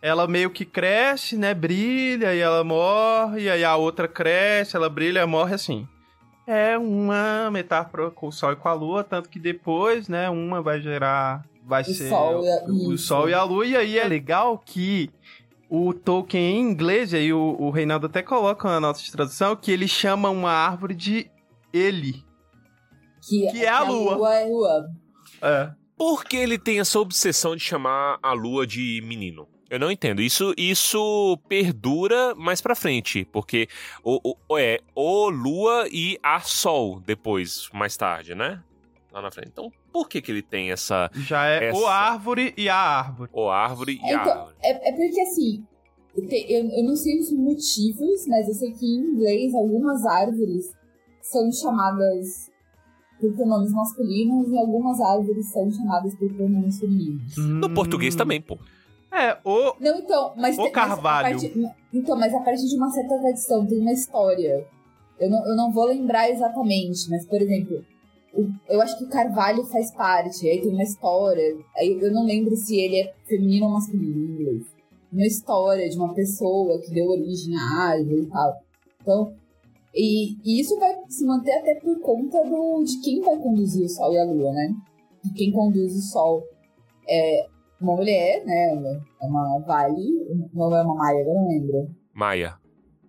ela 0.00 0.26
meio 0.26 0.50
que 0.50 0.64
cresce, 0.64 1.36
né? 1.36 1.54
Brilha 1.54 2.34
e 2.34 2.38
ela 2.38 2.62
morre, 2.62 3.42
e 3.42 3.50
aí 3.50 3.64
a 3.64 3.76
outra 3.76 4.06
cresce, 4.06 4.76
ela 4.76 4.88
brilha 4.88 5.20
e 5.20 5.26
morre 5.26 5.54
assim. 5.54 5.86
É 6.46 6.78
uma 6.78 7.50
metáfora 7.50 8.10
com 8.10 8.28
o 8.28 8.32
Sol 8.32 8.52
e 8.52 8.56
com 8.56 8.68
a 8.68 8.72
Lua, 8.72 9.02
tanto 9.02 9.28
que 9.28 9.38
depois, 9.38 10.08
né, 10.08 10.30
uma 10.30 10.62
vai 10.62 10.80
gerar. 10.80 11.44
Vai 11.64 11.82
o 11.82 11.84
ser 11.84 12.08
sol 12.08 12.44
o, 12.68 12.92
o 12.92 12.98
Sol 12.98 13.28
e 13.28 13.34
a 13.34 13.42
Lua. 13.42 13.66
E 13.66 13.76
aí 13.76 13.98
é 13.98 14.06
legal 14.06 14.56
que 14.64 15.10
o 15.68 15.92
Tolkien 15.92 16.56
em 16.56 16.60
inglês, 16.60 17.12
e 17.12 17.16
aí 17.16 17.32
o, 17.32 17.56
o 17.58 17.70
Reinaldo 17.70 18.06
até 18.06 18.22
coloca 18.22 18.78
na 18.78 18.92
de 18.92 19.10
tradução, 19.10 19.56
que 19.56 19.72
ele 19.72 19.88
chama 19.88 20.30
uma 20.30 20.52
árvore 20.52 20.94
de 20.94 21.28
ele. 21.72 22.24
Que, 23.28 23.50
que 23.50 23.64
é 23.64 23.68
a, 23.68 23.78
a 23.78 23.82
Lua. 23.82 24.16
lua 24.16 24.34
é 24.34 24.44
Lua. 24.44 24.86
É. 25.42 25.70
Por 25.96 26.24
que 26.24 26.36
ele 26.36 26.58
tem 26.58 26.78
essa 26.78 27.00
obsessão 27.00 27.56
de 27.56 27.62
chamar 27.62 28.18
a 28.22 28.32
Lua 28.32 28.64
de 28.64 29.02
menino? 29.04 29.48
Eu 29.68 29.80
não 29.80 29.90
entendo. 29.90 30.22
Isso 30.22 30.54
isso 30.56 31.38
perdura 31.48 32.34
mais 32.34 32.60
pra 32.60 32.74
frente, 32.74 33.24
porque 33.24 33.68
o, 34.02 34.36
o, 34.48 34.58
é 34.58 34.80
o 34.94 35.28
Lua 35.28 35.88
e 35.90 36.18
a 36.22 36.40
Sol 36.40 37.00
depois, 37.00 37.68
mais 37.72 37.96
tarde, 37.96 38.34
né? 38.34 38.62
Lá 39.12 39.22
na 39.22 39.30
frente. 39.30 39.48
Então, 39.52 39.72
por 39.92 40.08
que 40.08 40.20
que 40.20 40.30
ele 40.30 40.42
tem 40.42 40.70
essa... 40.70 41.10
Já 41.14 41.46
é 41.46 41.68
essa... 41.68 41.78
o 41.78 41.86
árvore 41.86 42.52
e 42.56 42.68
a 42.68 42.76
árvore. 42.76 43.30
O 43.32 43.48
árvore 43.48 44.00
e 44.02 44.10
é, 44.10 44.14
a 44.14 44.20
então, 44.20 44.32
árvore. 44.32 44.56
É, 44.62 44.88
é 44.88 44.92
porque, 44.92 45.20
assim, 45.20 45.64
eu, 46.16 46.70
eu 46.70 46.84
não 46.84 46.96
sei 46.96 47.18
os 47.18 47.32
motivos, 47.32 48.26
mas 48.26 48.46
eu 48.48 48.54
sei 48.54 48.72
que 48.72 48.86
em 48.86 48.98
inglês 48.98 49.54
algumas 49.54 50.04
árvores 50.04 50.72
são 51.22 51.50
chamadas 51.50 52.50
por 53.20 53.32
pronomes 53.34 53.72
masculinos 53.72 54.48
e 54.48 54.58
algumas 54.58 55.00
árvores 55.00 55.50
são 55.50 55.70
chamadas 55.70 56.14
por 56.16 56.32
pronomes 56.34 56.78
femininos. 56.78 57.36
No 57.36 57.72
português 57.72 58.14
também, 58.14 58.40
pô. 58.40 58.58
É, 59.12 59.38
o. 59.44 59.74
Não, 59.80 59.98
então, 59.98 60.34
mas. 60.36 60.58
O 60.58 60.70
Carvalho. 60.70 61.34
Mas 61.34 61.42
parte, 61.42 61.74
então, 61.92 62.16
mas 62.16 62.34
a 62.34 62.40
partir 62.40 62.66
de 62.66 62.76
uma 62.76 62.90
certa 62.90 63.18
tradição, 63.18 63.66
tem 63.66 63.78
uma 63.80 63.92
história. 63.92 64.66
Eu 65.18 65.30
não, 65.30 65.46
eu 65.46 65.56
não 65.56 65.72
vou 65.72 65.86
lembrar 65.86 66.28
exatamente, 66.28 67.08
mas, 67.08 67.24
por 67.26 67.40
exemplo, 67.40 67.82
eu 68.68 68.80
acho 68.82 68.98
que 68.98 69.04
o 69.04 69.08
Carvalho 69.08 69.64
faz 69.64 69.90
parte, 69.94 70.46
aí 70.48 70.60
tem 70.60 70.72
uma 70.72 70.82
história. 70.82 71.56
Aí 71.76 71.98
eu 72.00 72.12
não 72.12 72.26
lembro 72.26 72.54
se 72.54 72.76
ele 72.76 73.00
é 73.00 73.14
feminino 73.26 73.66
ou 73.66 73.72
masculino 73.72 74.18
em 74.18 74.32
inglês. 74.32 74.62
Uma 75.10 75.24
história 75.26 75.88
de 75.88 75.96
uma 75.96 76.12
pessoa 76.12 76.78
que 76.80 76.90
deu 76.90 77.08
origem 77.08 77.56
à 77.56 77.90
árvore 77.90 78.22
e 78.22 78.26
tal. 78.26 78.54
Então, 79.00 79.32
E, 79.94 80.36
e 80.44 80.60
isso 80.60 80.78
vai 80.78 80.94
se 81.08 81.24
manter 81.24 81.52
até 81.52 81.76
por 81.76 81.98
conta 82.00 82.44
do, 82.44 82.84
de 82.84 83.00
quem 83.00 83.22
vai 83.22 83.38
conduzir 83.38 83.86
o 83.86 83.88
Sol 83.88 84.12
e 84.12 84.18
a 84.18 84.24
Lua, 84.24 84.52
né? 84.52 84.74
E 85.24 85.30
quem 85.30 85.50
conduz 85.50 85.96
o 85.96 86.02
Sol 86.02 86.42
é 87.08 87.46
uma 87.80 87.96
mulher, 87.96 88.44
né? 88.44 89.00
É 89.22 89.26
uma 89.26 89.60
Vale, 89.66 90.48
não 90.52 90.74
é 90.74 90.82
uma 90.82 90.94
Maia, 90.94 91.18
eu 91.18 91.34
não 91.34 91.48
lembro. 91.48 91.90
Maia. 92.12 92.54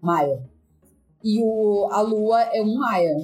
Maia. 0.01 0.43
E 1.23 1.41
o, 1.41 1.89
a 1.91 2.01
Lua 2.01 2.41
é 2.43 2.61
um 2.61 2.77
Maia. 2.77 3.15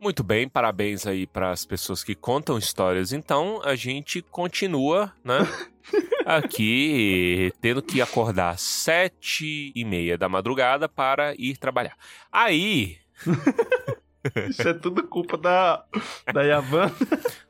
Muito 0.00 0.22
bem, 0.22 0.48
parabéns 0.48 1.06
aí 1.06 1.26
para 1.26 1.50
as 1.50 1.64
pessoas 1.64 2.04
que 2.04 2.14
contam 2.14 2.58
histórias. 2.58 3.12
Então 3.12 3.60
a 3.64 3.74
gente 3.74 4.22
continua, 4.22 5.12
né? 5.24 5.38
Aqui 6.24 7.52
tendo 7.60 7.82
que 7.82 8.00
acordar 8.00 8.50
às 8.50 8.60
sete 8.60 9.72
e 9.74 9.84
meia 9.84 10.18
da 10.18 10.28
madrugada 10.28 10.88
para 10.88 11.34
ir 11.36 11.56
trabalhar. 11.56 11.96
Aí. 12.30 12.98
Isso 14.50 14.68
é 14.68 14.74
tudo 14.74 15.06
culpa 15.06 15.38
da, 15.38 15.84
da 16.32 16.42
Yavana. 16.42 16.92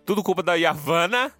tudo 0.05 0.23
culpa 0.23 0.43
da 0.43 0.55
Yavana, 0.55 1.33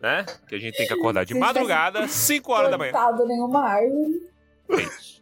né? 0.00 0.24
Que 0.48 0.54
a 0.54 0.58
gente 0.58 0.76
tem 0.76 0.86
que 0.86 0.92
acordar 0.92 1.24
de 1.24 1.34
madrugada, 1.34 2.06
5 2.08 2.52
horas 2.52 2.70
da 2.70 2.78
manhã. 2.78 2.92
nenhuma 3.26 3.64
árvore. 3.64 4.22
É 4.70 4.76
isso. 4.76 5.16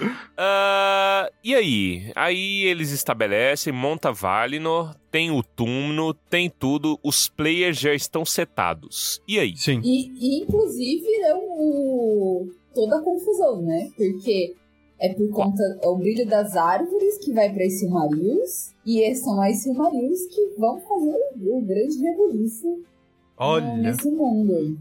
Uh, 0.00 1.28
e 1.44 1.54
aí? 1.54 2.12
Aí 2.14 2.62
eles 2.62 2.90
estabelecem, 2.92 3.72
monta 3.72 4.12
Valinor, 4.12 4.94
tem 5.10 5.30
o 5.30 5.42
túmulo, 5.42 6.14
tem 6.14 6.48
tudo, 6.48 6.98
os 7.02 7.28
players 7.28 7.78
já 7.78 7.92
estão 7.92 8.24
setados. 8.24 9.20
E 9.26 9.38
aí? 9.38 9.56
Sim. 9.56 9.80
E, 9.84 10.10
e 10.18 10.42
inclusive 10.42 11.06
é 11.24 11.34
o, 11.34 12.48
toda 12.74 12.98
a 12.98 13.02
confusão, 13.02 13.60
né? 13.62 13.90
Porque 13.96 14.54
é 14.98 15.12
por 15.14 15.28
conta 15.30 15.62
é 15.82 15.88
o 15.88 15.96
brilho 15.96 16.26
das 16.26 16.56
árvores 16.56 17.18
que 17.18 17.32
vai 17.32 17.52
para 17.52 17.66
os 17.66 17.72
Silmarils 17.78 18.74
e 18.86 19.14
são 19.14 19.40
as 19.42 19.62
Silmarils 19.62 20.26
que 20.26 20.54
vão 20.58 20.78
fazer 20.80 21.18
o 21.42 21.60
grande 21.62 21.98
rebuliço 21.98 22.82
Olha. 23.40 23.66
nesse 23.76 24.08
mundo. 24.10 24.78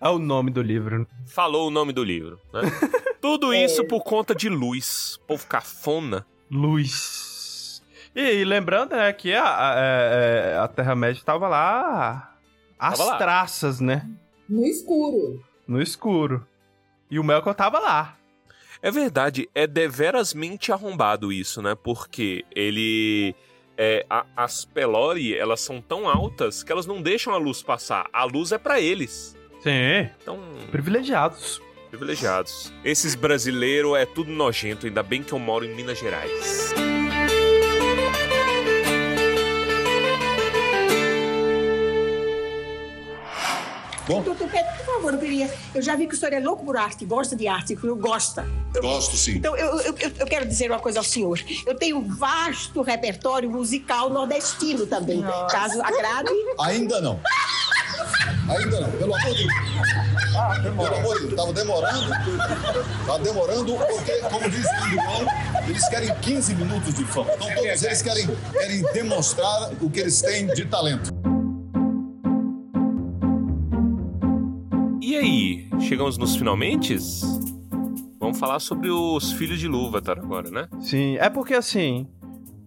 É 0.00 0.08
o 0.08 0.18
nome 0.18 0.50
do 0.50 0.62
livro. 0.62 1.06
Falou 1.26 1.68
o 1.68 1.70
nome 1.70 1.92
do 1.92 2.02
livro, 2.02 2.40
né? 2.52 2.62
Tudo 3.20 3.52
É. 3.52 3.64
isso 3.64 3.84
por 3.84 4.02
conta 4.02 4.34
de 4.34 4.48
luz. 4.48 5.20
Povo 5.26 5.46
cafona. 5.46 6.26
Luz. 6.50 7.82
E, 8.16 8.20
e 8.40 8.44
lembrando, 8.44 8.96
né, 8.96 9.12
que 9.12 9.32
a, 9.34 9.44
a, 9.44 9.74
é, 9.78 10.52
é, 10.54 10.58
a 10.58 10.66
Terra-média 10.66 11.22
tava 11.24 11.46
lá 11.48 12.34
Tava 12.78 13.04
lá. 13.04 13.16
traças, 13.18 13.78
né? 13.78 14.08
No 14.48 14.64
escuro. 14.64 15.44
No 15.68 15.80
escuro. 15.80 16.44
E 17.10 17.18
o 17.18 17.24
Melkor 17.24 17.54
tava 17.54 17.78
lá. 17.78 18.16
É 18.82 18.90
verdade, 18.90 19.48
é 19.54 19.66
deverasmente 19.66 20.72
arrombado 20.72 21.30
isso, 21.30 21.60
né? 21.60 21.74
Porque 21.74 22.44
ele. 22.56 23.34
É, 23.82 24.04
a- 24.10 24.26
as 24.36 24.66
Pelori, 24.66 25.34
elas 25.34 25.62
são 25.62 25.80
tão 25.80 26.06
altas 26.06 26.62
que 26.62 26.70
elas 26.70 26.84
não 26.84 27.00
deixam 27.00 27.32
a 27.32 27.38
luz 27.38 27.62
passar. 27.62 28.06
A 28.12 28.24
luz 28.24 28.52
é 28.52 28.58
pra 28.58 28.78
eles. 28.78 29.34
Sim. 29.62 30.06
Então, 30.22 30.38
Privilegiados. 30.70 31.62
privilegiados. 31.88 32.70
Esses 32.84 33.14
brasileiros 33.14 33.96
é 33.96 34.04
tudo 34.04 34.30
nojento, 34.30 34.84
ainda 34.86 35.02
bem 35.02 35.22
que 35.22 35.32
eu 35.32 35.38
moro 35.38 35.64
em 35.64 35.74
Minas 35.74 35.98
Gerais. 35.98 36.74
Por 44.06 44.24
favor, 45.00 45.14
eu 45.14 45.20
queria. 45.20 45.50
Eu 45.74 45.82
já 45.82 45.96
vi 45.96 46.06
que 46.06 46.14
o 46.14 46.16
senhor 46.18 46.32
é 46.32 46.40
louco 46.40 46.64
por 46.64 46.76
arte, 46.76 47.04
gosta 47.04 47.34
de 47.36 47.46
arte, 47.48 47.74
o 47.74 47.80
senhor 47.80 47.96
gosta. 47.96 48.46
Gosto 48.80 49.16
sim. 49.16 49.36
Então, 49.36 49.56
eu, 49.56 49.80
eu, 49.80 49.94
eu- 49.98 50.12
eu 50.18 50.26
quero 50.26 50.46
dizer 50.46 50.70
uma 50.70 50.78
coisa 50.80 50.98
ao 51.00 51.04
senhor. 51.04 51.40
Eu 51.66 51.74
tenho 51.74 51.98
um 51.98 52.08
vasto 52.16 52.82
repertório 52.82 53.50
musical 53.50 54.10
nordestino 54.10 54.86
também. 54.86 55.22
Caso 55.50 55.80
agrade. 55.82 56.30
Ainda 56.60 57.00
não. 57.00 57.20
Ainda 58.48 58.80
não, 58.80 58.90
pelo 58.92 59.14
amor 59.14 59.34
de 59.34 59.46
Deus. 59.46 59.54
Pelo 60.62 60.96
amor 60.96 61.18
de 61.20 61.26
Deus, 61.26 61.36
tava 61.40 61.52
demorando. 61.52 62.10
Tá 63.06 63.18
demorando 63.18 63.74
porque, 63.76 64.12
como 64.30 64.50
diz 64.50 64.64
o 64.66 64.88
João, 64.88 65.26
eles 65.68 65.88
querem 65.88 66.14
15 66.16 66.54
minutos 66.54 66.94
de 66.94 67.04
fama. 67.04 67.30
Então 67.34 67.48
todos 67.54 67.82
eles 67.82 68.02
querem, 68.02 68.26
querem 68.52 68.82
demonstrar 68.92 69.70
o 69.80 69.88
que 69.90 70.00
eles 70.00 70.20
têm 70.20 70.46
de 70.48 70.64
talento. 70.66 71.09
Chegamos 75.80 76.18
nos 76.18 76.36
finalmente? 76.36 76.96
Vamos 78.18 78.38
falar 78.38 78.60
sobre 78.60 78.90
os 78.90 79.32
filhos 79.32 79.58
de 79.58 79.66
Lúvatar 79.66 80.18
agora, 80.18 80.50
né? 80.50 80.68
Sim, 80.80 81.16
é 81.18 81.28
porque 81.30 81.54
assim. 81.54 82.08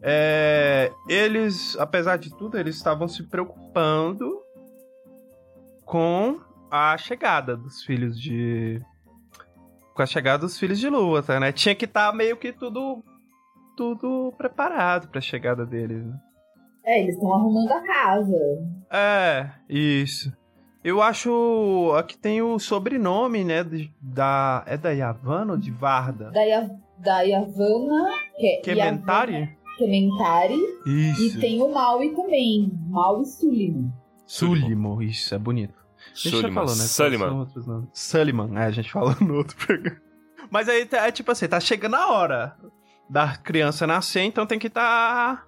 é, 0.01 0.91
eles, 1.07 1.77
apesar 1.79 2.17
de 2.17 2.35
tudo, 2.35 2.57
eles 2.57 2.75
estavam 2.75 3.07
se 3.07 3.23
preocupando 3.23 4.41
com 5.85 6.39
a 6.71 6.97
chegada 6.97 7.55
dos 7.55 7.83
filhos 7.83 8.19
de. 8.19 8.81
Com 9.93 10.01
a 10.01 10.05
chegada 10.07 10.39
dos 10.39 10.57
filhos 10.57 10.79
de 10.79 10.89
Lúvatar, 10.89 11.39
né? 11.39 11.51
Tinha 11.51 11.75
que 11.75 11.85
estar 11.85 12.13
meio 12.13 12.37
que 12.37 12.51
tudo. 12.51 13.03
Tudo 13.75 14.31
preparado 14.37 15.07
pra 15.07 15.19
chegada 15.19 15.65
deles, 15.65 16.05
né? 16.05 16.13
É, 16.85 17.01
eles 17.01 17.15
estão 17.15 17.33
arrumando 17.33 17.71
a 17.71 17.81
casa. 17.81 18.37
É, 18.91 19.49
isso. 19.67 20.31
Eu 20.83 21.01
acho. 21.01 21.93
Aqui 21.97 22.17
tem 22.17 22.41
o 22.41 22.59
sobrenome, 22.59 23.43
né? 23.43 23.65
da. 24.01 24.63
É 24.67 24.77
da 24.77 24.91
Yavanna 24.91 25.53
ou 25.53 25.57
de 25.57 25.71
Varda? 25.71 26.29
Da, 26.31 26.41
Ya- 26.41 26.69
da 26.97 27.21
que 28.37 28.47
é 28.47 28.61
Kementari? 28.61 29.57
Kementari. 29.77 30.59
Isso. 30.85 31.37
E 31.37 31.39
tem 31.39 31.61
o 31.61 31.73
Maui 31.73 32.09
também. 32.09 32.71
Maui 32.89 33.25
Suliman. 33.25 33.91
Sulimo, 34.25 35.01
isso, 35.01 35.33
é 35.33 35.37
bonito. 35.37 35.73
Suliman, 36.13 36.53
falou, 36.53 36.75
né? 36.75 36.83
Sullivan. 36.83 37.47
Sullivan, 37.93 38.59
é, 38.59 38.65
a 38.65 38.71
gente 38.71 38.91
falou 38.91 39.15
no 39.21 39.35
outro 39.35 39.55
programa. 39.57 39.97
Mas 40.51 40.67
aí 40.69 40.85
tá- 40.85 41.07
é 41.07 41.11
tipo 41.11 41.31
assim, 41.31 41.47
tá 41.47 41.59
chegando 41.59 41.95
a 41.95 42.11
hora 42.11 42.55
da 43.09 43.35
criança 43.37 43.87
nascer, 43.87 44.21
então 44.21 44.45
tem 44.45 44.59
que 44.59 44.67
estar. 44.67 45.45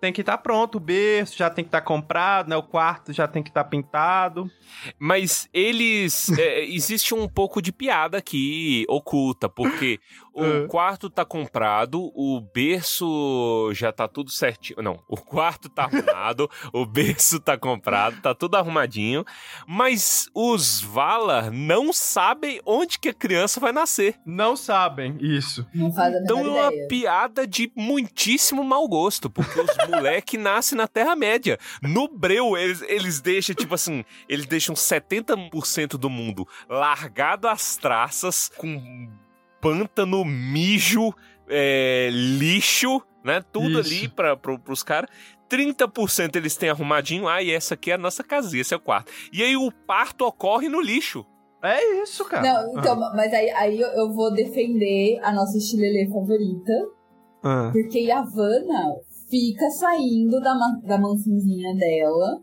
Tem 0.00 0.12
que 0.12 0.20
estar 0.20 0.38
pronto, 0.38 0.76
o 0.76 0.80
berço 0.80 1.36
já 1.36 1.50
tem 1.50 1.64
que 1.64 1.68
estar 1.68 1.80
comprado, 1.80 2.48
né? 2.48 2.56
O 2.56 2.62
quarto 2.62 3.12
já 3.12 3.26
tem 3.26 3.42
que 3.42 3.50
estar 3.50 3.64
pintado. 3.64 4.50
Mas 4.98 5.48
eles. 5.52 6.30
é, 6.38 6.64
existe 6.64 7.14
um 7.14 7.28
pouco 7.28 7.60
de 7.60 7.72
piada 7.72 8.18
aqui 8.18 8.84
oculta, 8.88 9.48
porque 9.48 10.00
o 10.40 10.64
É. 10.64 10.66
quarto 10.68 11.10
tá 11.10 11.24
comprado, 11.24 12.10
o 12.14 12.40
berço 12.40 13.70
já 13.74 13.92
tá 13.92 14.06
tudo 14.08 14.30
certinho. 14.30 14.82
Não, 14.82 14.98
o 15.08 15.16
quarto 15.16 15.68
tá 15.68 15.84
arrumado, 15.84 16.48
o 16.72 16.84
berço 16.86 17.40
tá 17.40 17.56
comprado, 17.58 18.20
tá 18.20 18.34
tudo 18.34 18.56
arrumadinho. 18.56 19.24
Mas 19.66 20.28
os 20.34 20.80
Valar 20.80 21.50
não 21.50 21.92
sabem 21.92 22.60
onde 22.64 22.98
que 22.98 23.08
a 23.10 23.14
criança 23.14 23.60
vai 23.60 23.72
nascer. 23.72 24.16
Não 24.24 24.56
sabem, 24.56 25.16
isso. 25.20 25.66
Não 25.74 25.92
faz 25.92 26.14
a 26.14 26.18
Então 26.20 26.38
é 26.40 26.48
uma 26.48 26.72
ideia. 26.72 26.88
piada 26.88 27.46
de 27.46 27.70
muitíssimo 27.76 28.62
mau 28.64 28.86
gosto, 28.88 29.28
porque 29.30 29.60
os 29.60 29.76
moleque 29.88 30.36
nascem 30.38 30.76
na 30.78 30.86
Terra-média. 30.88 31.58
No 31.82 32.08
Breu, 32.08 32.56
eles, 32.56 32.82
eles 32.82 33.20
deixam, 33.20 33.54
tipo 33.54 33.74
assim, 33.74 34.04
eles 34.28 34.46
deixam 34.46 34.74
70% 34.74 35.96
do 35.98 36.08
mundo 36.10 36.46
largado 36.68 37.48
às 37.48 37.76
traças, 37.76 38.50
com 38.56 39.08
pântano, 39.60 40.24
mijo, 40.24 41.12
é, 41.48 42.08
lixo, 42.12 43.02
né? 43.24 43.42
Tudo 43.52 43.80
Isso. 43.80 43.94
ali 43.94 44.08
para 44.08 44.36
pro, 44.36 44.58
pros 44.58 44.82
caras. 44.82 45.10
30% 45.50 46.36
eles 46.36 46.56
têm 46.56 46.68
arrumadinho. 46.68 47.26
Ah, 47.26 47.42
e 47.42 47.50
essa 47.50 47.74
aqui 47.74 47.90
é 47.90 47.94
a 47.94 47.98
nossa 47.98 48.22
casinha, 48.22 48.60
esse 48.60 48.74
é 48.74 48.76
o 48.76 48.80
quarto. 48.80 49.10
E 49.32 49.42
aí 49.42 49.56
o 49.56 49.72
parto 49.72 50.26
ocorre 50.26 50.68
no 50.68 50.80
lixo. 50.80 51.24
É 51.62 52.02
isso, 52.02 52.24
cara. 52.24 52.42
Não, 52.42 52.78
então, 52.78 52.96
mas 53.16 53.32
aí, 53.32 53.50
aí 53.50 53.80
eu- 53.80 54.12
vou 54.12 54.32
defender 54.32 55.18
a 55.22 55.32
nossa 55.32 55.58
estilelê 55.58 56.08
favorita. 56.08 56.72
Ah. 57.42 57.70
Porque 57.72 57.98
Yavanna 58.00 58.94
fica 59.28 59.68
saindo 59.70 60.40
da, 60.40 60.54
da 60.84 60.98
mansãozinha 60.98 61.74
dela 61.74 62.42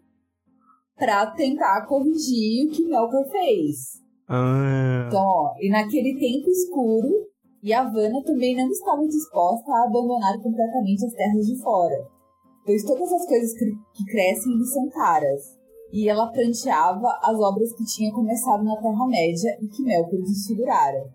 pra 0.98 1.28
tentar 1.28 1.86
corrigir 1.86 2.68
o 2.68 2.72
que 2.72 2.86
Melkor 2.86 3.26
fez. 3.32 4.04
Ah. 4.28 5.06
Então, 5.08 5.24
ó, 5.24 5.54
e 5.60 5.70
naquele 5.70 6.18
tempo 6.20 6.50
escuro, 6.50 7.10
Yavanna 7.64 8.24
também 8.24 8.56
não 8.56 8.70
estava 8.70 9.08
disposta 9.08 9.72
a 9.72 9.86
abandonar 9.86 10.40
completamente 10.42 11.06
as 11.06 11.14
terras 11.14 11.46
de 11.46 11.62
fora, 11.62 12.08
pois 12.66 12.84
todas 12.84 13.12
as 13.12 13.26
coisas 13.26 13.54
que, 13.54 13.66
que 13.94 14.06
crescem 14.06 14.58
lhe 14.58 14.66
são 14.66 14.90
caras. 14.90 15.58
E 15.92 16.10
ela 16.10 16.32
pranteava 16.32 17.08
as 17.24 17.40
obras 17.40 17.72
que 17.74 17.86
tinha 17.86 18.12
começado 18.14 18.64
na 18.64 18.76
Terra-média 18.82 19.58
e 19.62 19.68
que 19.68 19.84
Melkor 19.84 20.20
desfigurara. 20.22 21.10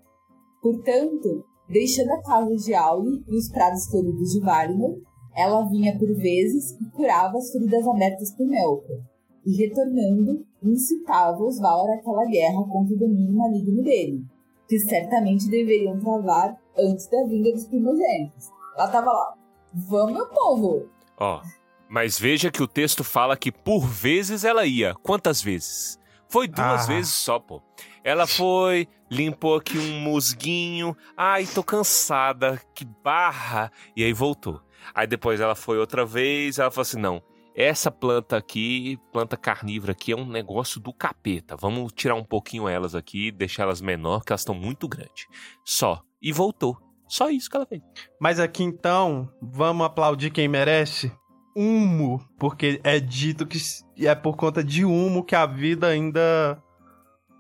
Portanto, 0.63 1.45
deixando 1.69 2.11
a 2.13 2.23
casa 2.23 2.57
de 2.57 2.75
Auli 2.75 3.23
e 3.29 3.37
os 3.37 3.51
prados 3.51 3.87
floridos 3.87 4.31
de 4.31 4.41
Valinor, 4.41 4.97
ela 5.37 5.69
vinha 5.69 5.97
por 5.99 6.09
vezes 6.15 6.73
e 6.81 6.91
curava 6.91 7.39
as 7.39 7.51
feridas 7.53 7.87
abertas 7.87 8.35
por 8.37 8.47
Melkor, 8.47 9.01
e 9.47 9.57
retornando, 9.57 10.45
incitava 10.63 11.43
os 11.43 11.59
Valar 11.59 11.99
àquela 11.99 12.25
guerra 12.27 12.63
contra 12.65 12.95
o 12.95 12.99
domínio 12.99 13.37
maligno 13.37 13.83
dele, 13.83 14.25
que 14.69 14.79
certamente 14.79 15.49
deveriam 15.49 15.99
travar 15.99 16.57
antes 16.79 17.07
da 17.09 17.25
vinda 17.25 17.53
dos 17.53 17.67
primogênitos. 17.67 18.51
Ela 18.77 18.89
tava 18.89 19.11
lá, 19.13 19.35
Vamos, 19.73 20.15
meu 20.15 20.27
povo. 20.27 20.89
Ó, 21.17 21.41
mas 21.89 22.19
veja 22.19 22.51
que 22.51 22.63
o 22.63 22.67
texto 22.67 23.05
fala 23.05 23.37
que 23.37 23.53
por 23.53 23.87
vezes 23.87 24.45
ela 24.45 24.67
ia. 24.67 24.95
Quantas 25.03 25.41
vezes? 25.41 25.99
Foi 26.29 26.49
duas 26.49 26.85
Ah. 26.85 26.87
vezes 26.87 27.13
só, 27.13 27.39
pô. 27.39 27.63
Ela 28.03 28.27
foi, 28.27 28.89
limpou 29.11 29.57
aqui 29.57 29.79
um 29.79 30.01
musguinho. 30.01 30.97
Ai, 31.17 31.47
tô 31.47 31.63
cansada, 31.63 32.61
que 32.75 32.85
barra. 32.85 33.71
E 33.97 34.03
aí 34.03 34.13
voltou. 34.13 34.61
Aí 34.95 35.07
depois 35.07 35.41
ela 35.41 35.55
foi 35.55 35.79
outra 35.79 36.05
vez, 36.07 36.59
ela 36.59 36.71
falou 36.71 36.83
assim: 36.83 37.01
não, 37.01 37.23
essa 37.61 37.91
planta 37.91 38.37
aqui, 38.37 38.99
planta 39.13 39.37
carnívora 39.37 39.93
aqui, 39.93 40.13
é 40.13 40.17
um 40.17 40.27
negócio 40.27 40.81
do 40.81 40.93
capeta. 40.93 41.57
Vamos 41.57 41.93
tirar 41.93 42.15
um 42.15 42.25
pouquinho 42.25 42.69
elas 42.69 42.95
aqui, 42.95 43.31
deixar 43.31 43.65
elas 43.65 43.81
menor, 43.81 44.19
porque 44.19 44.33
elas 44.33 44.41
estão 44.41 44.55
muito 44.55 44.89
grandes. 44.89 45.27
Só. 45.65 46.03
E 46.23 46.33
voltou. 46.33 46.77
Só 47.09 47.31
isso 47.31 47.51
que 47.51 47.57
ela 47.57 47.67
fez. 47.67 47.83
Mas 48.21 48.39
aqui 48.39 48.63
então, 48.63 49.29
vamos 49.41 49.85
aplaudir 49.85 50.31
quem 50.31 50.47
merece? 50.47 51.13
Humo, 51.57 52.25
porque 52.39 52.81
é 52.85 53.01
dito 53.01 53.47
que 53.47 53.59
é 53.99 54.15
por 54.15 54.37
conta 54.37 54.63
de 54.63 54.85
Humo 54.85 55.25
que 55.25 55.35
a 55.35 55.45
vida 55.47 55.89
ainda 55.89 56.63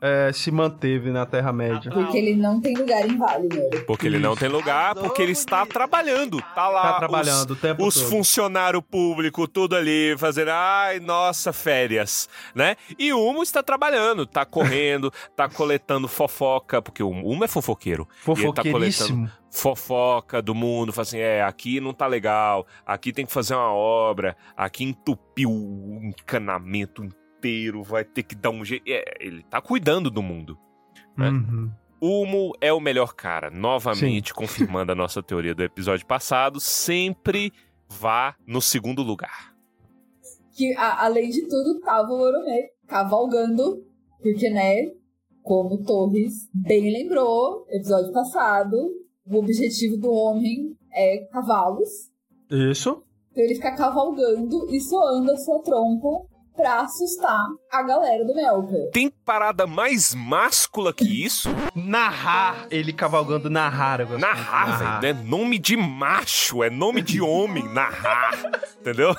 é, 0.01 0.30
se 0.32 0.51
manteve 0.51 1.11
na 1.11 1.26
Terra-média. 1.26 1.90
Porque 1.92 2.16
ele 2.16 2.34
não 2.34 2.61
tem 2.61 2.74
lugar 2.76 3.07
em 3.09 3.16
Vale, 3.18 3.48
né? 3.48 3.80
Porque 3.86 4.07
ele 4.07 4.18
não 4.18 4.34
tem 4.34 4.48
lugar, 4.48 4.94
porque 4.94 5.20
ele 5.20 5.32
está 5.32 5.66
trabalhando. 5.66 6.40
Tá 6.55 6.68
lá. 6.68 6.92
Tá 6.92 6.98
trabalhando 6.98 7.51
o 7.53 7.57
tempo 7.57 7.86
Os 7.86 7.94
todo. 7.94 8.09
funcionários 8.09 8.82
públicos, 8.90 9.48
tudo 9.53 9.76
ali, 9.76 10.14
fazendo, 10.18 10.51
ai, 10.51 11.01
nossa, 11.01 11.53
férias, 11.53 12.28
né? 12.55 12.76
E 12.98 13.12
o 13.12 13.20
Humo 13.24 13.42
está 13.42 13.62
trabalhando, 13.62 14.24
tá 14.26 14.44
correndo, 14.44 15.12
tá 15.36 15.48
coletando 15.48 16.09
fofoca, 16.09 16.80
porque 16.80 17.03
o 17.03 17.11
Humo 17.11 17.44
é 17.44 17.48
fofoqueiro. 17.48 18.09
Ele 18.26 18.36
tá 18.53 18.62
Fofoqueiríssimo. 18.62 19.09
coletando 19.09 19.40
fofoca 19.53 20.40
do 20.40 20.55
mundo, 20.55 20.92
fala 20.92 21.03
assim, 21.03 21.18
é, 21.18 21.42
aqui 21.42 21.80
não 21.80 21.92
tá 21.92 22.07
legal, 22.07 22.64
aqui 22.86 23.12
tem 23.12 23.26
que 23.26 23.32
fazer 23.32 23.55
uma 23.55 23.72
obra, 23.72 24.36
aqui 24.57 24.84
entupiu 24.84 25.51
o 25.51 26.01
encanamento 26.05 27.03
inteiro, 27.41 27.82
vai 27.82 28.05
ter 28.05 28.22
que 28.22 28.34
dar 28.34 28.51
um 28.51 28.62
jeito. 28.64 28.84
É, 28.86 29.03
ele 29.18 29.43
tá 29.45 29.61
cuidando 29.61 30.11
do 30.11 30.22
mundo. 30.22 30.59
né? 31.16 31.30
Uhum. 31.30 31.70
Humo 32.03 32.53
é 32.61 32.72
o 32.72 32.80
melhor 32.80 33.14
cara. 33.14 33.51
Novamente, 33.51 34.32
confirmando 34.34 34.93
a 34.93 34.95
nossa 34.95 35.22
teoria 35.22 35.55
do 35.55 35.62
episódio 35.62 36.07
passado, 36.07 36.59
sempre 36.61 37.53
vá 37.88 38.34
no 38.47 38.61
segundo 38.61 39.03
lugar. 39.03 39.55
Que, 40.57 40.74
a- 40.76 41.05
além 41.05 41.28
de 41.30 41.43
tudo, 41.49 41.80
tava 41.80 42.09
o 42.11 42.20
Oromê 42.20 42.70
cavalgando, 42.86 43.84
porque, 44.22 44.49
né, 44.51 44.91
como 45.43 45.82
Torres 45.84 46.49
bem 46.55 46.91
lembrou, 46.93 47.66
episódio 47.70 48.12
passado, 48.12 48.76
o 49.26 49.36
objetivo 49.38 49.97
do 49.99 50.11
homem 50.11 50.74
é 50.93 51.26
cavalos. 51.32 51.88
Isso. 52.51 53.03
Então 53.30 53.45
ele 53.45 53.55
fica 53.55 53.76
cavalgando 53.76 54.66
e 54.74 54.80
soando 54.80 55.30
a 55.32 55.36
sua 55.36 55.62
trompa 55.62 56.09
pra 56.55 56.80
assustar 56.80 57.46
a 57.70 57.82
galera 57.82 58.24
do 58.24 58.34
Melka. 58.34 58.90
Tem 58.92 59.11
parada 59.31 59.64
mais 59.64 60.12
máscula 60.12 60.93
que 60.93 61.05
isso? 61.24 61.49
Narrar, 61.72 62.66
ele 62.68 62.93
cavalgando 62.93 63.49
narrar. 63.49 64.01
eu 64.01 64.07
de 64.07 64.16
Narrar, 64.18 65.01
velho. 65.01 65.01
Não 65.03 65.09
é 65.09 65.12
nome 65.12 65.57
de 65.57 65.76
macho, 65.76 66.64
é 66.64 66.68
nome 66.68 67.01
de 67.01 67.20
homem, 67.20 67.62
narrar. 67.72 68.33
Entendeu? 68.81 69.14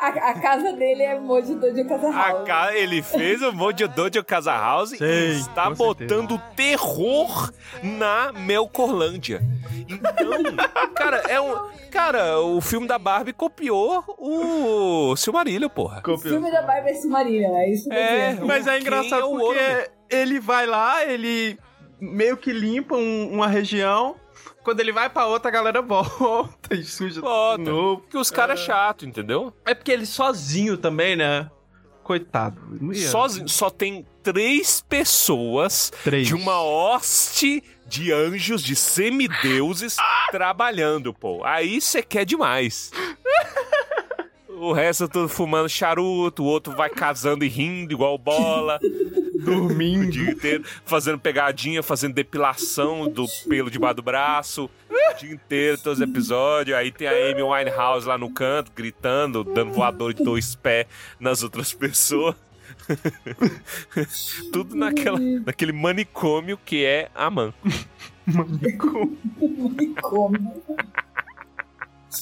A, 0.00 0.08
a 0.08 0.40
casa 0.40 0.72
dele 0.72 1.04
é 1.04 1.20
Moji 1.20 1.54
Dojo 1.54 1.86
Casa 1.88 2.08
A 2.08 2.28
House. 2.28 2.44
ca- 2.46 2.74
ele 2.74 3.00
fez 3.02 3.40
o 3.40 3.52
Mojo 3.52 3.86
Dojo 3.86 4.24
Casa 4.24 4.52
House 4.52 4.92
e 4.92 4.98
Sei, 4.98 5.30
está 5.36 5.70
botando 5.70 6.42
terror 6.56 7.52
na 7.84 8.32
Melcorlândia. 8.32 9.40
Então, 9.88 10.56
cara, 10.92 11.18
é 11.28 11.40
um. 11.40 11.76
Cara, 11.90 12.40
o 12.40 12.60
filme 12.60 12.86
da 12.86 12.98
Barbie 12.98 13.32
copiou 13.32 14.04
o 14.18 15.16
Silmarillion, 15.16 15.68
porra. 15.68 16.02
O 16.06 16.18
filme 16.18 16.50
da 16.50 16.60
Barbie 16.60 16.90
é 16.90 16.94
Submarina, 16.94 17.46
é 17.60 17.70
isso 17.72 17.90
É, 17.90 18.30
mesmo. 18.32 18.46
Mas 18.46 18.66
é 18.66 18.72
Quem 18.72 18.80
engraçado 18.82 19.22
é 19.22 19.24
o 19.24 19.35
porque 19.38 19.58
Oromê? 19.60 19.88
ele 20.10 20.40
vai 20.40 20.66
lá, 20.66 21.04
ele 21.04 21.58
meio 22.00 22.36
que 22.36 22.52
limpa 22.52 22.96
um- 22.96 23.32
uma 23.32 23.46
região. 23.48 24.16
Quando 24.62 24.80
ele 24.80 24.92
vai 24.92 25.08
pra 25.08 25.26
outra, 25.26 25.48
a 25.48 25.52
galera 25.52 25.80
volta 25.82 26.74
e 26.74 26.82
suja 26.84 27.20
de 27.20 27.64
novo. 27.64 27.98
Porque 28.02 28.18
os 28.18 28.30
caras 28.30 28.60
é 28.60 28.64
chato, 28.64 29.06
entendeu? 29.06 29.52
É 29.64 29.74
porque 29.74 29.92
ele 29.92 30.04
sozinho 30.06 30.76
também, 30.76 31.14
né? 31.16 31.48
Coitado. 32.02 32.60
Sozinho, 32.94 33.48
só 33.48 33.68
tem 33.68 34.06
três 34.22 34.80
pessoas 34.80 35.92
Três. 36.04 36.26
de 36.28 36.34
uma 36.34 36.60
hoste 36.62 37.62
de 37.86 38.12
anjos, 38.12 38.62
de 38.62 38.76
semideuses, 38.76 39.96
trabalhando, 40.30 41.12
pô. 41.12 41.42
Aí 41.44 41.80
você 41.80 42.02
quer 42.02 42.24
demais. 42.24 42.90
O 44.58 44.72
resto 44.72 45.06
tudo 45.06 45.28
fumando 45.28 45.68
charuto, 45.68 46.42
o 46.42 46.46
outro 46.46 46.74
vai 46.74 46.88
casando 46.88 47.44
e 47.44 47.48
rindo 47.48 47.92
igual 47.92 48.16
bola. 48.16 48.80
Dormindo. 49.44 50.06
O 50.06 50.10
dia 50.10 50.30
inteiro, 50.30 50.64
fazendo 50.84 51.18
pegadinha, 51.18 51.82
fazendo 51.82 52.14
depilação 52.14 53.08
do 53.08 53.26
pelo 53.48 53.70
debaixo 53.70 53.96
do 53.96 54.02
braço. 54.02 54.70
O 54.90 55.14
dia 55.18 55.32
inteiro, 55.32 55.78
todos 55.78 56.00
os 56.00 56.08
episódios. 56.08 56.76
Aí 56.76 56.90
tem 56.90 57.08
a 57.08 57.12
Amy 57.12 57.42
Winehouse 57.42 58.06
lá 58.06 58.18
no 58.18 58.30
canto, 58.30 58.72
gritando, 58.74 59.44
dando 59.44 59.72
voador 59.72 60.14
de 60.14 60.22
dois 60.22 60.54
pés 60.54 60.86
nas 61.18 61.42
outras 61.42 61.72
pessoas. 61.72 62.34
Tudo 64.52 64.76
naquela, 64.76 65.18
naquele 65.18 65.72
manicômio 65.72 66.58
que 66.64 66.84
é 66.84 67.10
a 67.14 67.30
Man. 67.30 67.52
Manicômio. 68.26 69.18
Manicômio. 69.40 70.62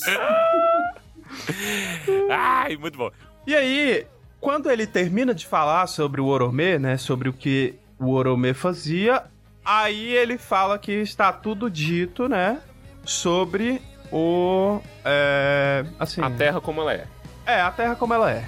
Ai, 2.30 2.76
muito 2.76 2.96
bom. 2.96 3.10
E 3.46 3.54
aí, 3.54 4.06
quando 4.44 4.70
ele 4.70 4.86
termina 4.86 5.34
de 5.34 5.46
falar 5.46 5.86
sobre 5.86 6.20
o 6.20 6.26
Oromê, 6.26 6.78
né? 6.78 6.98
Sobre 6.98 7.30
o 7.30 7.32
que 7.32 7.76
o 7.98 8.10
Oromê 8.10 8.52
fazia, 8.52 9.24
aí 9.64 10.12
ele 10.12 10.36
fala 10.36 10.78
que 10.78 10.92
está 10.92 11.32
tudo 11.32 11.70
dito, 11.70 12.28
né? 12.28 12.58
Sobre 13.06 13.80
o. 14.12 14.82
É, 15.02 15.86
assim, 15.98 16.20
A 16.20 16.28
Terra 16.28 16.60
como 16.60 16.82
ela 16.82 16.92
é. 16.92 17.06
É, 17.46 17.62
a 17.62 17.70
Terra 17.70 17.96
como 17.96 18.12
ela 18.12 18.30
é. 18.30 18.44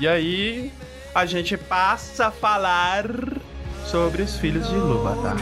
E 0.00 0.08
aí, 0.08 0.72
a 1.14 1.26
gente 1.26 1.56
passa 1.56 2.26
a 2.26 2.30
falar 2.32 3.04
sobre 3.86 4.22
os 4.22 4.36
filhos 4.36 4.68
de 4.68 4.74
Ilúvatar. 4.74 5.36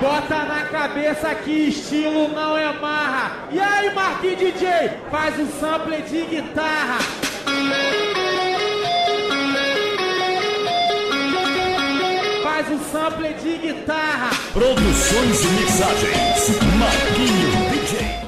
Bota 0.00 0.44
na 0.44 0.66
cabeça 0.66 1.34
que 1.34 1.68
estilo 1.68 2.28
não 2.28 2.56
é 2.56 2.72
marra. 2.74 3.48
E 3.50 3.58
aí, 3.58 3.92
Marquinhos 3.92 4.38
DJ, 4.38 5.00
faz 5.10 5.36
o 5.40 5.46
sample 5.58 6.00
de 6.02 6.26
guitarra. 6.26 7.25
Faz 12.42 12.66
o 12.70 12.78
sample 12.90 13.34
de 13.34 13.58
guitarra. 13.58 14.30
Produções 14.52 15.44
e 15.44 15.48
mixagens. 15.48 16.58
Marquinho 16.78 17.50
DJ. 17.70 18.26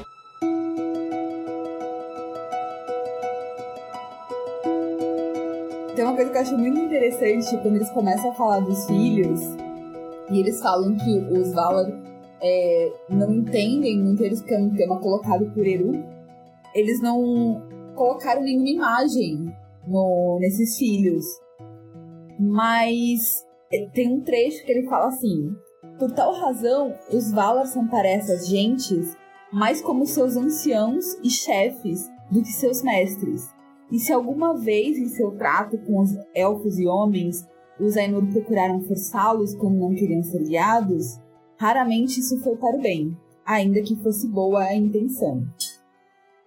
Tem 5.94 6.04
uma 6.04 6.14
coisa 6.14 6.30
que 6.30 6.36
eu 6.36 6.42
acho 6.42 6.56
muito 6.56 6.78
interessante 6.78 7.56
quando 7.58 7.76
eles 7.76 7.90
começam 7.90 8.30
a 8.30 8.34
falar 8.34 8.60
dos 8.60 8.86
filhos 8.86 9.40
e 10.30 10.40
eles 10.40 10.60
falam 10.60 10.94
que 10.96 11.18
os 11.32 11.52
Valar 11.52 11.90
é, 12.40 12.92
não 13.08 13.32
entendem 13.32 13.98
muito 13.98 14.22
eles 14.22 14.40
porque 14.40 14.54
é 14.54 14.58
um 14.58 14.70
tema 14.70 14.98
colocado 14.98 15.46
por 15.46 15.66
Eru. 15.66 16.04
Eles 16.74 17.00
não 17.00 17.62
colocaram 17.98 18.42
nenhuma 18.42 18.68
imagem 18.68 19.52
no, 19.86 20.38
nesses 20.40 20.78
filhos. 20.78 21.24
Mas 22.38 23.44
eh, 23.72 23.88
tem 23.92 24.14
um 24.14 24.20
trecho 24.20 24.64
que 24.64 24.72
ele 24.72 24.88
fala 24.88 25.08
assim: 25.08 25.50
Por 25.98 26.12
tal 26.12 26.32
razão, 26.32 26.94
os 27.12 27.32
Valar 27.32 27.66
são 27.66 27.86
para 27.88 28.08
essas 28.08 28.46
gentes 28.46 29.16
mais 29.52 29.82
como 29.82 30.06
seus 30.06 30.36
anciãos 30.36 31.04
e 31.24 31.30
chefes 31.30 32.08
do 32.30 32.42
que 32.42 32.52
seus 32.52 32.82
mestres. 32.82 33.48
E 33.90 33.98
se 33.98 34.12
alguma 34.12 34.54
vez 34.54 34.98
em 34.98 35.08
seu 35.08 35.32
trato 35.32 35.78
com 35.78 36.00
os 36.00 36.14
elfos 36.34 36.78
e 36.78 36.86
homens 36.86 37.46
os 37.80 37.96
Ainur 37.96 38.26
procuraram 38.26 38.80
forçá-los 38.82 39.54
como 39.54 39.78
não 39.78 39.94
queriam 39.94 40.22
ser 40.22 40.42
guiados, 40.42 41.18
raramente 41.56 42.20
isso 42.20 42.38
foi 42.42 42.56
para 42.56 42.76
o 42.76 42.80
bem, 42.82 43.16
ainda 43.46 43.80
que 43.80 43.96
fosse 43.96 44.28
boa 44.28 44.62
a 44.64 44.74
intenção. 44.74 45.46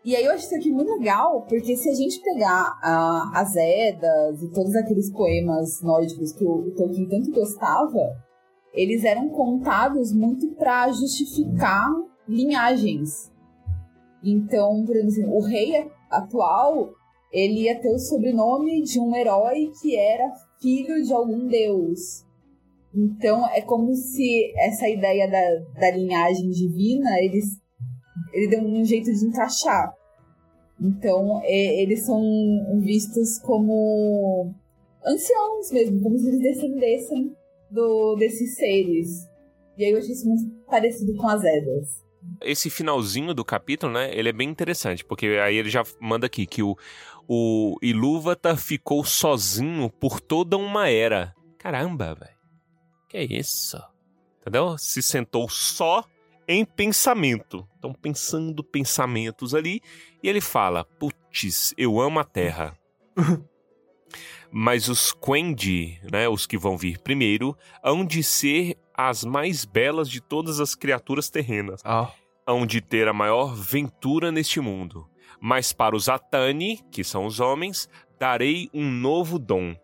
E 0.04 0.16
aí 0.16 0.26
eu 0.26 0.32
acho 0.32 0.46
isso 0.46 0.56
aqui 0.56 0.72
muito 0.72 0.92
legal, 0.94 1.46
porque 1.48 1.76
se 1.76 1.90
a 1.90 1.94
gente 1.94 2.20
pegar 2.22 2.80
ah, 2.82 3.32
as 3.36 3.56
Edas 3.56 4.42
e 4.42 4.52
todos 4.52 4.76
aqueles 4.76 5.12
poemas 5.12 5.82
nórdicos 5.84 6.32
que 6.32 6.44
o, 6.44 6.68
o 6.68 6.72
Tolkien 6.72 7.08
tanto 7.08 7.32
gostava, 7.32 8.18
eles 8.74 9.04
eram 9.04 9.30
contados 9.30 10.12
muito 10.12 10.56
para 10.56 10.92
justificar 10.92 11.88
linhagens. 12.28 13.32
Então, 14.24 14.84
por 14.86 14.96
exemplo, 14.96 15.36
o 15.36 15.42
rei 15.42 15.88
atual 16.10 16.90
ele 17.32 17.62
ia 17.62 17.80
ter 17.80 17.94
o 17.94 18.00
sobrenome 18.00 18.82
de 18.82 19.00
um 19.00 19.16
herói 19.16 19.72
que 19.82 19.96
era 19.96 20.32
filho 20.62 21.02
de 21.02 21.14
algum 21.14 21.48
deus. 21.48 22.26
Então 22.94 23.48
é 23.48 23.62
como 23.62 23.96
se 23.96 24.54
essa 24.58 24.90
ideia 24.90 25.30
da, 25.30 25.80
da 25.80 25.92
linhagem 25.92 26.50
divina 26.50 27.20
eles 27.20 27.61
ele 28.34 28.48
deu 28.48 28.62
um 28.62 28.84
jeito 28.84 29.12
de 29.12 29.26
encaixar. 29.26 29.94
Então, 30.80 31.42
é, 31.44 31.82
eles 31.82 32.06
são 32.06 32.22
vistos 32.80 33.38
como 33.40 34.54
anciãos 35.06 35.72
mesmo, 35.72 36.02
como 36.02 36.18
se 36.18 36.28
eles 36.28 36.40
descendessem 36.40 37.36
do, 37.70 38.16
desses 38.16 38.56
seres. 38.56 39.30
E 39.78 39.86
aí 39.86 39.92
eu 39.92 40.00
achei 40.00 40.12
isso 40.12 40.28
muito 40.28 40.50
parecido 40.68 41.16
com 41.16 41.28
as 41.28 41.44
Edas. 41.44 42.04
Esse 42.42 42.70
finalzinho 42.70 43.34
do 43.34 43.44
capítulo, 43.44 43.94
né, 43.94 44.12
ele 44.14 44.30
é 44.30 44.34
bem 44.34 44.50
interessante, 44.50 45.04
porque 45.04 45.26
aí 45.44 45.56
ele 45.56 45.70
já 45.70 45.84
manda 46.00 46.28
aqui 46.28 46.46
que 46.46 46.62
o, 46.62 46.76
o 47.28 47.78
Ilúvatar 47.82 48.58
ficou 48.58 49.04
sozinho 49.04 49.90
por 49.90 50.20
toda 50.20 50.58
uma 50.58 50.90
era. 50.90 51.34
Caramba, 51.58 52.16
velho. 52.16 52.38
Que 53.08 53.20
isso? 53.22 53.78
Entendeu? 54.40 54.78
Se 54.78 55.02
sentou 55.02 55.50
só 55.50 56.04
em 56.48 56.66
pensamento. 56.66 57.68
Então, 57.78 57.94
pensando 57.94 58.64
pensamentos 58.64 59.56
ali. 59.56 59.82
E 60.22 60.30
ele 60.30 60.42
fala: 60.42 60.84
Putz, 60.84 61.74
eu 61.78 62.00
amo 62.00 62.20
a 62.20 62.24
terra. 62.24 62.78
Mas 64.52 64.90
os 64.90 65.14
Quendi, 65.14 65.98
né, 66.12 66.28
os 66.28 66.46
que 66.46 66.58
vão 66.58 66.78
vir 66.78 67.00
primeiro, 67.00 67.58
hão 67.82 68.06
de 68.06 68.22
ser 68.22 68.78
as 68.94 69.24
mais 69.24 69.64
belas 69.64 70.10
de 70.10 70.20
todas 70.20 70.60
as 70.60 70.76
criaturas 70.76 71.30
terrenas. 71.30 71.82
Ah. 71.86 72.12
Hão 72.46 72.66
de 72.66 72.82
ter 72.82 73.08
a 73.08 73.14
maior 73.14 73.56
ventura 73.56 74.30
neste 74.32 74.60
mundo. 74.60 75.08
Mas 75.40 75.72
para 75.72 75.96
os 75.96 76.10
Atani, 76.10 76.80
que 76.92 77.04
são 77.04 77.26
os 77.26 77.40
homens, 77.40 77.90
darei 78.20 78.70
um 78.74 78.92
novo 78.92 79.40
dom. 79.40 79.76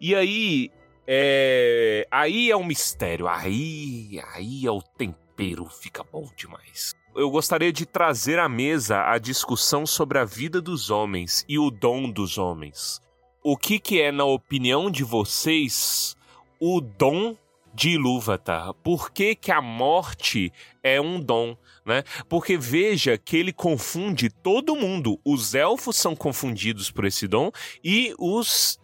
E 0.00 0.14
aí, 0.14 0.70
é... 1.06 2.06
aí 2.10 2.50
é 2.50 2.56
um 2.56 2.64
mistério. 2.64 3.28
Aí, 3.28 4.20
aí 4.34 4.66
é 4.66 4.70
o 4.70 4.82
tempero, 4.82 5.66
fica 5.66 6.04
bom 6.04 6.28
demais. 6.36 6.94
Eu 7.14 7.30
gostaria 7.30 7.72
de 7.72 7.84
trazer 7.84 8.38
à 8.38 8.48
mesa 8.48 9.04
a 9.04 9.18
discussão 9.18 9.84
sobre 9.84 10.18
a 10.18 10.24
vida 10.24 10.62
dos 10.62 10.90
homens 10.90 11.44
e 11.46 11.58
o 11.58 11.70
dom 11.70 12.10
dos 12.10 12.38
homens. 12.38 13.00
O 13.44 13.56
que, 13.56 13.78
que 13.78 14.00
é, 14.00 14.10
na 14.10 14.24
opinião 14.24 14.90
de 14.90 15.04
vocês, 15.04 16.16
o 16.58 16.80
dom 16.80 17.36
de 17.74 17.90
Ilúvatar? 17.90 18.72
Por 18.74 19.10
que, 19.10 19.34
que 19.34 19.50
a 19.50 19.60
morte 19.60 20.52
é 20.82 21.00
um 21.00 21.20
dom? 21.20 21.56
Né? 21.84 22.02
Porque 22.28 22.56
veja 22.56 23.18
que 23.18 23.36
ele 23.36 23.52
confunde 23.52 24.30
todo 24.30 24.76
mundo. 24.76 25.18
Os 25.24 25.54
elfos 25.54 25.96
são 25.96 26.14
confundidos 26.14 26.90
por 26.90 27.04
esse 27.04 27.26
dom 27.26 27.50
e 27.84 28.14
os 28.18 28.78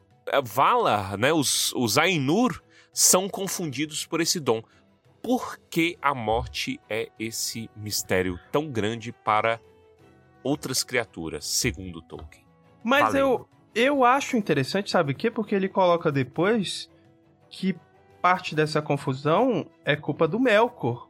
Valar, 0.44 1.16
né? 1.16 1.32
os, 1.32 1.72
os 1.74 1.98
Ainur, 1.98 2.62
são 2.92 3.28
confundidos 3.28 4.06
por 4.06 4.20
esse 4.20 4.40
dom. 4.40 4.62
Por 5.22 5.58
que 5.70 5.98
a 6.00 6.14
morte 6.14 6.80
é 6.88 7.08
esse 7.18 7.70
mistério 7.76 8.38
tão 8.50 8.70
grande 8.70 9.12
para 9.12 9.60
outras 10.42 10.82
criaturas, 10.82 11.46
segundo 11.46 12.00
Tolkien? 12.00 12.44
Mas 12.82 13.14
eu, 13.14 13.48
eu 13.74 14.04
acho 14.04 14.36
interessante, 14.36 14.90
sabe 14.90 15.12
o 15.12 15.14
quê? 15.14 15.30
Porque 15.30 15.54
ele 15.54 15.68
coloca 15.68 16.10
depois 16.10 16.90
que 17.50 17.76
parte 18.22 18.54
dessa 18.54 18.80
confusão 18.80 19.66
é 19.84 19.96
culpa 19.96 20.26
do 20.26 20.40
Melkor. 20.40 21.08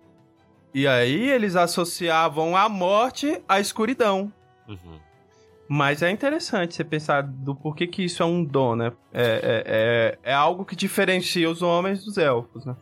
E 0.73 0.87
aí 0.87 1.31
eles 1.31 1.57
associavam 1.57 2.57
a 2.57 2.69
morte 2.69 3.43
à 3.49 3.59
escuridão. 3.61 4.33
Uhum. 4.67 5.01
Mas 5.69 6.03
é 6.03 6.11
interessante 6.11 6.75
você 6.75 6.85
pensar 6.85 7.23
do 7.23 7.55
porquê 7.55 7.87
que 7.87 8.05
isso 8.05 8.23
é 8.23 8.27
um 8.27 8.43
dom, 8.43 8.75
né? 8.75 8.93
É, 9.13 9.23
é, 9.23 9.63
é, 9.67 10.19
é 10.31 10.33
algo 10.33 10.65
que 10.65 10.75
diferencia 10.75 11.49
os 11.51 11.61
homens 11.61 12.05
dos 12.05 12.17
elfos, 12.17 12.65
né? 12.65 12.75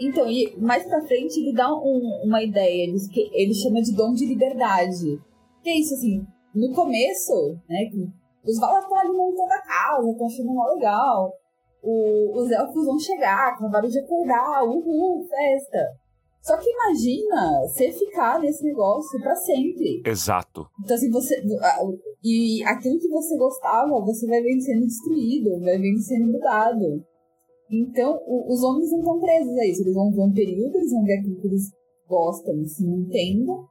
Então, 0.00 0.26
e 0.26 0.56
mais 0.58 0.82
pra 0.86 1.02
frente 1.02 1.38
ele 1.38 1.52
dá 1.52 1.70
um, 1.70 2.22
uma 2.24 2.42
ideia, 2.42 2.84
ele, 2.84 2.96
ele 3.34 3.54
chama 3.54 3.82
de 3.82 3.94
dom 3.94 4.14
de 4.14 4.24
liberdade. 4.24 5.20
Que 5.62 5.68
é 5.68 5.78
isso, 5.78 5.92
assim, 5.92 6.26
no 6.54 6.72
começo, 6.72 7.58
né, 7.68 7.90
os 8.42 8.58
Valar 8.58 8.80
estão 8.80 8.98
ali 8.98 9.12
montando 9.12 9.52
a 9.52 9.60
casa, 9.60 10.10
estão 10.10 10.26
achando 10.26 10.54
mó 10.54 10.64
legal. 10.74 11.32
O, 11.82 12.40
os 12.40 12.50
elfos 12.50 12.86
vão 12.86 12.98
chegar, 12.98 13.48
acabaram 13.48 13.88
de 13.88 13.98
acordar, 13.98 14.64
uhul, 14.64 15.26
festa. 15.28 15.86
Só 16.42 16.56
que 16.56 16.70
imagina 16.70 17.60
você 17.62 17.92
ficar 17.92 18.40
nesse 18.40 18.64
negócio 18.64 19.20
para 19.20 19.36
sempre. 19.36 20.02
Exato. 20.06 20.66
Então, 20.82 20.96
assim, 20.96 21.10
você. 21.10 21.34
E 22.24 22.62
aquilo 22.64 22.98
que 22.98 23.08
você 23.08 23.36
gostava, 23.36 24.00
você 24.00 24.26
vai 24.26 24.40
vendo 24.40 24.62
sendo 24.62 24.86
destruído, 24.86 25.60
vai 25.60 25.78
vendo 25.78 25.98
sendo 26.00 26.32
mudado. 26.32 27.04
Então, 27.70 28.20
o, 28.26 28.52
os 28.52 28.62
homens 28.62 28.90
não 28.90 28.98
estão 28.98 29.20
presos 29.20 29.56
a 29.56 29.66
isso. 29.66 29.82
Eles 29.82 29.94
vão 29.94 30.10
ver 30.10 30.22
um 30.22 30.32
período, 30.32 30.76
eles 30.76 30.90
vão 30.90 31.04
ver 31.04 31.18
aquilo 31.18 31.40
que 31.40 31.46
eles 31.46 31.70
gostam, 32.08 32.64
se 32.64 32.84
entendam, 32.84 33.64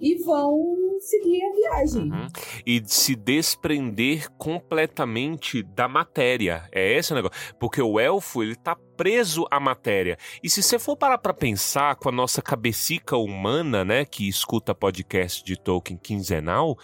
e 0.00 0.16
vão 0.22 0.98
seguir 1.00 1.40
a 1.42 1.52
viagem. 1.52 2.10
Uhum. 2.10 2.26
E 2.66 2.82
se 2.86 3.14
desprender 3.14 4.30
completamente 4.32 5.62
da 5.62 5.88
matéria. 5.88 6.68
É 6.72 6.96
esse 6.96 7.12
o 7.12 7.16
negócio. 7.16 7.54
Porque 7.58 7.82
o 7.82 7.98
elfo, 7.98 8.42
ele 8.42 8.54
tá 8.54 8.76
preso 8.96 9.46
à 9.50 9.58
matéria. 9.60 10.16
E 10.42 10.50
se 10.50 10.62
você 10.62 10.78
for 10.78 10.96
parar 10.96 11.18
pra 11.18 11.34
pensar 11.34 11.96
com 11.96 12.08
a 12.08 12.12
nossa 12.12 12.42
cabecica 12.42 13.16
humana, 13.16 13.84
né, 13.84 14.04
que 14.04 14.28
escuta 14.28 14.74
podcast 14.74 15.44
de 15.44 15.56
Tolkien 15.56 15.98
quinzenal, 15.98 16.76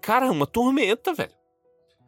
cara, 0.00 0.26
é 0.26 0.30
uma 0.30 0.46
tormenta, 0.46 1.14
velho. 1.14 1.41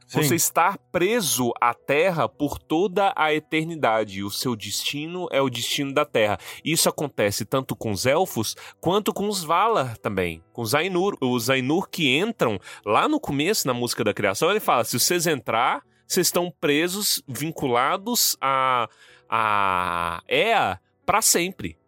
Sim. 0.07 0.23
Você 0.23 0.35
está 0.35 0.79
preso 0.93 1.53
à 1.61 1.73
Terra 1.73 2.29
por 2.29 2.59
toda 2.59 3.13
a 3.17 3.33
eternidade. 3.33 4.23
O 4.23 4.31
seu 4.31 4.55
destino 4.55 5.27
é 5.31 5.41
o 5.41 5.49
destino 5.49 5.93
da 5.93 6.05
Terra. 6.05 6.39
Isso 6.65 6.89
acontece 6.89 7.45
tanto 7.45 7.75
com 7.75 7.91
os 7.91 8.07
elfos 8.07 8.55
quanto 8.81 9.13
com 9.13 9.29
os 9.29 9.43
Valar 9.43 9.97
também, 9.99 10.43
com 10.53 10.63
os 10.63 10.75
Ainur. 10.75 11.17
Os 11.21 11.49
Ainur 11.51 11.89
que 11.89 12.17
entram 12.17 12.59
lá 12.85 13.09
no 13.09 13.19
começo, 13.19 13.67
na 13.67 13.75
música 13.75 14.05
da 14.05 14.15
criação, 14.15 14.51
ele 14.51 14.61
fala: 14.61 14.85
se 14.85 14.99
vocês 14.99 15.27
entrar, 15.27 15.83
vocês 16.07 16.27
estão 16.27 16.53
presos, 16.61 17.23
vinculados 17.27 18.37
a, 18.41 18.89
a 19.29 20.23
Ea 20.29 20.81
para 21.05 21.23
sempre. 21.23 21.79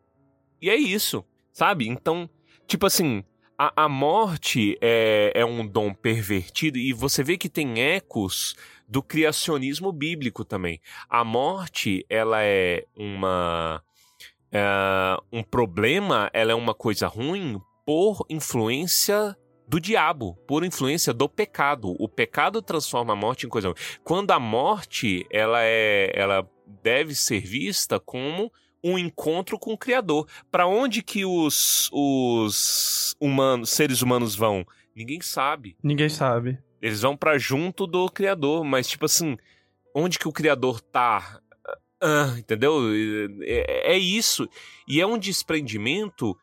E 0.61 0.71
é 0.71 0.77
isso, 0.77 1.25
sabe? 1.53 1.87
Então, 1.87 2.29
tipo 2.67 2.87
assim, 2.87 3.23
a, 3.59 3.85
a 3.85 3.89
morte 3.89 4.77
é, 4.81 5.33
é 5.35 5.45
um 5.45 5.67
dom 5.67 5.93
pervertido 5.95 6.79
e 6.79 6.93
você 6.93 7.23
vê 7.23 7.37
que 7.37 7.49
tem 7.49 7.81
ecos 7.81 8.55
do 8.89 9.03
criacionismo 9.03 9.91
bíblico 9.93 10.45
também. 10.45 10.81
A 11.09 11.25
morte, 11.25 12.05
ela 12.09 12.43
é 12.43 12.85
uma. 12.97 13.83
É, 14.53 15.17
um 15.33 15.43
problema, 15.43 16.31
ela 16.33 16.53
é 16.53 16.55
uma 16.55 16.75
coisa 16.75 17.07
ruim 17.09 17.61
por 17.85 18.25
influência 18.31 19.37
do 19.67 19.81
diabo, 19.81 20.37
por 20.47 20.65
influência 20.65 21.13
do 21.13 21.29
pecado. 21.29 21.97
O 21.99 22.09
pecado 22.09 22.63
transforma 22.63 23.13
a 23.13 23.17
morte 23.17 23.47
em 23.47 23.49
coisa 23.49 23.69
ruim. 23.69 23.77
Quando 24.05 24.31
a 24.31 24.39
morte, 24.39 25.27
ela 25.31 25.63
é. 25.63 26.13
ela 26.15 26.49
deve 26.83 27.15
ser 27.15 27.41
vista 27.41 27.99
como 27.99 28.53
um 28.83 28.99
encontro 28.99 29.59
com 29.59 29.73
o 29.73 29.79
Criador. 29.79 30.27
Para 30.51 30.67
onde 30.67 31.03
que 31.03 31.25
os, 31.25 31.91
os 31.93 33.17
humanos, 33.21 33.71
seres 33.71 34.03
humanos 34.03 34.35
vão? 34.35 34.67
Ninguém 34.95 35.21
sabe. 35.21 35.77
Ninguém 35.83 36.09
sabe. 36.09 36.59
Eles 36.81 37.03
vão 37.03 37.17
para 37.17 37.39
junto 37.39 37.87
do 37.87 38.09
Criador, 38.09 38.65
mas 38.65 38.89
tipo 38.89 39.05
assim, 39.05 39.37
onde 39.95 40.19
que 40.19 40.29
o 40.29 40.33
Criador 40.33 40.81
tá? 40.81 41.41
Ah, 42.01 42.35
entendeu? 42.39 42.83
É, 43.43 43.95
é, 43.95 43.99
isso. 43.99 44.49
E 44.87 45.01
é 45.01 45.07
um 45.07 45.19
desprendimento 45.19 46.37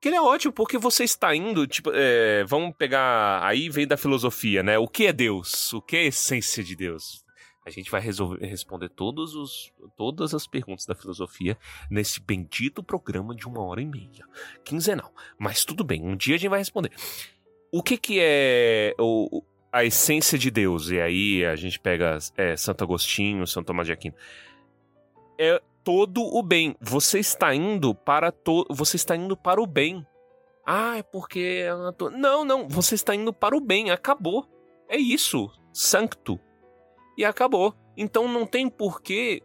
que 0.00 0.08
ele 0.08 0.16
é 0.16 0.20
ótimo, 0.20 0.52
porque 0.52 0.76
você 0.76 1.04
está 1.04 1.34
indo, 1.34 1.66
tipo, 1.66 1.90
é, 1.94 2.44
vamos 2.44 2.74
pegar, 2.76 3.42
aí 3.42 3.68
vem 3.68 3.86
da 3.86 3.96
filosofia, 3.96 4.62
né? 4.62 4.78
O 4.78 4.86
que 4.86 5.06
é 5.06 5.12
Deus? 5.12 5.72
O 5.72 5.80
que 5.80 5.96
é 5.96 6.00
a 6.00 6.06
essência 6.06 6.62
de 6.62 6.76
Deus? 6.76 7.24
A 7.66 7.70
gente 7.70 7.90
vai 7.90 8.00
resolver, 8.00 8.46
responder 8.46 8.88
todos 8.88 9.34
os, 9.34 9.72
todas 9.96 10.32
as 10.32 10.46
perguntas 10.46 10.86
da 10.86 10.94
filosofia 10.94 11.58
nesse 11.90 12.20
bendito 12.20 12.80
programa 12.80 13.34
de 13.34 13.44
uma 13.44 13.60
hora 13.60 13.82
e 13.82 13.84
meia, 13.84 14.24
quinzenal. 14.64 15.12
Mas 15.36 15.64
tudo 15.64 15.82
bem, 15.82 16.00
um 16.00 16.14
dia 16.14 16.36
a 16.36 16.38
gente 16.38 16.48
vai 16.48 16.60
responder. 16.60 16.92
O 17.72 17.82
que, 17.82 17.98
que 17.98 18.20
é 18.20 18.94
o, 19.00 19.42
a 19.72 19.84
essência 19.84 20.38
de 20.38 20.48
Deus? 20.48 20.90
E 20.90 21.00
aí 21.00 21.44
a 21.44 21.56
gente 21.56 21.80
pega 21.80 22.18
é, 22.36 22.56
Santo 22.56 22.84
Agostinho, 22.84 23.44
Santo 23.48 23.66
Tomás 23.66 23.88
de 23.88 23.92
Aquino. 23.92 24.14
É 25.36 25.60
todo 25.82 26.22
o 26.22 26.44
bem. 26.44 26.76
Você 26.80 27.18
está 27.18 27.52
indo 27.52 27.96
para 27.96 28.30
to, 28.30 28.64
você 28.70 28.94
está 28.94 29.16
indo 29.16 29.36
para 29.36 29.60
o 29.60 29.66
bem. 29.66 30.06
Ah, 30.64 30.98
é 30.98 31.02
porque 31.02 31.64
não, 32.16 32.44
não. 32.44 32.68
Você 32.68 32.94
está 32.94 33.12
indo 33.12 33.32
para 33.32 33.56
o 33.56 33.60
bem. 33.60 33.90
Acabou. 33.90 34.48
É 34.88 34.96
isso. 34.96 35.50
Sancto 35.72 36.40
e 37.16 37.24
acabou. 37.24 37.74
Então 37.96 38.28
não 38.28 38.46
tem 38.46 38.68
porquê 38.68 39.42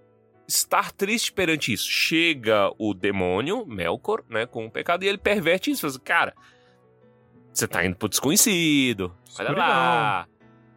estar 0.47 0.91
triste 0.91 1.31
perante 1.31 1.73
isso. 1.73 1.89
Chega 1.89 2.71
o 2.77 2.93
demônio, 2.93 3.65
Melkor, 3.65 4.23
né, 4.29 4.45
com 4.45 4.65
o 4.65 4.71
pecado, 4.71 5.03
e 5.03 5.07
ele 5.07 5.17
perverte 5.17 5.71
isso. 5.71 5.99
Cara, 6.01 6.33
você 7.53 7.67
tá 7.67 7.85
indo 7.85 7.95
pro 7.95 8.09
desconhecido. 8.09 9.15
Olha 9.39 9.51
lá. 9.51 10.27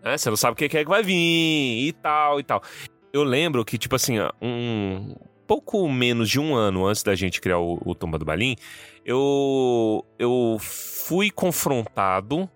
Né, 0.03 0.17
você 0.17 0.31
não 0.31 0.37
sabe 0.37 0.53
o 0.53 0.57
que 0.57 0.65
é 0.65 0.69
que 0.69 0.85
vai 0.85 1.03
vir 1.03 1.89
e 1.89 1.93
tal 1.93 2.39
e 2.39 2.45
tal. 2.45 2.63
Eu 3.13 3.23
lembro 3.23 3.65
que, 3.65 3.79
tipo 3.79 3.95
assim, 3.95 4.19
um, 4.43 5.15
pouco 5.47 5.89
menos 5.89 6.29
de 6.29 6.41
um 6.41 6.55
ano 6.55 6.87
antes 6.87 7.03
da 7.03 7.15
gente 7.15 7.41
criar 7.41 7.59
o, 7.59 7.81
o 7.85 7.95
Tumba 7.95 8.19
do 8.19 8.25
Balim, 8.25 8.57
eu, 9.05 10.05
eu 10.19 10.57
fui 10.61 11.31
confrontado 11.31 12.49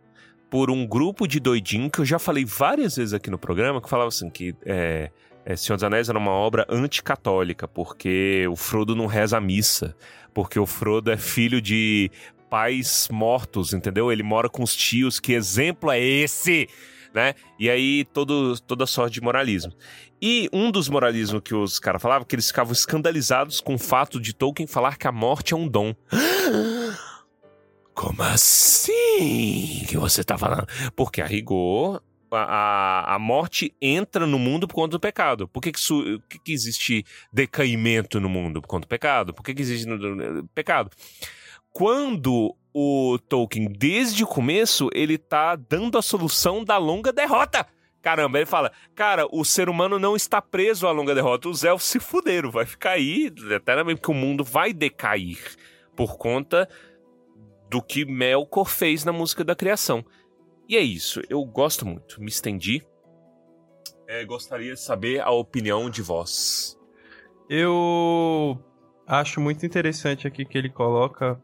por 0.51 0.71
um 0.71 0.87
grupo 0.87 1.27
de 1.27 1.41
doidinho 1.41 1.91
que 1.91 2.01
eu 2.01 2.05
já 2.05 2.19
falei 2.19 2.45
várias 2.45 2.97
vezes 2.97 3.13
aqui 3.13 3.31
no 3.31 3.39
programa, 3.39 3.81
que 3.81 3.89
falava 3.89 4.09
assim 4.09 4.31
que 4.31 4.55
é, 4.65 5.11
é, 5.45 5.57
Senhor 5.57 5.77
dos 5.77 5.85
Anéis 5.85 6.09
era 6.09 6.19
uma 6.19 6.31
obra 6.31 6.67
anticatólica, 6.69 7.67
porque 7.67 8.47
o 8.51 8.57
Frodo 8.57 8.95
não 8.95 9.07
reza 9.07 9.39
a 9.39 9.41
missa, 9.41 9.97
porque 10.33 10.59
o 10.59 10.67
Frodo 10.67 11.11
é 11.11 11.17
filho 11.17 11.61
de 11.61 12.11
pais 12.49 13.09
mortos, 13.11 13.73
entendeu? 13.73 14.11
Ele 14.11 14.23
mora 14.23 14.49
com 14.49 14.63
os 14.63 14.75
tios, 14.75 15.21
que 15.21 15.33
exemplo 15.33 15.91
é 15.91 16.01
esse? 16.01 16.69
Né? 17.15 17.35
E 17.59 17.71
aí 17.71 18.05
todo, 18.13 18.59
toda 18.61 18.87
sorte 18.87 19.15
de 19.15 19.21
moralismo. 19.21 19.73
E 20.21 20.49
um 20.53 20.71
dos 20.71 20.89
moralismos 20.89 21.41
que 21.43 21.55
os 21.55 21.79
caras 21.79 22.03
falavam 22.03 22.27
que 22.27 22.35
eles 22.35 22.49
ficavam 22.49 22.73
escandalizados 22.73 23.61
com 23.61 23.75
o 23.75 23.79
fato 23.79 24.21
de 24.21 24.35
Tolkien 24.35 24.67
falar 24.67 24.97
que 24.97 25.07
a 25.07 25.13
morte 25.13 25.55
é 25.55 25.57
um 25.57 25.69
dom. 25.69 25.95
Como 27.99 28.23
assim 28.23 29.85
que 29.89 29.97
você 29.97 30.23
tá 30.23 30.39
falando? 30.39 30.69
Porque 30.95 31.21
a 31.21 31.27
rigor, 31.27 32.01
a, 32.31 32.37
a, 32.37 33.15
a 33.17 33.19
morte 33.19 33.75
entra 33.83 34.25
no 34.25 34.39
mundo 34.39 34.69
por 34.69 34.75
conta 34.77 34.93
do 34.93 35.01
pecado. 35.01 35.49
Por 35.49 35.61
que, 35.61 35.73
que, 35.73 35.81
su, 35.81 36.23
que, 36.29 36.39
que 36.39 36.53
existe 36.53 37.05
decaimento 37.33 38.21
no 38.21 38.29
mundo? 38.29 38.63
Por 38.63 38.69
conta 38.69 38.87
do 38.87 38.89
pecado. 38.89 39.35
Por 39.35 39.43
que, 39.43 39.53
que 39.53 39.63
existe 39.63 39.85
no, 39.85 39.97
no, 39.99 40.47
pecado? 40.55 40.93
Quando 41.73 42.55
o 42.73 43.19
Tolkien, 43.29 43.67
desde 43.69 44.23
o 44.23 44.29
começo, 44.29 44.89
ele 44.95 45.19
tá 45.19 45.57
dando 45.57 45.99
a 45.99 46.03
solução 46.03 46.63
da 46.63 46.79
longa 46.79 47.13
derrota. 47.13 47.67
Caramba, 48.01 48.39
ele 48.39 48.47
fala, 48.47 48.71
cara, 48.95 49.27
o 49.33 49.45
ser 49.45 49.69
humano 49.69 49.99
não 49.99 50.15
está 50.15 50.41
preso 50.41 50.87
à 50.87 50.93
longa 50.93 51.17
derrota. 51.17 51.49
Os 51.49 51.65
elfos 51.65 51.89
se 51.89 51.99
fuderam, 51.99 52.49
vai 52.49 52.65
ficar 52.65 52.93
aí 52.93 53.33
eternamente, 53.51 54.01
porque 54.01 54.13
o 54.13 54.15
mundo 54.15 54.45
vai 54.45 54.73
decair 54.73 55.37
por 55.97 56.17
conta 56.17 56.69
do 57.69 57.83
que 57.83 58.05
Melkor 58.05 58.69
fez 58.69 59.05
na 59.05 59.13
música 59.13 59.45
da 59.45 59.55
criação. 59.55 60.05
E 60.69 60.77
é 60.77 60.81
isso, 60.81 61.23
eu 61.29 61.45
gosto 61.45 61.87
muito, 61.87 62.21
me 62.21 62.29
estendi. 62.29 62.87
É, 64.07 64.25
gostaria 64.25 64.75
de 64.75 64.81
saber 64.81 65.21
a 65.21 65.31
opinião 65.31 65.91
de 65.91 66.03
vós. 66.03 66.79
Eu 67.49 68.59
acho 69.07 69.41
muito 69.41 69.65
interessante 69.65 70.27
aqui 70.27 70.45
que 70.45 70.57
ele 70.57 70.69
coloca 70.69 71.43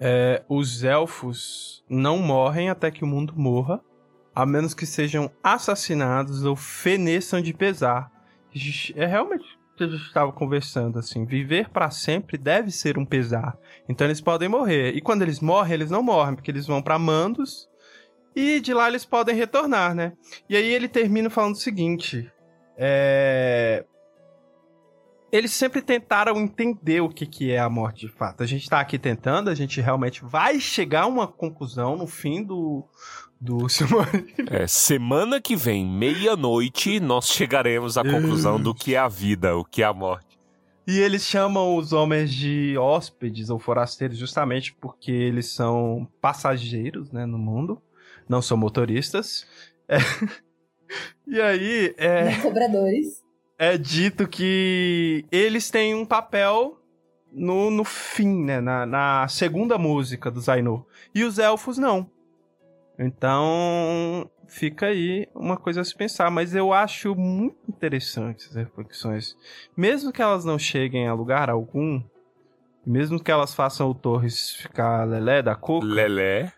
é, 0.00 0.42
os 0.48 0.82
elfos 0.82 1.84
não 1.88 2.18
morrem 2.18 2.68
até 2.68 2.90
que 2.90 3.04
o 3.04 3.06
mundo 3.06 3.34
morra, 3.36 3.80
a 4.34 4.44
menos 4.44 4.74
que 4.74 4.84
sejam 4.84 5.30
assassinados 5.42 6.44
ou 6.44 6.56
feneçam 6.56 7.40
de 7.40 7.54
pesar. 7.54 8.10
É 8.96 9.06
realmente 9.06 9.58
que 9.76 9.84
a 9.84 9.88
gente 9.88 10.02
estava 10.02 10.32
conversando, 10.32 10.98
assim. 10.98 11.24
Viver 11.24 11.68
para 11.70 11.90
sempre 11.90 12.36
deve 12.36 12.70
ser 12.70 12.98
um 12.98 13.04
pesar. 13.04 13.56
Então 13.88 14.06
eles 14.06 14.20
podem 14.20 14.48
morrer. 14.48 14.94
E 14.94 15.00
quando 15.00 15.22
eles 15.22 15.40
morrem, 15.40 15.74
eles 15.74 15.90
não 15.90 16.02
morrem, 16.02 16.34
porque 16.34 16.50
eles 16.50 16.66
vão 16.66 16.82
para 16.82 16.98
Mandos 16.98 17.68
e 18.34 18.60
de 18.60 18.72
lá 18.72 18.88
eles 18.88 19.04
podem 19.04 19.34
retornar, 19.34 19.94
né? 19.94 20.12
E 20.48 20.56
aí 20.56 20.72
ele 20.72 20.88
termina 20.88 21.28
falando 21.30 21.54
o 21.54 21.58
seguinte: 21.58 22.30
é 22.76 23.84
eles 25.32 25.52
sempre 25.52 25.80
tentaram 25.80 26.38
entender 26.38 27.00
o 27.00 27.08
que, 27.08 27.24
que 27.24 27.50
é 27.50 27.58
a 27.58 27.70
morte 27.70 28.06
de 28.06 28.12
fato. 28.12 28.42
A 28.42 28.46
gente 28.46 28.68
tá 28.68 28.78
aqui 28.80 28.98
tentando, 28.98 29.48
a 29.48 29.54
gente 29.54 29.80
realmente 29.80 30.22
vai 30.22 30.60
chegar 30.60 31.04
a 31.04 31.06
uma 31.06 31.26
conclusão 31.26 31.96
no 31.96 32.06
fim 32.06 32.44
do, 32.44 32.86
do 33.42 33.66
É, 34.50 34.66
semana 34.68 35.40
que 35.40 35.56
vem, 35.56 35.84
meia-noite, 35.84 37.00
nós 37.00 37.26
chegaremos 37.26 37.98
à 37.98 38.04
conclusão 38.04 38.60
do 38.60 38.72
que 38.72 38.94
é 38.94 38.98
a 38.98 39.08
vida, 39.08 39.56
o 39.56 39.64
que 39.64 39.82
é 39.82 39.84
a 39.84 39.92
morte. 39.92 40.38
E 40.86 40.98
eles 40.98 41.24
chamam 41.24 41.76
os 41.76 41.92
homens 41.92 42.32
de 42.32 42.76
hóspedes 42.78 43.50
ou 43.50 43.58
forasteiros 43.58 44.16
justamente 44.16 44.72
porque 44.74 45.10
eles 45.10 45.46
são 45.46 46.08
passageiros 46.20 47.10
né, 47.10 47.26
no 47.26 47.38
mundo, 47.38 47.82
não 48.28 48.40
são 48.40 48.56
motoristas. 48.56 49.46
É... 49.88 49.98
E 51.26 51.40
aí. 51.40 51.94
É... 51.96 52.36
Cobradores 52.42 53.22
é 53.58 53.78
dito 53.78 54.26
que 54.26 55.24
eles 55.30 55.70
têm 55.70 55.94
um 55.94 56.04
papel 56.04 56.78
no, 57.32 57.70
no 57.70 57.84
fim, 57.84 58.44
né? 58.44 58.60
Na, 58.60 58.84
na 58.84 59.28
segunda 59.28 59.78
música 59.78 60.32
do 60.32 60.40
Zainu. 60.40 60.84
E 61.14 61.22
os 61.22 61.38
elfos 61.38 61.78
não. 61.78 62.10
Então, 63.04 64.30
fica 64.46 64.86
aí 64.86 65.28
uma 65.34 65.56
coisa 65.56 65.80
a 65.80 65.84
se 65.84 65.94
pensar. 65.94 66.30
Mas 66.30 66.54
eu 66.54 66.72
acho 66.72 67.14
muito 67.14 67.58
interessante 67.68 68.44
essas 68.44 68.56
reflexões. 68.56 69.36
Mesmo 69.76 70.12
que 70.12 70.22
elas 70.22 70.44
não 70.44 70.58
cheguem 70.58 71.08
a 71.08 71.14
lugar 71.14 71.50
algum, 71.50 72.02
mesmo 72.86 73.22
que 73.22 73.30
elas 73.30 73.54
façam 73.54 73.88
o 73.88 73.94
Torres 73.94 74.56
ficar 74.56 75.04
lelé 75.04 75.42
da 75.42 75.54
coca. 75.54 75.86
Lelé? 75.86 76.52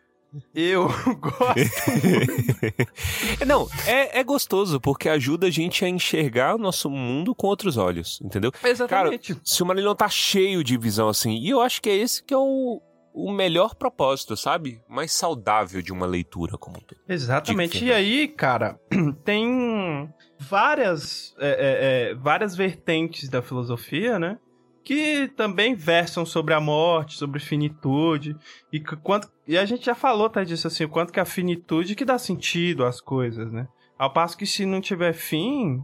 Eu 0.53 0.89
gosto 1.21 1.91
muito. 2.03 3.47
Não, 3.47 3.69
é, 3.87 4.19
é 4.19 4.25
gostoso, 4.25 4.81
porque 4.81 5.09
ajuda 5.09 5.47
a 5.47 5.51
gente 5.51 5.85
a 5.85 5.89
enxergar 5.89 6.57
o 6.57 6.59
nosso 6.59 6.91
mundo 6.91 7.35
com 7.37 7.47
outros 7.47 7.77
olhos, 7.77 8.21
entendeu? 8.21 8.51
Exatamente. 8.65 9.33
Cara, 9.33 9.41
se 9.45 9.63
o 9.63 9.67
Marilhão 9.67 9.95
tá 9.95 10.09
cheio 10.09 10.65
de 10.65 10.77
visão 10.77 11.09
assim, 11.09 11.37
e 11.39 11.51
eu 11.51 11.61
acho 11.61 11.81
que 11.81 11.89
é 11.89 11.97
esse 11.97 12.21
que 12.23 12.35
é 12.35 12.37
o, 12.37 12.83
o 13.15 13.31
melhor 13.33 13.77
propósito, 13.77 14.37
sabe? 14.37 14.83
Mais 14.89 15.13
saudável 15.13 15.81
de 15.81 15.93
uma 15.93 16.05
leitura 16.05 16.59
como 16.59 16.79
um 16.79 16.81
todo. 16.81 17.01
Exatamente. 17.09 17.85
E 17.85 17.93
aí, 17.93 18.27
cara, 18.27 18.77
tem 19.25 20.13
várias, 20.41 21.33
é, 21.39 21.49
é, 21.49 22.11
é, 22.11 22.15
várias 22.17 22.57
vertentes 22.57 23.29
da 23.29 23.41
filosofia, 23.41 24.19
né? 24.19 24.39
que 24.85 25.29
também 25.29 25.75
versam 25.75 26.27
sobre 26.27 26.53
a 26.53 26.61
morte, 26.61 27.17
sobre 27.17 27.41
finitude 27.41 28.37
e 28.71 28.79
quanto 28.79 29.33
e 29.49 29.57
a 29.57 29.65
gente 29.65 29.87
já 29.87 29.95
falou 29.95 30.29
tá 30.29 30.45
disso 30.45 30.67
assim, 30.67 30.85
o 30.85 30.91
quanto 30.91 31.11
que 31.11 31.19
a 31.19 31.25
finitude 31.25 31.95
que 31.95 32.05
dá 32.05 32.19
sentido 32.19 32.85
às 32.85 33.01
coisas, 33.01 33.51
né? 33.51 33.67
Ao 33.99 34.13
passo 34.13 34.37
que 34.37 34.45
se 34.45 34.67
não 34.67 34.83
tiver 34.83 35.15
fim, 35.15 35.83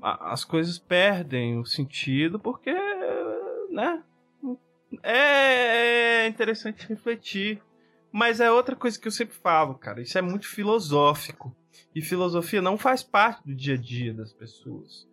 a, 0.00 0.32
as 0.32 0.44
coisas 0.44 0.78
perdem 0.78 1.58
o 1.58 1.66
sentido 1.66 2.38
porque, 2.38 2.72
né? 3.70 4.00
É, 5.02 6.24
é 6.24 6.28
interessante 6.28 6.86
refletir, 6.88 7.60
mas 8.12 8.40
é 8.40 8.50
outra 8.50 8.76
coisa 8.76 8.98
que 8.98 9.08
eu 9.08 9.12
sempre 9.12 9.36
falo, 9.36 9.74
cara. 9.74 10.00
Isso 10.00 10.16
é 10.16 10.22
muito 10.22 10.46
filosófico 10.46 11.54
e 11.94 12.00
filosofia 12.00 12.62
não 12.62 12.78
faz 12.78 13.02
parte 13.02 13.42
do 13.44 13.54
dia 13.54 13.74
a 13.74 13.78
dia 13.78 14.14
das 14.14 14.32
pessoas. 14.32 15.08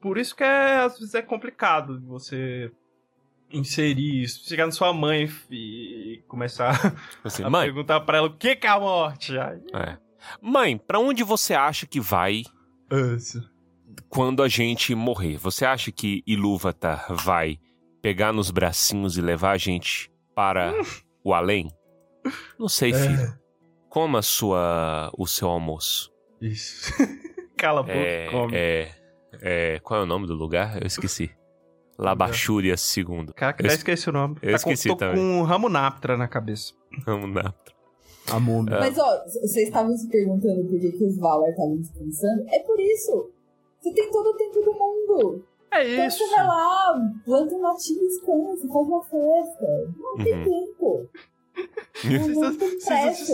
Por 0.00 0.18
isso 0.18 0.34
que 0.36 0.44
é, 0.44 0.76
às 0.76 0.98
vezes 0.98 1.14
é 1.14 1.22
complicado 1.22 2.00
você 2.06 2.70
inserir 3.50 4.22
isso, 4.22 4.48
chegar 4.48 4.66
na 4.66 4.72
sua 4.72 4.92
mãe 4.92 5.28
e 5.50 6.22
começar 6.28 6.94
assim, 7.24 7.42
a 7.42 7.50
mãe, 7.50 7.66
perguntar 7.66 8.00
para 8.00 8.18
ela 8.18 8.28
o 8.28 8.36
que, 8.36 8.56
que 8.56 8.66
é 8.66 8.70
a 8.70 8.80
morte. 8.80 9.36
É. 9.36 9.98
Mãe, 10.40 10.76
para 10.76 10.98
onde 10.98 11.22
você 11.22 11.54
acha 11.54 11.86
que 11.86 12.00
vai 12.00 12.42
isso. 13.16 13.48
quando 14.08 14.42
a 14.42 14.48
gente 14.48 14.94
morrer? 14.94 15.36
Você 15.38 15.64
acha 15.64 15.90
que 15.92 16.22
Ilúvatar 16.26 17.06
vai 17.14 17.58
pegar 18.06 18.32
nos 18.32 18.52
bracinhos 18.52 19.18
e 19.18 19.20
levar 19.20 19.50
a 19.50 19.58
gente 19.58 20.08
para 20.32 20.72
o 21.24 21.34
além? 21.34 21.68
Não 22.56 22.68
sei, 22.68 22.92
é. 22.92 22.94
filho. 22.94 23.38
Coma 23.88 24.22
sua, 24.22 25.10
o 25.18 25.26
seu 25.26 25.48
almoço. 25.48 26.12
Isso. 26.40 26.92
Cala 27.58 27.80
a 27.80 27.82
boca, 27.82 27.98
é, 27.98 28.30
come. 28.30 28.52
É, 28.54 28.90
é, 29.42 29.80
qual 29.80 29.98
é 29.98 30.02
o 30.04 30.06
nome 30.06 30.28
do 30.28 30.34
lugar? 30.34 30.80
Eu 30.80 30.86
esqueci. 30.86 31.32
Labachúria 31.98 32.76
II. 32.76 33.32
Caraca, 33.34 33.64
eu 33.64 33.70
já 33.70 33.74
esqueci 33.74 34.08
o 34.08 34.12
nome. 34.12 34.36
Eu 34.40 34.50
tá 34.50 34.56
esqueci 34.56 34.88
com, 34.88 34.94
tô 34.94 34.98
também. 35.00 35.16
com 35.16 35.40
um 35.40 35.42
Ramunaptra 35.42 36.16
na 36.16 36.28
cabeça. 36.28 36.74
Ramunaptra. 37.04 37.74
A 38.30 38.38
múmia. 38.38 38.78
Mas, 38.78 38.96
ó, 38.98 39.24
vocês 39.24 39.66
estavam 39.66 39.96
se 39.96 40.08
perguntando 40.08 40.62
por 40.68 40.78
que, 40.78 40.92
que 40.92 41.04
os 41.04 41.18
Valar 41.18 41.50
estavam 41.50 41.76
descansando. 41.76 42.44
É 42.50 42.60
por 42.60 42.78
isso. 42.78 43.32
Você 43.80 43.92
tem 43.92 44.08
todo 44.12 44.28
o 44.28 44.36
tempo 44.36 44.60
do 44.60 44.72
mundo. 44.74 45.44
É 45.72 45.92
então 45.92 46.06
isso. 46.06 46.18
você 46.18 46.30
vai 46.36 46.46
lá, 46.46 46.94
planta 47.24 47.54
um 47.54 47.60
latinho, 47.60 48.00
descansa, 48.08 48.68
faz 48.68 48.86
uma 48.86 49.02
festa. 49.02 49.94
Não 49.98 50.16
tem 50.16 50.34
Uhum. 50.34 50.44
tempo. 50.44 51.10
Não, 52.40 52.56
tem 52.56 52.78
pressa. 52.78 53.32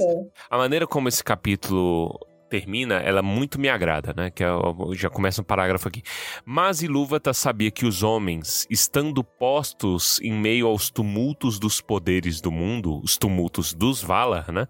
A 0.51 0.57
maneira 0.57 0.87
como 0.87 1.09
esse 1.09 1.23
capítulo 1.25 2.19
termina, 2.49 2.97
ela 2.97 3.23
muito 3.23 3.59
me 3.59 3.69
agrada, 3.69 4.13
né? 4.15 4.31
Que 4.31 4.45
é, 4.45 4.49
já 4.93 5.09
começa 5.09 5.41
um 5.41 5.45
parágrafo 5.45 5.89
aqui. 5.89 6.03
Mas 6.45 6.83
Ilúvatar 6.83 7.33
sabia 7.35 7.71
que 7.71 7.87
os 7.87 8.03
homens, 8.03 8.67
estando 8.71 9.25
postos 9.25 10.21
em 10.21 10.33
meio 10.33 10.67
aos 10.67 10.91
tumultos 10.91 11.59
dos 11.59 11.81
poderes 11.81 12.41
do 12.43 12.53
mundo, 12.53 13.01
os 13.03 13.17
tumultos 13.17 13.73
dos 13.73 14.03
Valar, 14.03 14.53
né? 14.53 14.69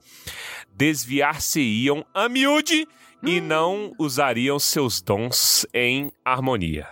Desviar-se-iam 0.73 2.05
a 2.15 2.29
miúde 2.29 2.87
e 3.23 3.41
não 3.41 3.93
usariam 3.99 4.59
seus 4.59 5.03
dons 5.03 5.67
em 5.75 6.11
harmonia. 6.25 6.87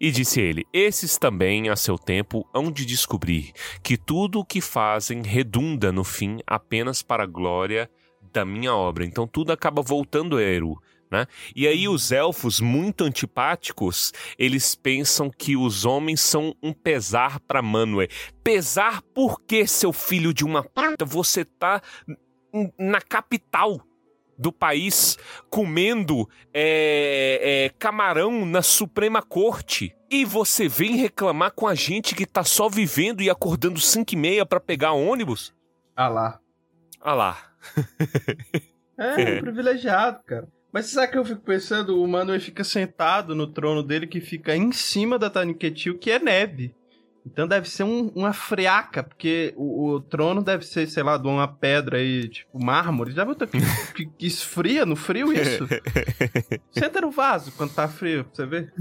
E 0.00 0.10
disse 0.10 0.40
ele: 0.40 0.64
Esses 0.72 1.18
também, 1.18 1.68
a 1.68 1.76
seu 1.76 1.98
tempo, 1.98 2.48
hão 2.54 2.70
de 2.70 2.86
descobrir 2.86 3.52
que 3.82 3.96
tudo 3.96 4.40
o 4.40 4.44
que 4.44 4.60
fazem 4.60 5.22
redunda 5.22 5.90
no 5.90 6.04
fim 6.04 6.38
apenas 6.46 7.02
para 7.02 7.24
a 7.24 7.26
glória 7.26 7.90
da 8.32 8.44
minha 8.44 8.74
obra. 8.74 9.04
Então 9.04 9.26
tudo 9.26 9.52
acaba 9.52 9.82
voltando 9.82 10.36
a 10.36 10.42
Eru. 10.42 10.80
Né? 11.10 11.26
E 11.56 11.66
aí 11.66 11.88
os 11.88 12.12
elfos 12.12 12.60
muito 12.60 13.02
antipáticos, 13.02 14.12
eles 14.38 14.74
pensam 14.74 15.30
que 15.30 15.56
os 15.56 15.86
homens 15.86 16.20
são 16.20 16.54
um 16.62 16.72
pesar 16.72 17.40
para 17.40 17.62
Manwë. 17.62 18.10
Pesar 18.44 19.00
por 19.14 19.40
que, 19.40 19.66
seu 19.66 19.90
filho 19.92 20.34
de 20.34 20.44
uma 20.44 20.62
puta, 20.62 21.06
você 21.06 21.46
tá 21.46 21.80
na 22.78 23.00
capital 23.00 23.80
do 24.38 24.52
país 24.52 25.18
comendo 25.50 26.28
é, 26.54 27.66
é, 27.66 27.70
camarão 27.78 28.46
na 28.46 28.62
Suprema 28.62 29.20
Corte 29.20 29.94
e 30.10 30.24
você 30.24 30.68
vem 30.68 30.96
reclamar 30.96 31.52
com 31.52 31.66
a 31.66 31.74
gente 31.74 32.14
que 32.14 32.24
tá 32.24 32.44
só 32.44 32.68
vivendo 32.68 33.20
e 33.20 33.28
acordando 33.28 33.80
5 33.80 34.14
e 34.14 34.16
meia 34.16 34.46
para 34.46 34.60
pegar 34.60 34.92
ônibus? 34.92 35.52
Ah 35.96 36.08
lá. 36.08 36.40
Ah 37.00 37.14
lá. 37.14 37.38
É, 39.00 39.36
um 39.36 39.40
privilegiado, 39.42 40.20
cara. 40.26 40.48
Mas 40.72 40.86
sabe 40.86 41.12
que 41.12 41.18
eu 41.18 41.24
fico 41.24 41.40
pensando? 41.40 42.02
O 42.02 42.08
Manuel 42.08 42.40
fica 42.40 42.64
sentado 42.64 43.32
no 43.32 43.46
trono 43.46 43.80
dele 43.80 44.08
que 44.08 44.20
fica 44.20 44.56
em 44.56 44.72
cima 44.72 45.16
da 45.16 45.30
Taniquetil, 45.30 45.96
que 45.96 46.10
é 46.10 46.18
neve. 46.18 46.74
Então 47.26 47.46
deve 47.46 47.68
ser 47.68 47.82
um- 47.84 48.10
uma 48.14 48.32
friaca, 48.32 49.02
porque 49.02 49.52
o, 49.56 49.90
o 49.90 50.00
trono 50.00 50.42
deve 50.42 50.64
ser, 50.64 50.86
sei 50.88 51.02
lá, 51.02 51.16
de 51.18 51.26
uma 51.28 51.46
pedra 51.46 51.98
aí, 51.98 52.28
tipo 52.28 52.62
mármore. 52.64 53.12
Já 53.12 53.24
viu 53.24 53.34
que, 53.34 53.46
que, 53.94 54.06
que 54.06 54.26
esfria 54.26 54.86
no 54.86 54.96
frio 54.96 55.32
isso? 55.32 55.66
Senta 56.72 57.00
no 57.00 57.10
vaso 57.10 57.52
quando 57.56 57.74
tá 57.74 57.86
frio, 57.88 58.24
pra 58.24 58.34
você 58.34 58.46
ver. 58.46 58.72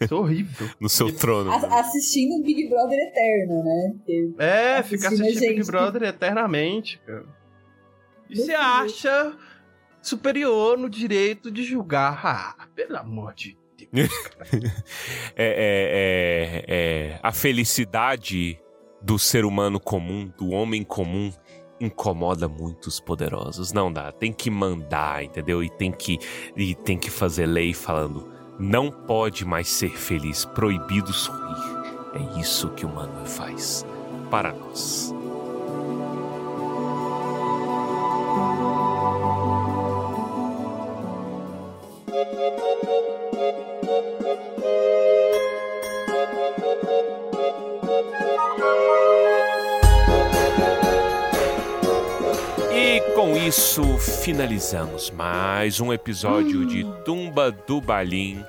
Isso 0.00 0.14
é 0.14 0.16
horrível. 0.16 0.68
No 0.78 0.88
seu 0.88 1.10
trono. 1.10 1.50
A- 1.50 1.80
assistindo 1.80 2.34
um 2.34 2.42
Big 2.42 2.68
Brother 2.68 2.98
eterno, 2.98 3.64
né? 3.64 3.92
Porque 3.96 4.34
É, 4.38 4.82
fica 4.82 5.06
assistindo 5.08 5.24
a 5.24 5.28
assistindo 5.28 5.40
Big 5.48 5.56
gente. 5.56 5.66
Brother 5.66 6.02
eternamente, 6.02 7.00
cara. 7.06 7.24
E 8.28 8.36
você 8.36 8.52
acha 8.52 9.34
superior 10.02 10.76
no 10.78 10.88
direito 10.88 11.50
de 11.50 11.64
julgar? 11.64 12.20
Ah, 12.24 12.66
pelo 12.74 12.96
amor 12.98 13.32
de 13.34 13.56
é, 13.92 14.04
é- 15.36 16.64
é- 16.64 16.64
é- 16.68 17.20
a 17.22 17.32
felicidade 17.32 18.60
do 19.00 19.18
ser 19.18 19.44
humano 19.44 19.78
comum, 19.78 20.30
do 20.36 20.50
homem 20.50 20.82
comum, 20.82 21.32
incomoda 21.80 22.48
muito 22.48 22.86
os 22.86 23.00
poderosos. 23.00 23.72
Não 23.72 23.92
dá, 23.92 24.10
tem 24.10 24.32
que 24.32 24.50
mandar, 24.50 25.24
entendeu? 25.24 25.62
E 25.62 25.70
tem 25.70 25.92
que, 25.92 26.18
e 26.56 26.74
tem 26.74 26.98
que 26.98 27.10
fazer 27.10 27.46
lei 27.46 27.72
falando: 27.72 28.28
não 28.58 28.90
pode 28.90 29.44
mais 29.44 29.68
ser 29.68 29.90
feliz, 29.90 30.44
proibido 30.44 31.12
sorrir. 31.12 31.78
É 32.14 32.40
isso 32.40 32.70
que 32.70 32.84
o 32.84 32.88
Manuel 32.88 33.26
faz 33.26 33.86
para 34.30 34.52
nós. 34.52 35.14
Finalizamos 54.28 55.10
mais 55.10 55.80
um 55.80 55.90
episódio 55.90 56.66
de 56.66 56.84
Tumba 57.02 57.50
do 57.50 57.80
Balim, 57.80 58.44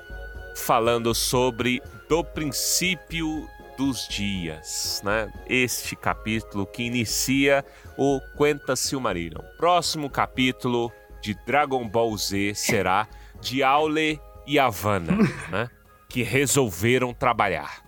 falando 0.54 1.14
sobre 1.14 1.82
do 2.06 2.22
princípio 2.22 3.48
dos 3.78 4.06
dias, 4.06 5.00
né? 5.02 5.32
Este 5.48 5.96
capítulo 5.96 6.66
que 6.66 6.82
inicia 6.82 7.64
o 7.96 8.20
Quenta 8.36 8.76
Silmarillion. 8.76 9.40
Próximo 9.56 10.10
capítulo 10.10 10.92
de 11.22 11.34
Dragon 11.46 11.88
Ball 11.88 12.14
Z 12.14 12.52
será 12.56 13.08
de 13.40 13.62
Aule 13.62 14.20
e 14.46 14.58
Havana, 14.58 15.16
né? 15.50 15.70
Que 16.10 16.22
resolveram 16.22 17.14
trabalhar. 17.14 17.82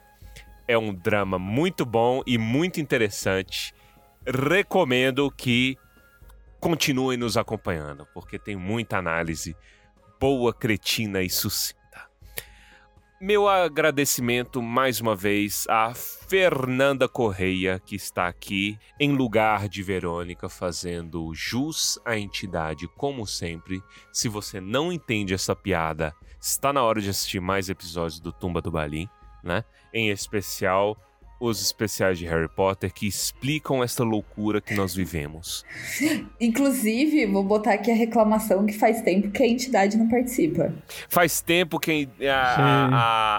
É 0.66 0.78
um 0.78 0.94
drama 0.94 1.38
muito 1.38 1.84
bom 1.84 2.22
e 2.26 2.38
muito 2.38 2.80
interessante. 2.80 3.74
Recomendo 4.26 5.30
que 5.30 5.76
continuem 6.62 7.18
nos 7.18 7.36
acompanhando, 7.36 8.06
porque 8.14 8.38
tem 8.38 8.54
muita 8.54 8.96
análise 8.96 9.56
boa, 10.20 10.54
cretina 10.54 11.20
e 11.20 11.28
sucinta. 11.28 11.80
Meu 13.20 13.48
agradecimento 13.48 14.62
mais 14.62 15.00
uma 15.00 15.16
vez 15.16 15.66
a 15.68 15.92
Fernanda 15.92 17.08
Correia, 17.08 17.82
que 17.84 17.96
está 17.96 18.28
aqui 18.28 18.78
em 19.00 19.12
lugar 19.12 19.68
de 19.68 19.82
Verônica, 19.82 20.48
fazendo 20.48 21.34
jus 21.34 21.98
à 22.04 22.16
entidade, 22.16 22.86
como 22.96 23.26
sempre. 23.26 23.82
Se 24.12 24.28
você 24.28 24.60
não 24.60 24.92
entende 24.92 25.34
essa 25.34 25.56
piada, 25.56 26.14
está 26.40 26.72
na 26.72 26.84
hora 26.84 27.00
de 27.00 27.10
assistir 27.10 27.40
mais 27.40 27.68
episódios 27.68 28.20
do 28.20 28.32
Tumba 28.32 28.62
do 28.62 28.70
Balim, 28.70 29.08
né? 29.42 29.64
Em 29.92 30.10
especial 30.10 30.96
os 31.44 31.60
especiais 31.60 32.18
de 32.18 32.24
Harry 32.26 32.48
Potter 32.48 32.92
que 32.92 33.06
explicam 33.06 33.82
esta 33.82 34.04
loucura 34.04 34.60
que 34.60 34.74
nós 34.74 34.94
vivemos. 34.94 35.64
Inclusive, 36.40 37.26
vou 37.26 37.42
botar 37.42 37.72
aqui 37.74 37.90
a 37.90 37.94
reclamação 37.94 38.64
que 38.64 38.72
faz 38.72 39.00
tempo 39.02 39.30
que 39.30 39.42
a 39.42 39.46
entidade 39.46 39.96
não 39.96 40.08
participa. 40.08 40.72
Faz 41.08 41.40
tempo 41.40 41.80
que 41.80 42.08
a, 42.30 42.34
a, 42.36 42.86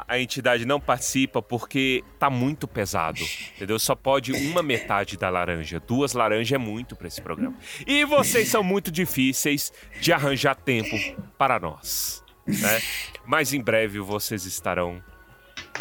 a- 0.01 0.05
a 0.07 0.19
entidade 0.19 0.65
não 0.65 0.80
participa 0.80 1.41
porque 1.41 2.03
tá 2.19 2.30
muito 2.30 2.67
pesado, 2.67 3.19
entendeu? 3.55 3.80
Só 3.80 3.95
pode 3.95 4.31
uma 4.34 4.61
metade 4.61 5.17
da 5.17 5.30
laranja. 5.30 5.80
Duas 5.80 6.13
laranjas 6.13 6.51
é 6.53 6.57
muito 6.57 6.95
pra 6.95 7.07
esse 7.07 7.21
programa. 7.21 7.55
E 7.88 8.03
vocês 8.05 8.49
são 8.49 8.63
muito 8.63 8.91
difíceis 8.91 9.71
de 10.01 10.11
arranjar 10.11 10.55
tempo 10.55 10.95
para 11.38 11.59
nós, 11.59 12.23
né? 12.45 12.81
Mas 13.25 13.53
em 13.53 13.61
breve 13.61 13.99
vocês 13.99 14.45
estarão 14.45 15.01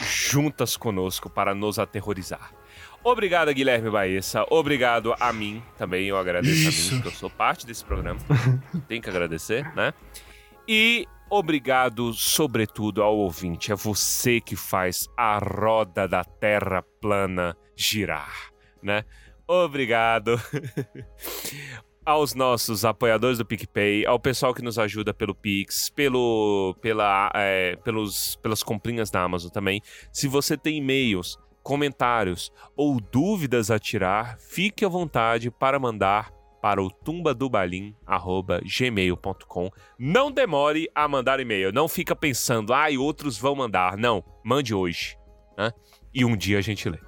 juntas 0.01 0.77
conosco 0.77 1.29
para 1.29 1.55
nos 1.55 1.79
aterrorizar. 1.79 2.53
Obrigado, 3.05 3.53
Guilherme 3.53 3.91
Baessa. 3.91 4.47
Obrigado 4.49 5.15
a 5.19 5.33
mim 5.33 5.63
também. 5.77 6.07
Eu 6.07 6.17
agradeço 6.17 6.67
a 6.67 6.71
Isso. 6.71 6.95
mim, 6.95 7.03
que 7.03 7.09
eu 7.09 7.13
sou 7.13 7.29
parte 7.29 7.67
desse 7.67 7.85
programa. 7.85 8.21
Tem 8.87 9.01
que 9.01 9.11
agradecer, 9.11 9.65
né? 9.75 9.93
E 10.69 11.07
obrigado, 11.29 12.13
sobretudo, 12.13 13.03
ao 13.03 13.17
ouvinte. 13.17 13.73
É 13.73 13.75
você 13.75 14.41
que 14.41 14.55
faz 14.55 15.09
a 15.17 15.39
roda 15.39 16.07
da 16.07 16.23
Terra 16.23 16.85
plana 17.01 17.57
girar, 17.77 18.53
né? 18.81 19.05
Obrigado. 19.49 20.41
aos 22.05 22.35
nossos 22.35 22.85
apoiadores 22.85 23.39
do 23.39 23.47
PicPay, 23.47 24.05
ao 24.07 24.19
pessoal 24.19 24.53
que 24.53 24.63
nos 24.63 24.77
ajuda 24.79 25.15
pelo 25.15 25.35
Pix, 25.35 25.89
pelo, 25.89 26.77
pela, 26.81 27.31
é, 27.35 27.77
pelos, 27.77 28.37
pelas 28.37 28.63
comprinhas 28.63 29.11
da 29.11 29.23
Amazon 29.23 29.51
também. 29.51 29.81
Se 30.13 30.29
você 30.29 30.57
tem 30.57 30.79
e-mails, 30.79 31.39
comentários 31.63 32.51
ou 32.77 33.01
dúvidas 33.01 33.71
a 33.71 33.79
tirar, 33.79 34.37
fique 34.39 34.85
à 34.85 34.89
vontade 34.89 35.51
para 35.51 35.79
mandar 35.79 36.31
para 36.61 36.83
o 36.83 36.91
tumbadobalim@gmail.com. 36.91 39.71
Não 39.99 40.31
demore 40.31 40.89
a 40.95 41.09
mandar 41.09 41.41
e-mail, 41.41 41.73
não 41.73 41.89
fica 41.89 42.15
pensando, 42.15 42.73
ai, 42.73 42.97
outros 42.97 43.37
vão 43.37 43.57
mandar. 43.57 43.97
Não, 43.97 44.23
mande 44.45 44.73
hoje, 44.73 45.19
né? 45.59 45.73
E 46.15 46.25
um 46.25 46.37
dia 46.37 46.59
a 46.59 46.63
gente 46.63 46.89
lê. 46.89 47.01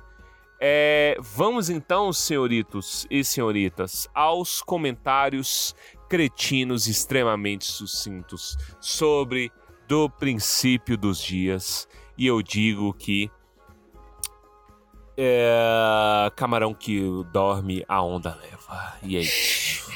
É, 0.66 1.18
vamos 1.20 1.68
então, 1.68 2.10
senhoritos 2.10 3.06
e 3.10 3.22
senhoritas, 3.22 4.08
aos 4.14 4.62
comentários 4.62 5.76
cretinos 6.08 6.86
extremamente 6.86 7.66
sucintos 7.66 8.56
sobre 8.80 9.52
do 9.86 10.08
princípio 10.08 10.96
dos 10.96 11.22
dias. 11.22 11.86
E 12.16 12.26
eu 12.26 12.40
digo 12.40 12.94
que 12.94 13.30
é, 15.18 16.32
camarão 16.34 16.72
que 16.72 16.98
dorme, 17.30 17.84
a 17.86 18.00
onda 18.00 18.34
leva. 18.34 18.96
E 19.02 19.18
é 19.18 19.20
isso. 19.20 19.92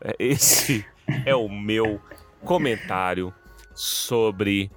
É, 0.00 0.16
Esse 0.18 0.86
é 1.26 1.36
o 1.36 1.46
meu 1.46 2.00
comentário 2.42 3.34
sobre 3.74 4.70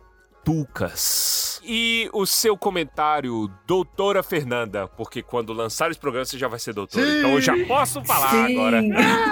Tucas. 0.44 1.49
E 1.72 2.10
o 2.14 2.26
seu 2.26 2.58
comentário, 2.58 3.48
doutora 3.68 4.24
Fernanda, 4.24 4.88
porque 4.88 5.22
quando 5.22 5.54
lançar 5.54 5.92
esse 5.92 6.00
programa 6.00 6.26
você 6.26 6.36
já 6.36 6.48
vai 6.48 6.58
ser 6.58 6.74
doutora, 6.74 7.06
então 7.08 7.34
eu 7.34 7.42
já 7.42 7.54
posso 7.68 8.04
falar 8.04 8.32
Sim. 8.32 8.58
agora. 8.58 8.82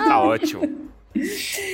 Tá 0.08 0.22
ótimo. 0.22 0.88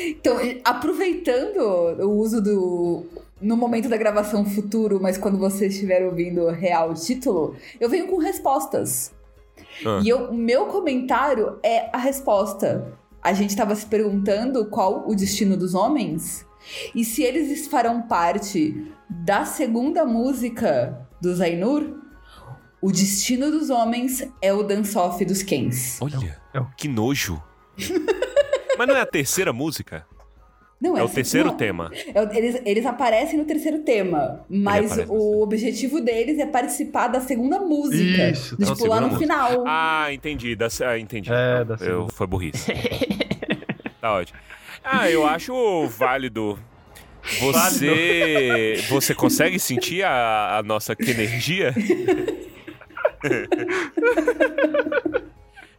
Então, 0.07 0.37
aproveitando 0.63 1.57
o 2.01 2.11
uso 2.11 2.41
do. 2.41 3.05
No 3.41 3.57
momento 3.57 3.89
da 3.89 3.97
gravação 3.97 4.45
futuro, 4.45 5.01
mas 5.01 5.17
quando 5.17 5.37
vocês 5.37 5.73
estiverem 5.73 6.07
ouvindo 6.07 6.47
real 6.47 6.91
o 6.91 6.93
título, 6.93 7.57
eu 7.77 7.89
venho 7.89 8.07
com 8.07 8.17
respostas. 8.17 9.13
Ah. 9.85 9.99
E 10.01 10.13
o 10.13 10.33
meu 10.33 10.67
comentário 10.67 11.59
é 11.61 11.89
a 11.91 11.97
resposta. 11.97 12.93
A 13.21 13.33
gente 13.33 13.49
estava 13.49 13.75
se 13.75 13.85
perguntando 13.85 14.65
qual 14.67 15.03
o 15.09 15.13
destino 15.13 15.57
dos 15.57 15.73
homens 15.73 16.45
e 16.95 17.03
se 17.03 17.23
eles 17.23 17.67
farão 17.67 18.01
parte 18.03 18.91
da 19.09 19.45
segunda 19.45 20.05
música 20.05 21.07
do 21.21 21.33
Zainur. 21.35 22.01
O 22.81 22.91
destino 22.91 23.49
dos 23.49 23.69
homens 23.69 24.27
é 24.41 24.51
o 24.53 24.61
dance-off 24.61 25.23
dos 25.23 25.41
Kens. 25.41 26.01
Olha, 26.01 26.37
que 26.75 26.89
nojo. 26.89 27.41
Mas 28.77 28.87
não 28.87 28.95
é 28.97 29.01
a 29.01 29.05
terceira 29.05 29.53
música? 29.53 30.05
Não, 30.81 30.97
é 30.97 31.01
o 31.01 31.05
assim, 31.05 31.15
terceiro 31.15 31.47
não. 31.49 31.55
tema. 31.55 31.89
É 32.13 32.21
o- 32.21 32.29
Eles, 32.33 32.61
eles 32.65 32.85
aparecem 32.85 33.39
no 33.39 33.45
terceiro 33.45 33.79
tema, 33.83 34.43
mas 34.49 34.97
o 35.07 35.41
objetivo 35.41 36.01
deles 36.01 36.37
é 36.39 36.45
participar 36.45 37.07
da 37.07 37.21
segunda 37.21 37.57
música. 37.61 38.29
Isso, 38.31 38.57
de, 38.57 38.63
Então, 38.63 38.75
tipo, 38.75 38.87
lá 38.89 38.97
segunda 38.97 39.01
no 39.01 39.07
música. 39.13 39.19
final. 39.19 39.63
Ah, 39.65 40.11
entendi. 40.11 40.53
Da, 40.53 40.67
ah, 40.85 40.99
entendi. 40.99 41.31
É, 41.31 41.63
da 41.63 41.75
eu, 41.75 41.77
segunda. 41.77 42.11
foi 42.11 42.27
burrice. 42.27 42.69
tá 44.01 44.11
ótimo. 44.13 44.37
Ah, 44.83 45.09
eu 45.09 45.25
acho 45.25 45.87
válido. 45.87 46.59
Você. 47.39 48.83
Você 48.89 49.15
consegue 49.15 49.57
sentir 49.59 50.03
a, 50.03 50.57
a 50.57 50.63
nossa 50.63 50.93
energia? 50.99 51.73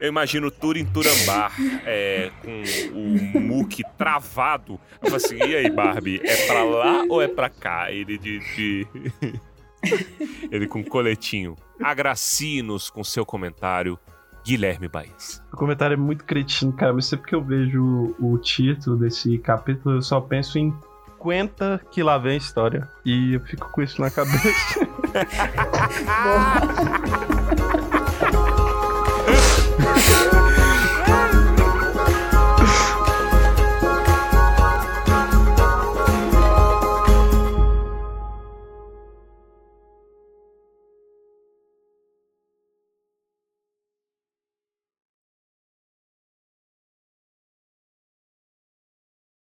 Eu 0.00 0.08
imagino 0.08 0.48
o 0.48 0.50
Tur 0.50 0.76
em 0.76 0.84
Turambar, 0.84 1.52
é, 1.86 2.30
com 2.42 2.62
o 3.36 3.40
Mook 3.40 3.82
travado. 3.96 4.78
Eu 5.00 5.10
falo 5.10 5.16
assim, 5.16 5.36
e 5.36 5.54
aí, 5.56 5.70
Barbie, 5.70 6.20
é 6.24 6.46
pra 6.46 6.62
lá 6.64 7.04
ou 7.08 7.22
é 7.22 7.28
pra 7.28 7.48
cá? 7.48 7.90
Ele 7.92 8.18
de... 8.18 8.38
de- 8.54 8.86
Ele 10.50 10.66
com 10.66 10.82
coletinho. 10.82 11.56
Agracinos 11.82 12.88
com 12.88 13.04
seu 13.04 13.24
comentário, 13.26 13.98
Guilherme 14.44 14.88
Baez. 14.88 15.42
O 15.52 15.56
comentário 15.56 15.94
é 15.94 15.96
muito 15.96 16.24
cretino, 16.24 16.72
cara, 16.72 16.92
mas 16.92 17.06
sempre 17.06 17.28
que 17.28 17.34
eu 17.34 17.42
vejo 17.42 18.14
o 18.20 18.38
título 18.38 18.96
desse 18.96 19.38
capítulo, 19.38 19.96
eu 19.96 20.02
só 20.02 20.20
penso 20.20 20.58
em 20.58 20.72
50 21.24 21.80
que 21.90 22.02
lá 22.02 22.18
vem 22.18 22.34
a 22.34 22.36
história. 22.36 22.88
E 23.04 23.34
eu 23.34 23.40
fico 23.40 23.70
com 23.70 23.82
isso 23.82 24.00
na 24.00 24.10
cabeça. 24.10 24.44